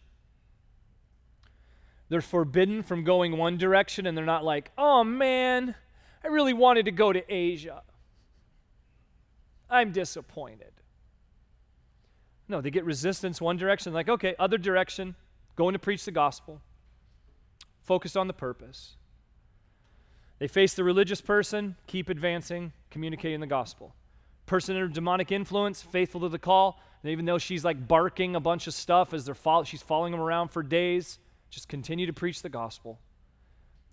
They're 2.09 2.21
forbidden 2.21 2.83
from 2.83 3.05
going 3.05 3.37
one 3.37 3.57
direction, 3.57 4.05
and 4.05 4.17
they're 4.17 4.25
not 4.25 4.43
like, 4.43 4.71
oh 4.77 5.05
man, 5.05 5.75
I 6.23 6.27
really 6.27 6.51
wanted 6.51 6.85
to 6.85 6.91
go 6.91 7.13
to 7.13 7.23
Asia. 7.33 7.83
I'm 9.69 9.93
disappointed. 9.93 10.73
No, 12.49 12.59
they 12.59 12.69
get 12.69 12.83
resistance 12.83 13.39
one 13.39 13.55
direction, 13.55 13.93
like, 13.93 14.09
okay, 14.09 14.35
other 14.37 14.57
direction, 14.57 15.15
going 15.55 15.71
to 15.71 15.79
preach 15.79 16.03
the 16.03 16.11
gospel, 16.11 16.61
focused 17.83 18.17
on 18.17 18.27
the 18.27 18.33
purpose. 18.33 18.96
They 20.39 20.47
face 20.47 20.73
the 20.73 20.83
religious 20.83 21.21
person, 21.21 21.75
keep 21.87 22.09
advancing, 22.09 22.73
communicating 22.91 23.39
the 23.39 23.47
gospel. 23.47 23.95
person 24.45 24.75
under 24.75 24.87
demonic 24.87 25.31
influence, 25.31 25.81
faithful 25.83 26.21
to 26.21 26.29
the 26.29 26.39
call. 26.39 26.79
And 27.03 27.11
even 27.11 27.25
though 27.25 27.37
she's 27.37 27.63
like 27.63 27.87
barking 27.87 28.35
a 28.35 28.39
bunch 28.39 28.65
of 28.65 28.73
stuff 28.73 29.13
as 29.13 29.25
they're 29.25 29.35
follow, 29.35 29.63
she's 29.63 29.81
following 29.81 30.11
them 30.11 30.21
around 30.21 30.49
for 30.49 30.63
days, 30.63 31.19
just 31.49 31.67
continue 31.67 32.07
to 32.07 32.13
preach 32.13 32.41
the 32.41 32.49
gospel. 32.49 32.99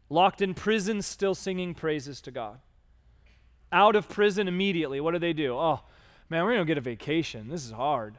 Locked 0.09 0.40
in 0.42 0.55
prison, 0.55 1.03
still 1.03 1.34
singing 1.34 1.74
praises 1.74 2.20
to 2.22 2.30
God. 2.30 2.61
Out 3.72 3.97
of 3.97 4.09
prison 4.09 4.49
immediately, 4.49 5.01
what 5.01 5.12
do 5.12 5.18
they 5.18 5.32
do? 5.32 5.55
Oh, 5.55 5.80
man, 6.30 6.45
we're 6.45 6.55
going 6.55 6.66
to 6.66 6.70
get 6.70 6.78
a 6.78 6.82
vacation. 6.82 7.49
This 7.49 7.64
is 7.64 7.72
hard. 7.72 8.18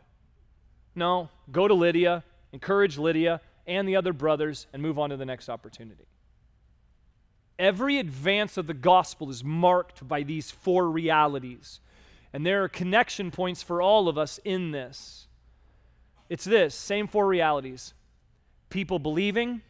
No, 0.93 1.29
go 1.51 1.67
to 1.67 1.73
Lydia, 1.73 2.23
encourage 2.51 2.97
Lydia 2.97 3.41
and 3.65 3.87
the 3.87 3.95
other 3.95 4.13
brothers, 4.13 4.67
and 4.73 4.81
move 4.81 4.99
on 4.99 5.09
to 5.09 5.17
the 5.17 5.25
next 5.25 5.49
opportunity. 5.49 6.05
Every 7.57 7.99
advance 7.99 8.57
of 8.57 8.67
the 8.67 8.73
gospel 8.73 9.29
is 9.29 9.43
marked 9.43 10.07
by 10.07 10.23
these 10.23 10.51
four 10.51 10.89
realities. 10.89 11.79
And 12.33 12.45
there 12.45 12.63
are 12.63 12.67
connection 12.67 13.31
points 13.31 13.63
for 13.63 13.81
all 13.81 14.09
of 14.09 14.17
us 14.17 14.39
in 14.43 14.71
this. 14.71 15.27
It's 16.29 16.43
this 16.43 16.75
same 16.75 17.07
four 17.07 17.27
realities 17.27 17.93
people 18.69 18.99
believing, 18.99 19.61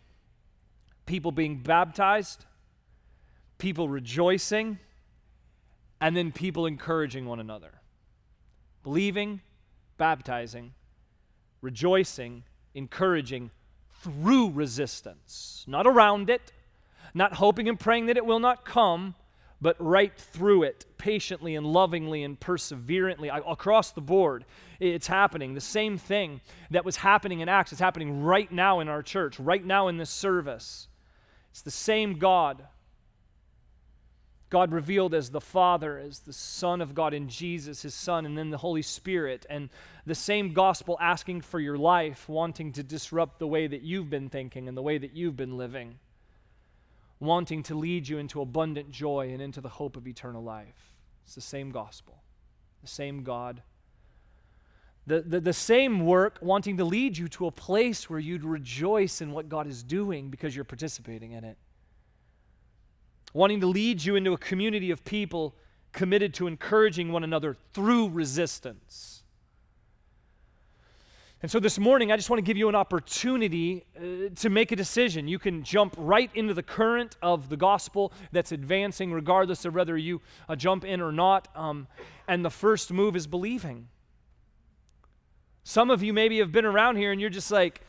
people 1.06 1.32
being 1.32 1.60
baptized, 1.60 2.46
people 3.60 3.88
rejoicing, 3.88 4.80
and 6.02 6.18
then 6.18 6.32
people 6.32 6.66
encouraging 6.66 7.26
one 7.26 7.40
another. 7.40 7.82
Believing, 8.84 9.42
baptizing, 9.98 10.74
rejoicing, 11.62 12.44
encouraging 12.74 13.52
through 14.02 14.52
resistance, 14.52 15.64
not 15.68 15.86
around 15.86 16.30
it, 16.30 16.52
not 17.16 17.34
hoping 17.34 17.68
and 17.70 17.80
praying 17.80 18.08
that 18.08 18.18
it 18.18 18.26
will 18.26 18.40
not 18.40 18.66
come, 18.66 19.16
but 19.62 19.78
right 19.80 20.16
through 20.16 20.64
it, 20.64 20.86
patiently 20.98 21.56
and 21.56 21.66
lovingly 21.66 22.24
and 22.24 22.38
perseverantly 22.40 23.30
across 23.30 23.92
the 23.92 24.02
board. 24.02 24.44
It's 24.82 25.08
happening. 25.08 25.54
The 25.54 25.62
same 25.62 25.98
thing 25.98 26.42
that 26.72 26.84
was 26.84 26.98
happening 26.98 27.40
in 27.40 27.48
Acts 27.48 27.72
is 27.72 27.80
happening 27.80 28.22
right 28.22 28.52
now 28.52 28.82
in 28.82 28.90
our 28.90 29.02
church, 29.02 29.40
right 29.40 29.66
now 29.66 29.88
in 29.88 29.98
this 29.98 30.10
service. 30.10 30.90
It's 31.52 31.62
the 31.62 31.72
same 31.72 32.20
God. 32.20 32.68
God 34.50 34.74
revealed 34.74 35.14
as 35.14 35.32
the 35.32 35.42
Father, 35.42 35.98
as 35.98 36.20
the 36.20 36.34
Son 36.34 36.82
of 36.82 36.94
God 36.94 37.14
in 37.14 37.30
Jesus, 37.30 37.82
his 37.82 37.96
Son, 37.96 38.26
and 38.26 38.38
then 38.38 38.50
the 38.50 38.58
Holy 38.58 38.82
Spirit. 38.82 39.46
And 39.50 39.70
the 40.06 40.16
same 40.16 40.54
gospel 40.54 40.98
asking 41.00 41.42
for 41.42 41.62
your 41.62 41.78
life, 41.78 42.28
wanting 42.28 42.74
to 42.74 42.84
disrupt 42.84 43.40
the 43.40 43.48
way 43.48 43.68
that 43.68 43.82
you've 43.84 44.10
been 44.10 44.30
thinking 44.30 44.68
and 44.68 44.78
the 44.78 44.82
way 44.82 44.98
that 44.98 45.16
you've 45.16 45.38
been 45.38 45.58
living 45.58 45.96
wanting 47.20 47.64
to 47.64 47.76
lead 47.76 48.08
you 48.08 48.18
into 48.18 48.42
abundant 48.42 48.92
joy 48.92 49.32
and 49.32 49.42
into 49.42 49.62
the 49.62 49.70
hope 49.70 49.96
of 49.96 50.08
eternal 50.08 50.44
life. 50.44 50.94
It's 51.26 51.36
the 51.36 51.42
same 51.42 51.72
gospel, 51.72 52.22
the 52.82 52.88
same 52.88 53.24
God. 53.24 53.62
The, 55.08 55.22
the, 55.22 55.40
the 55.40 55.54
same 55.54 56.06
work 56.06 56.40
wanting 56.42 56.78
to 56.78 56.86
lead 56.86 57.18
you 57.18 57.28
to 57.30 57.46
a 57.46 57.52
place 57.52 58.10
where 58.10 58.20
you'd 58.20 58.44
rejoice 58.44 59.22
in 59.22 59.32
what 59.32 59.50
God 59.50 59.68
is 59.68 59.84
doing 59.84 60.30
because 60.30 60.56
you're 60.56 60.66
participating 60.66 61.32
in 61.32 61.44
it. 61.44 61.58
Wanting 63.34 63.62
to 63.62 63.68
lead 63.68 64.04
you 64.04 64.16
into 64.16 64.34
a 64.34 64.38
community 64.38 64.92
of 64.92 65.04
people 65.04 65.56
committed 65.92 66.34
to 66.36 66.48
encouraging 66.48 67.12
one 67.12 67.24
another 67.24 67.56
through 67.74 68.10
resistance 68.10 69.15
and 71.42 71.52
so 71.52 71.60
this 71.60 71.78
morning, 71.78 72.12
I 72.12 72.16
just 72.16 72.30
want 72.30 72.40
to 72.40 72.46
give 72.46 72.58
you 72.58 72.70
an 72.70 72.76
opportunity 72.76 73.86
uh, 73.96 74.30
to 74.36 74.50
make 74.50 74.72
a 74.72 74.76
decision. 74.76 75.28
You 75.28 75.38
can 75.38 75.64
jump 75.64 75.94
right 75.98 76.32
into 76.34 76.54
the 76.54 76.64
current 76.64 77.18
of 77.22 77.50
the 77.50 77.58
gospel 77.58 78.14
that's 78.32 78.52
advancing, 78.52 79.12
regardless 79.12 79.66
of 79.66 79.76
whether 79.76 79.98
you 79.98 80.22
uh, 80.48 80.56
jump 80.56 80.86
in 80.86 81.02
or 81.02 81.12
not. 81.12 81.50
Um, 81.56 81.88
and 82.28 82.44
the 82.44 82.50
first 82.50 82.92
move 82.92 83.16
is 83.16 83.28
believing. 83.28 83.90
Some 85.64 85.92
of 85.92 86.02
you 86.02 86.14
maybe 86.14 86.40
have 86.40 86.52
been 86.52 86.66
around 86.66 86.96
here 86.96 87.12
and 87.12 87.20
you're 87.20 87.30
just 87.30 87.52
like, 87.52 87.82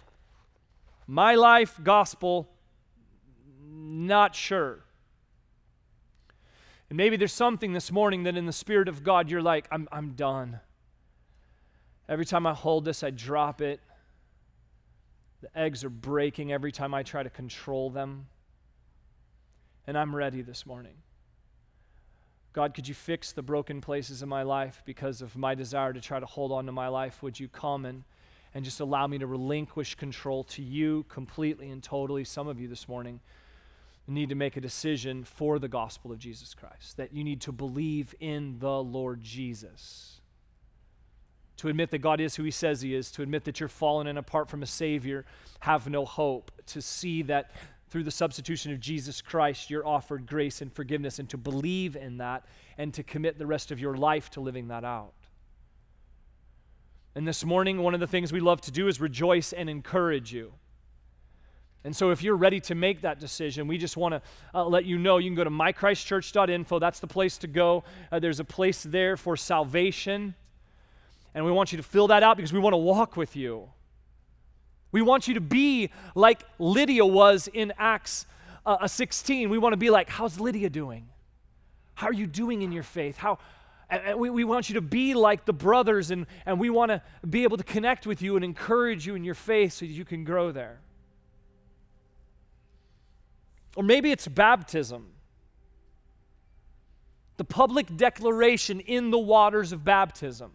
my 1.07 1.35
life, 1.35 1.79
gospel, 1.83 2.49
not 3.65 4.35
sure. 4.35 4.85
And 6.91 6.97
maybe 6.97 7.17
there's 7.17 7.33
something 7.33 7.73
this 7.73 7.93
morning 7.93 8.25
that 8.25 8.37
in 8.37 8.47
the 8.47 8.53
Spirit 8.53 8.89
of 8.89 9.05
God, 9.05 9.31
you're 9.31 9.43
like, 9.43 9.69
I'm, 9.71 9.89
I'm 9.93 10.13
done. 10.13 10.61
Every 12.09 12.25
time 12.25 12.47
I 12.47 12.55
hold 12.55 12.85
this, 12.85 13.03
I 13.03 13.11
drop 13.11 13.61
it. 13.61 13.81
The 15.41 15.59
eggs 15.59 15.85
are 15.85 15.91
breaking 15.91 16.53
every 16.53 16.73
time 16.73 16.95
I 16.95 17.03
try 17.03 17.23
to 17.23 17.31
control 17.31 17.91
them. 17.91 18.27
And 19.87 19.99
I'm 19.99 20.15
ready 20.15 20.43
this 20.43 20.65
morning. 20.67 20.95
God, 22.53 22.75
could 22.75 22.89
you 22.89 22.95
fix 22.95 23.33
the 23.33 23.43
broken 23.43 23.81
places 23.81 24.23
in 24.23 24.29
my 24.29 24.43
life 24.43 24.83
because 24.87 25.21
of 25.21 25.37
my 25.37 25.55
desire 25.55 25.93
to 25.93 26.01
try 26.01 26.19
to 26.19 26.27
hold 26.27 26.53
on 26.53 26.67
to 26.67 26.73
my 26.73 26.89
life? 26.89 27.23
Would 27.23 27.39
you 27.39 27.49
come 27.49 27.85
and, 27.85 28.05
and 28.55 28.65
just 28.65 28.81
allow 28.81 29.07
me 29.07 29.19
to 29.19 29.27
relinquish 29.27 29.95
control 29.97 30.45
to 30.45 30.63
you 30.63 31.05
completely 31.09 31.71
and 31.71 31.83
totally? 31.83 32.25
Some 32.25 32.49
of 32.49 32.59
you 32.59 32.67
this 32.67 32.89
morning 32.89 33.21
need 34.07 34.29
to 34.29 34.35
make 34.35 34.57
a 34.57 34.61
decision 34.61 35.25
for 35.25 35.59
the 35.59 35.69
gospel 35.69 36.13
of 36.13 36.19
Jesus 36.19 36.55
Christ, 36.55 36.97
that 36.97 37.13
you 37.13 37.25
need 37.25 37.41
to 37.43 37.53
believe 37.53 38.15
in 38.21 38.59
the 38.61 38.83
Lord 38.83 39.21
Jesus 39.21 40.21
to 41.59 41.69
admit 41.69 41.91
that 41.91 41.99
God 41.99 42.21
is 42.21 42.37
who 42.37 42.43
He 42.43 42.51
says 42.51 42.81
He 42.83 42.95
is, 42.95 43.11
to 43.13 43.23
admit 43.23 43.45
that 43.45 43.61
you're 43.61 43.69
fallen 43.69 44.07
and 44.07 44.19
apart 44.19 44.49
from 44.49 44.63
a 44.63 44.67
Savior, 44.67 45.25
have 45.61 45.89
no 45.89 46.05
hope, 46.05 46.51
to 46.67 46.83
see 46.83 47.23
that 47.23 47.51
through 47.89 48.05
the 48.05 48.11
substitution 48.11 48.73
of 48.73 48.81
Jesus 48.81 49.23
Christ, 49.23 49.71
you're 49.71 49.87
offered 49.87 50.27
grace 50.27 50.61
and 50.61 50.73
forgiveness, 50.73 51.19
and 51.19 51.29
to 51.31 51.37
believe 51.37 51.97
in 51.97 52.19
that 52.19 52.45
and 52.77 52.93
to 52.95 53.03
commit 53.03 53.39
the 53.39 53.47
rest 53.47 53.71
of 53.71 53.81
your 53.81 53.97
life 53.97 54.31
to 54.31 54.41
living 54.41 54.69
that 54.69 54.85
out. 54.85 55.15
And 57.15 57.27
this 57.27 57.45
morning, 57.45 57.83
one 57.83 57.95
of 57.95 58.01
the 58.01 58.07
things 58.07 58.33
we 58.33 58.41
love 58.41 58.61
to 58.63 58.71
do 58.71 58.89
is 58.89 59.01
rejoice 59.01 59.53
and 59.55 59.71
encourage 59.71 60.33
you. 60.35 60.53
And 61.85 61.95
so, 61.95 62.11
if 62.11 62.23
you're 62.23 62.37
ready 62.37 62.61
to 62.61 62.75
make 62.75 63.03
that 63.03 63.21
decision, 63.21 63.69
we 63.69 63.79
just 63.79 63.97
want 63.97 64.13
to 64.13 64.23
uh, 64.53 64.65
let 64.65 64.85
you 64.85 64.99
know 64.99 65.19
you 65.19 65.31
can 65.31 65.37
go 65.37 65.45
to 65.45 65.51
mychristchurch.info. 65.51 66.79
That's 66.81 67.01
the 67.01 67.07
place 67.07 67.39
to 67.39 67.47
go. 67.47 67.85
Uh, 68.11 68.19
there's 68.19 68.41
a 68.41 68.45
place 68.45 68.83
there 68.83 69.17
for 69.17 69.37
salvation. 69.37 70.35
And 71.37 71.45
we 71.45 71.53
want 71.53 71.71
you 71.71 71.77
to 71.77 71.83
fill 71.83 72.07
that 72.07 72.23
out 72.23 72.39
because 72.39 72.55
we 72.55 72.59
want 72.59 72.73
to 72.73 72.79
walk 72.79 73.15
with 73.15 73.37
you. 73.37 73.69
We 74.91 75.03
want 75.03 75.29
you 75.29 75.35
to 75.35 75.41
be 75.41 75.91
like 76.15 76.43
Lydia 76.59 77.05
was 77.05 77.47
in 77.47 77.75
Acts 77.77 78.25
uh, 78.65 78.89
16. 78.89 79.51
We 79.51 79.59
want 79.59 79.75
to 79.75 79.77
be 79.77 79.91
like, 79.91 80.09
how's 80.09 80.41
Lydia 80.41 80.71
doing? 80.71 81.11
How 81.95 82.07
are 82.07 82.15
you 82.15 82.27
doing 82.27 82.63
in 82.63 82.73
your 82.73 82.83
faith? 82.83 83.19
How, 83.19 83.39
and 83.91 84.19
we, 84.19 84.31
we 84.31 84.45
want 84.45 84.71
you 84.71 84.77
to 84.77 84.81
be 84.81 85.13
like 85.13 85.45
the 85.45 85.53
brothers, 85.53 86.11
and, 86.11 86.27
and 86.47 86.59
we 86.59 86.71
want 86.71 86.91
to 86.91 87.03
be 87.29 87.43
able 87.43 87.59
to 87.59 87.65
connect 87.65 88.07
with 88.07 88.23
you 88.23 88.37
and 88.37 88.45
encourage 88.45 89.07
you 89.07 89.15
in 89.15 89.23
your 89.23 89.35
faith 89.35 89.75
so 89.75 89.85
you 89.85 90.07
can 90.07 90.25
grow 90.25 90.53
there. 90.53 90.81
Or 93.77 93.83
maybe 93.83 94.11
it's 94.11 94.27
baptism. 94.27 95.13
The 97.37 97.45
public 97.45 97.95
declaration 97.95 98.81
in 98.81 99.11
the 99.11 99.19
waters 99.19 99.73
of 99.73 99.85
baptism. 99.85 100.53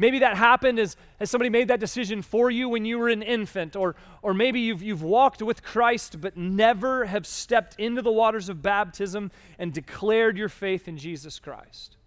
Maybe 0.00 0.20
that 0.20 0.38
happened 0.38 0.78
as, 0.78 0.96
as 1.20 1.30
somebody 1.30 1.50
made 1.50 1.68
that 1.68 1.78
decision 1.78 2.22
for 2.22 2.50
you 2.50 2.70
when 2.70 2.86
you 2.86 2.98
were 2.98 3.10
an 3.10 3.20
infant, 3.22 3.76
or, 3.76 3.96
or 4.22 4.32
maybe 4.32 4.58
you've, 4.58 4.82
you've 4.82 5.02
walked 5.02 5.42
with 5.42 5.62
Christ 5.62 6.22
but 6.22 6.38
never 6.38 7.04
have 7.04 7.26
stepped 7.26 7.78
into 7.78 8.00
the 8.00 8.10
waters 8.10 8.48
of 8.48 8.62
baptism 8.62 9.30
and 9.58 9.74
declared 9.74 10.38
your 10.38 10.48
faith 10.48 10.88
in 10.88 10.96
Jesus 10.96 11.38
Christ. 11.38 11.98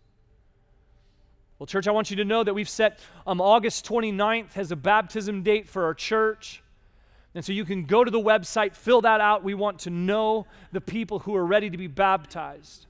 Well, 1.59 1.67
church, 1.67 1.87
I 1.87 1.91
want 1.91 2.09
you 2.09 2.15
to 2.15 2.25
know 2.25 2.43
that 2.43 2.55
we've 2.55 2.67
set 2.67 2.99
um, 3.27 3.39
August 3.39 3.87
29th 3.87 4.57
as 4.57 4.71
a 4.71 4.75
baptism 4.75 5.43
date 5.43 5.69
for 5.69 5.83
our 5.83 5.93
church. 5.93 6.63
And 7.35 7.45
so 7.45 7.53
you 7.53 7.63
can 7.63 7.85
go 7.85 8.03
to 8.03 8.09
the 8.09 8.19
website, 8.19 8.73
fill 8.73 9.01
that 9.01 9.21
out. 9.21 9.43
We 9.43 9.53
want 9.53 9.77
to 9.81 9.91
know 9.91 10.47
the 10.71 10.81
people 10.81 11.19
who 11.19 11.35
are 11.35 11.45
ready 11.45 11.69
to 11.69 11.77
be 11.77 11.85
baptized. 11.85 12.87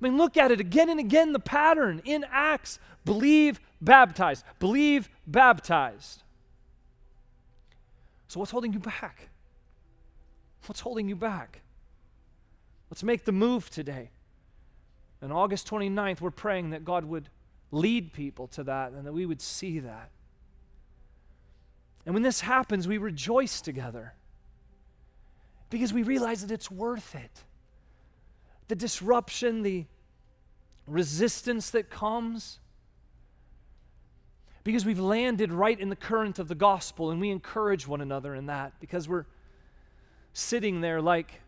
I 0.00 0.08
mean, 0.08 0.16
look 0.16 0.38
at 0.38 0.50
it 0.50 0.60
again 0.60 0.88
and 0.88 0.98
again 0.98 1.34
the 1.34 1.38
pattern 1.38 2.00
in 2.06 2.24
Acts 2.30 2.78
believe, 3.06 3.58
baptized, 3.80 4.44
believe, 4.58 5.08
baptized. 5.26 6.22
So, 8.28 8.40
what's 8.40 8.52
holding 8.52 8.72
you 8.72 8.78
back? 8.78 9.28
What's 10.66 10.80
holding 10.80 11.08
you 11.08 11.16
back? 11.16 11.62
Let's 12.90 13.02
make 13.02 13.24
the 13.24 13.32
move 13.32 13.70
today. 13.70 14.10
On 15.22 15.32
August 15.32 15.68
29th, 15.68 16.20
we're 16.20 16.30
praying 16.30 16.70
that 16.70 16.84
God 16.84 17.04
would 17.04 17.28
lead 17.70 18.12
people 18.12 18.46
to 18.48 18.64
that 18.64 18.92
and 18.92 19.06
that 19.06 19.12
we 19.12 19.26
would 19.26 19.40
see 19.40 19.80
that. 19.80 20.10
And 22.04 22.14
when 22.14 22.22
this 22.22 22.40
happens, 22.40 22.86
we 22.86 22.98
rejoice 22.98 23.60
together 23.60 24.14
because 25.70 25.92
we 25.92 26.02
realize 26.04 26.42
that 26.42 26.52
it's 26.52 26.70
worth 26.70 27.14
it 27.14 27.42
the 28.68 28.74
disruption, 28.74 29.62
the 29.62 29.86
resistance 30.88 31.70
that 31.70 31.88
comes. 31.88 32.58
Because 34.66 34.84
we've 34.84 34.98
landed 34.98 35.52
right 35.52 35.78
in 35.78 35.90
the 35.90 35.96
current 35.96 36.40
of 36.40 36.48
the 36.48 36.56
gospel 36.56 37.12
and 37.12 37.20
we 37.20 37.30
encourage 37.30 37.86
one 37.86 38.00
another 38.00 38.34
in 38.34 38.46
that 38.46 38.72
because 38.80 39.08
we're 39.08 39.26
sitting 40.32 40.80
there 40.80 41.00
like 41.00 41.40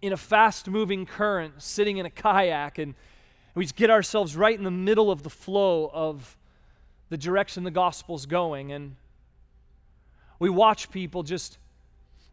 in 0.00 0.12
a 0.12 0.16
fast 0.16 0.68
moving 0.68 1.06
current, 1.06 1.54
sitting 1.60 1.96
in 1.96 2.06
a 2.06 2.10
kayak 2.10 2.78
and 2.78 2.94
We 3.56 3.64
just 3.64 3.74
get 3.74 3.90
ourselves 3.90 4.36
right 4.36 4.56
in 4.56 4.62
the 4.62 4.70
middle 4.70 5.10
of 5.10 5.24
the 5.24 5.30
flow 5.30 5.90
of 5.92 6.36
the 7.08 7.18
direction 7.18 7.64
the 7.64 7.72
gospel's 7.72 8.26
going. 8.26 8.70
And 8.70 8.94
we 10.38 10.50
watch 10.50 10.88
people 10.88 11.24
just 11.24 11.58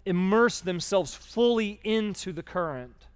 immerse 0.05 0.61
themselves 0.61 1.15
fully 1.15 1.79
into 1.83 2.31
the 2.31 2.43
current. 2.43 3.07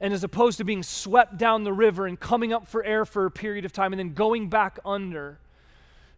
And 0.00 0.12
as 0.12 0.22
opposed 0.22 0.58
to 0.58 0.64
being 0.64 0.82
swept 0.82 1.38
down 1.38 1.64
the 1.64 1.72
river 1.72 2.06
and 2.06 2.18
coming 2.20 2.52
up 2.52 2.68
for 2.68 2.84
air 2.84 3.04
for 3.04 3.26
a 3.26 3.30
period 3.30 3.64
of 3.64 3.72
time 3.72 3.92
and 3.92 4.00
then 4.00 4.12
going 4.12 4.48
back 4.48 4.78
under, 4.84 5.38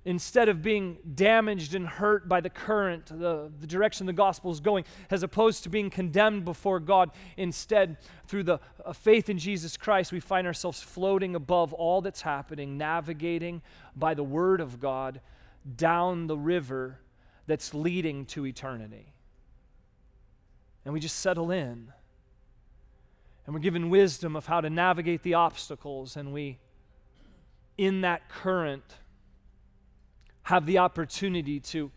instead 0.04 0.48
of 0.48 0.62
being 0.62 0.96
damaged 1.14 1.74
and 1.74 1.86
hurt 1.86 2.28
by 2.28 2.40
the 2.40 2.48
current, 2.48 3.06
the, 3.06 3.52
the 3.60 3.66
direction 3.66 4.06
the 4.06 4.12
gospel 4.12 4.50
is 4.50 4.58
going, 4.58 4.84
as 5.10 5.22
opposed 5.22 5.62
to 5.64 5.68
being 5.68 5.90
condemned 5.90 6.44
before 6.44 6.80
God, 6.80 7.10
instead, 7.36 7.98
through 8.26 8.44
the 8.44 8.58
uh, 8.84 8.92
faith 8.92 9.28
in 9.28 9.38
Jesus 9.38 9.76
Christ, 9.76 10.10
we 10.10 10.20
find 10.20 10.46
ourselves 10.46 10.80
floating 10.80 11.34
above 11.34 11.72
all 11.72 12.00
that's 12.00 12.22
happening, 12.22 12.78
navigating 12.78 13.60
by 13.94 14.14
the 14.14 14.24
word 14.24 14.60
of 14.60 14.80
God 14.80 15.20
down 15.76 16.26
the 16.26 16.38
river 16.38 17.00
that's 17.46 17.74
leading 17.74 18.24
to 18.26 18.46
eternity. 18.46 19.12
And 20.84 20.94
we 20.94 21.00
just 21.00 21.18
settle 21.18 21.50
in. 21.50 21.92
And 23.48 23.54
we're 23.54 23.60
given 23.60 23.88
wisdom 23.88 24.36
of 24.36 24.44
how 24.44 24.60
to 24.60 24.68
navigate 24.68 25.22
the 25.22 25.32
obstacles, 25.32 26.18
and 26.18 26.34
we, 26.34 26.58
in 27.78 28.02
that 28.02 28.28
current, 28.28 28.84
have 30.42 30.66
the 30.66 30.76
opportunity 30.76 31.58
to 31.60 31.90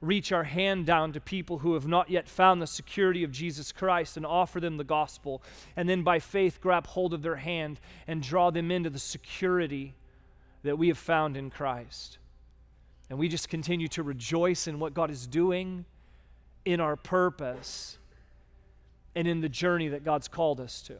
reach 0.00 0.32
our 0.32 0.42
hand 0.42 0.84
down 0.84 1.12
to 1.12 1.20
people 1.20 1.58
who 1.58 1.74
have 1.74 1.86
not 1.86 2.10
yet 2.10 2.28
found 2.28 2.60
the 2.60 2.66
security 2.66 3.22
of 3.22 3.30
Jesus 3.30 3.70
Christ 3.70 4.16
and 4.16 4.26
offer 4.26 4.58
them 4.58 4.78
the 4.78 4.82
gospel, 4.82 5.44
and 5.76 5.88
then 5.88 6.02
by 6.02 6.18
faith 6.18 6.60
grab 6.60 6.88
hold 6.88 7.14
of 7.14 7.22
their 7.22 7.36
hand 7.36 7.78
and 8.08 8.20
draw 8.20 8.50
them 8.50 8.72
into 8.72 8.90
the 8.90 8.98
security 8.98 9.94
that 10.64 10.76
we 10.76 10.88
have 10.88 10.98
found 10.98 11.36
in 11.36 11.50
Christ. 11.50 12.18
And 13.08 13.16
we 13.16 13.28
just 13.28 13.48
continue 13.48 13.86
to 13.86 14.02
rejoice 14.02 14.66
in 14.66 14.80
what 14.80 14.92
God 14.92 15.12
is 15.12 15.28
doing 15.28 15.84
in 16.64 16.80
our 16.80 16.96
purpose 16.96 17.98
and 19.16 19.26
in 19.26 19.40
the 19.40 19.48
journey 19.48 19.88
that 19.88 20.04
God's 20.04 20.28
called 20.28 20.60
us 20.60 20.82
to. 20.82 20.98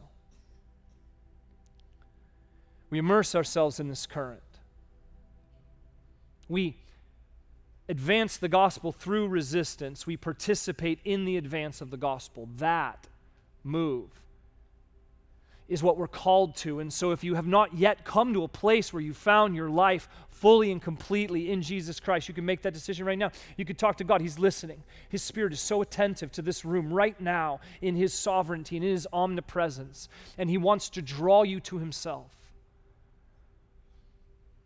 We 2.89 2.97
immerse 2.97 3.35
ourselves 3.35 3.79
in 3.79 3.89
this 3.89 4.07
current. 4.07 4.41
We 6.49 6.77
advance 7.87 8.35
the 8.35 8.49
gospel 8.49 8.91
through 8.91 9.27
resistance, 9.27 10.07
we 10.07 10.17
participate 10.17 10.99
in 11.05 11.25
the 11.25 11.37
advance 11.37 11.79
of 11.79 11.91
the 11.91 11.97
gospel. 11.97 12.49
That 12.57 13.07
move 13.63 14.09
is 15.67 15.83
what 15.83 15.97
we're 15.97 16.07
called 16.07 16.55
to. 16.55 16.79
And 16.79 16.91
so, 16.91 17.11
if 17.11 17.23
you 17.23 17.35
have 17.35 17.47
not 17.47 17.77
yet 17.77 18.03
come 18.03 18.33
to 18.33 18.43
a 18.43 18.47
place 18.47 18.91
where 18.91 19.01
you 19.01 19.13
found 19.13 19.55
your 19.55 19.69
life 19.69 20.09
fully 20.39 20.71
and 20.71 20.81
completely 20.81 21.51
in 21.51 21.61
Jesus 21.61 21.99
Christ, 21.99 22.27
you 22.27 22.33
can 22.33 22.45
make 22.45 22.61
that 22.61 22.73
decision 22.73 23.05
right 23.05 23.17
now. 23.17 23.31
You 23.57 23.65
could 23.65 23.77
talk 23.77 23.97
to 23.97 24.03
God. 24.03 24.21
He's 24.21 24.37
listening. 24.37 24.83
His 25.09 25.23
Spirit 25.23 25.51
is 25.51 25.59
so 25.59 25.81
attentive 25.81 26.31
to 26.33 26.41
this 26.41 26.63
room 26.63 26.93
right 26.93 27.19
now 27.19 27.59
in 27.81 27.95
His 27.95 28.13
sovereignty 28.13 28.77
and 28.77 28.85
in 28.85 28.91
His 28.91 29.07
omnipresence. 29.11 30.09
And 30.37 30.49
He 30.49 30.57
wants 30.57 30.89
to 30.89 31.01
draw 31.01 31.43
you 31.43 31.59
to 31.61 31.79
Himself. 31.79 32.31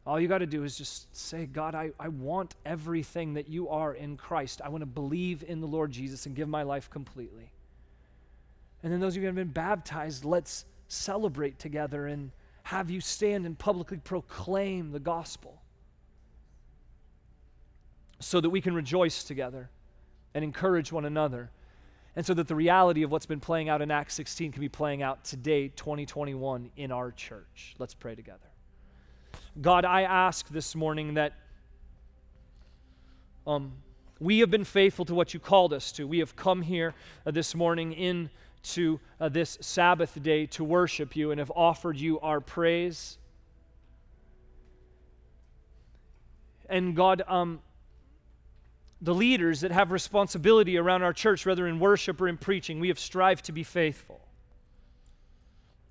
All 0.05 0.19
you 0.19 0.27
got 0.27 0.39
to 0.39 0.47
do 0.47 0.63
is 0.63 0.77
just 0.77 1.15
say, 1.15 1.45
God, 1.45 1.75
I, 1.75 1.91
I 1.99 2.09
want 2.09 2.55
everything 2.65 3.35
that 3.35 3.47
you 3.47 3.69
are 3.69 3.93
in 3.93 4.17
Christ. 4.17 4.61
I 4.63 4.69
want 4.69 4.81
to 4.81 4.87
believe 4.87 5.43
in 5.47 5.61
the 5.61 5.67
Lord 5.67 5.91
Jesus 5.91 6.25
and 6.25 6.35
give 6.35 6.49
my 6.49 6.63
life 6.63 6.89
completely. 6.89 7.51
And 8.83 8.91
then 8.91 8.99
those 8.99 9.13
of 9.13 9.17
you 9.17 9.21
who 9.21 9.27
have 9.27 9.35
been 9.35 9.53
baptized, 9.53 10.25
let's 10.25 10.65
celebrate 10.87 11.59
together 11.59 12.07
and 12.07 12.31
have 12.63 12.89
you 12.89 12.99
stand 12.99 13.45
and 13.45 13.57
publicly 13.57 13.97
proclaim 13.97 14.91
the 14.91 14.99
gospel 14.99 15.60
so 18.21 18.39
that 18.39 18.49
we 18.49 18.61
can 18.61 18.73
rejoice 18.73 19.23
together 19.23 19.69
and 20.33 20.43
encourage 20.43 20.91
one 20.91 21.05
another. 21.05 21.49
And 22.15 22.25
so 22.25 22.33
that 22.33 22.47
the 22.47 22.55
reality 22.55 23.03
of 23.03 23.11
what's 23.11 23.25
been 23.25 23.39
playing 23.39 23.69
out 23.69 23.81
in 23.81 23.89
Acts 23.89 24.13
16 24.15 24.51
can 24.51 24.61
be 24.61 24.69
playing 24.69 25.01
out 25.01 25.23
today, 25.23 25.69
2021, 25.69 26.71
in 26.75 26.91
our 26.91 27.11
church. 27.11 27.75
Let's 27.79 27.93
pray 27.93 28.15
together. 28.15 28.39
God, 29.59 29.85
I 29.85 30.03
ask 30.03 30.47
this 30.49 30.75
morning 30.75 31.15
that 31.15 31.33
um, 33.47 33.73
we 34.19 34.39
have 34.39 34.51
been 34.51 34.65
faithful 34.65 35.05
to 35.05 35.15
what 35.15 35.33
you 35.33 35.39
called 35.39 35.73
us 35.73 35.91
to. 35.93 36.05
We 36.05 36.19
have 36.19 36.35
come 36.35 36.61
here 36.61 36.93
uh, 37.25 37.31
this 37.31 37.55
morning 37.55 37.93
into 37.93 38.99
uh, 39.19 39.29
this 39.29 39.57
Sabbath 39.61 40.21
day 40.21 40.45
to 40.47 40.63
worship 40.63 41.15
you 41.15 41.31
and 41.31 41.39
have 41.39 41.51
offered 41.55 41.97
you 41.97 42.19
our 42.19 42.39
praise. 42.39 43.17
And 46.69 46.95
God, 46.95 47.23
um, 47.27 47.61
the 49.01 49.13
leaders 49.13 49.61
that 49.61 49.71
have 49.71 49.91
responsibility 49.91 50.77
around 50.77 51.01
our 51.01 51.13
church, 51.13 51.45
whether 51.45 51.67
in 51.67 51.79
worship 51.79 52.21
or 52.21 52.27
in 52.27 52.37
preaching, 52.37 52.79
we 52.79 52.87
have 52.89 52.99
strived 52.99 53.45
to 53.45 53.51
be 53.51 53.63
faithful. 53.63 54.21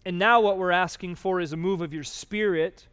And 0.04 0.18
now, 0.18 0.40
what 0.40 0.56
we're 0.56 0.70
asking 0.70 1.16
for 1.16 1.40
is 1.40 1.52
a 1.52 1.56
move 1.56 1.82
of 1.82 1.92
your 1.92 2.04
spirit 2.04 2.86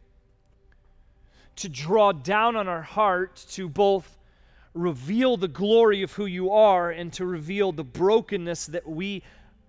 to 1.58 1.70
draw 1.70 2.12
down 2.12 2.56
on 2.56 2.68
our 2.68 2.82
heart 2.82 3.44
to 3.52 3.70
both 3.70 4.18
reveal 4.74 5.38
the 5.38 5.48
glory 5.48 6.04
of 6.04 6.14
who 6.14 6.26
you 6.26 6.52
are 6.52 6.92
and 6.92 7.12
to 7.14 7.26
reveal 7.26 7.72
the 7.72 7.84
brokenness 7.84 8.68
that 8.68 8.88
we 8.88 9.24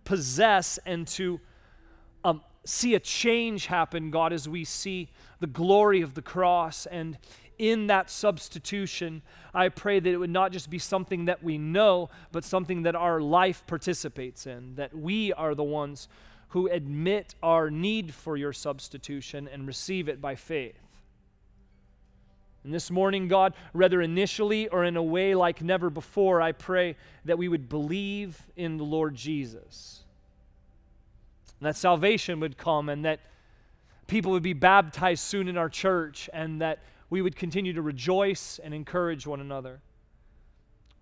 possess 0.05 0.79
and 0.85 1.07
to 1.07 1.41
um, 2.25 2.43
see 2.65 2.95
a 2.95 3.01
change 3.01 3.67
happen, 3.67 4.11
God, 4.11 4.33
as 4.33 4.49
we 4.49 4.65
see 4.65 5.09
the 5.41 5.47
glory 5.47 6.03
of 6.03 6.15
the 6.15 6.23
cross. 6.23 6.87
And 6.87 7.17
in 7.59 7.89
that 7.89 8.11
substitution, 8.11 9.23
I 9.53 9.69
pray 9.69 10.01
that 10.01 10.11
it 10.11 10.17
would 10.17 10.31
not 10.31 10.53
just 10.53 10.71
be 10.71 10.79
something 10.79 11.27
that 11.27 11.43
we 11.43 11.59
know, 11.59 12.11
but 12.33 12.45
something 12.45 12.83
that 12.83 12.95
our 12.95 13.21
life 13.21 13.65
participates 13.67 14.47
in, 14.47 14.77
that 14.77 14.97
we 14.97 15.33
are 15.33 15.55
the 15.55 15.65
ones 15.65 16.09
who 16.51 16.69
admit 16.69 17.35
our 17.43 17.71
need 17.71 18.15
for 18.15 18.37
your 18.37 18.53
substitution 18.53 19.49
and 19.53 19.67
receive 19.67 20.09
it 20.09 20.21
by 20.21 20.35
faith. 20.35 20.79
And 22.65 22.75
this 22.75 22.91
morning, 22.91 23.29
God, 23.29 23.55
whether 23.73 24.03
initially 24.03 24.69
or 24.69 24.85
in 24.85 24.97
a 24.97 25.03
way 25.03 25.35
like 25.35 25.63
never 25.63 25.91
before, 25.91 26.41
I 26.41 26.53
pray 26.53 26.97
that 27.25 27.39
we 27.39 27.49
would 27.49 27.69
believe 27.69 28.47
in 28.57 28.77
the 28.77 28.85
Lord 28.85 29.15
Jesus. 29.15 30.05
And 31.61 31.67
that 31.67 31.77
salvation 31.77 32.41
would 32.41 32.57
come 32.57 32.89
and 32.89 33.05
that 33.05 33.21
people 34.07 34.33
would 34.33 34.43
be 34.43 34.55
baptized 34.55 35.23
soon 35.23 35.49
in 35.49 35.57
our 35.57 35.69
church 35.69 36.29
and 36.33 36.61
that 36.61 36.81
we 37.11 37.23
would 37.23 37.37
continue 37.37 37.73
to 37.73 37.83
rejoice 37.83 38.61
and 38.63 38.75
encourage 38.75 39.27
one 39.27 39.41
another. 39.41 39.81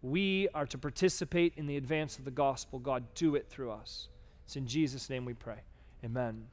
We 0.03 0.49
are 0.55 0.67
to 0.67 0.79
participate 0.79 1.55
in 1.57 1.67
the 1.67 1.77
advance 1.77 2.19
of 2.19 2.25
the 2.25 2.31
gospel. 2.31 2.79
God, 2.79 3.05
do 3.15 3.35
it 3.35 3.49
through 3.49 3.73
us. 3.73 4.09
It's 4.45 4.57
in 4.57 4.67
Jesus' 4.67 5.11
name 5.11 5.25
we 5.25 5.35
pray. 5.35 5.59
Amen. 6.05 6.47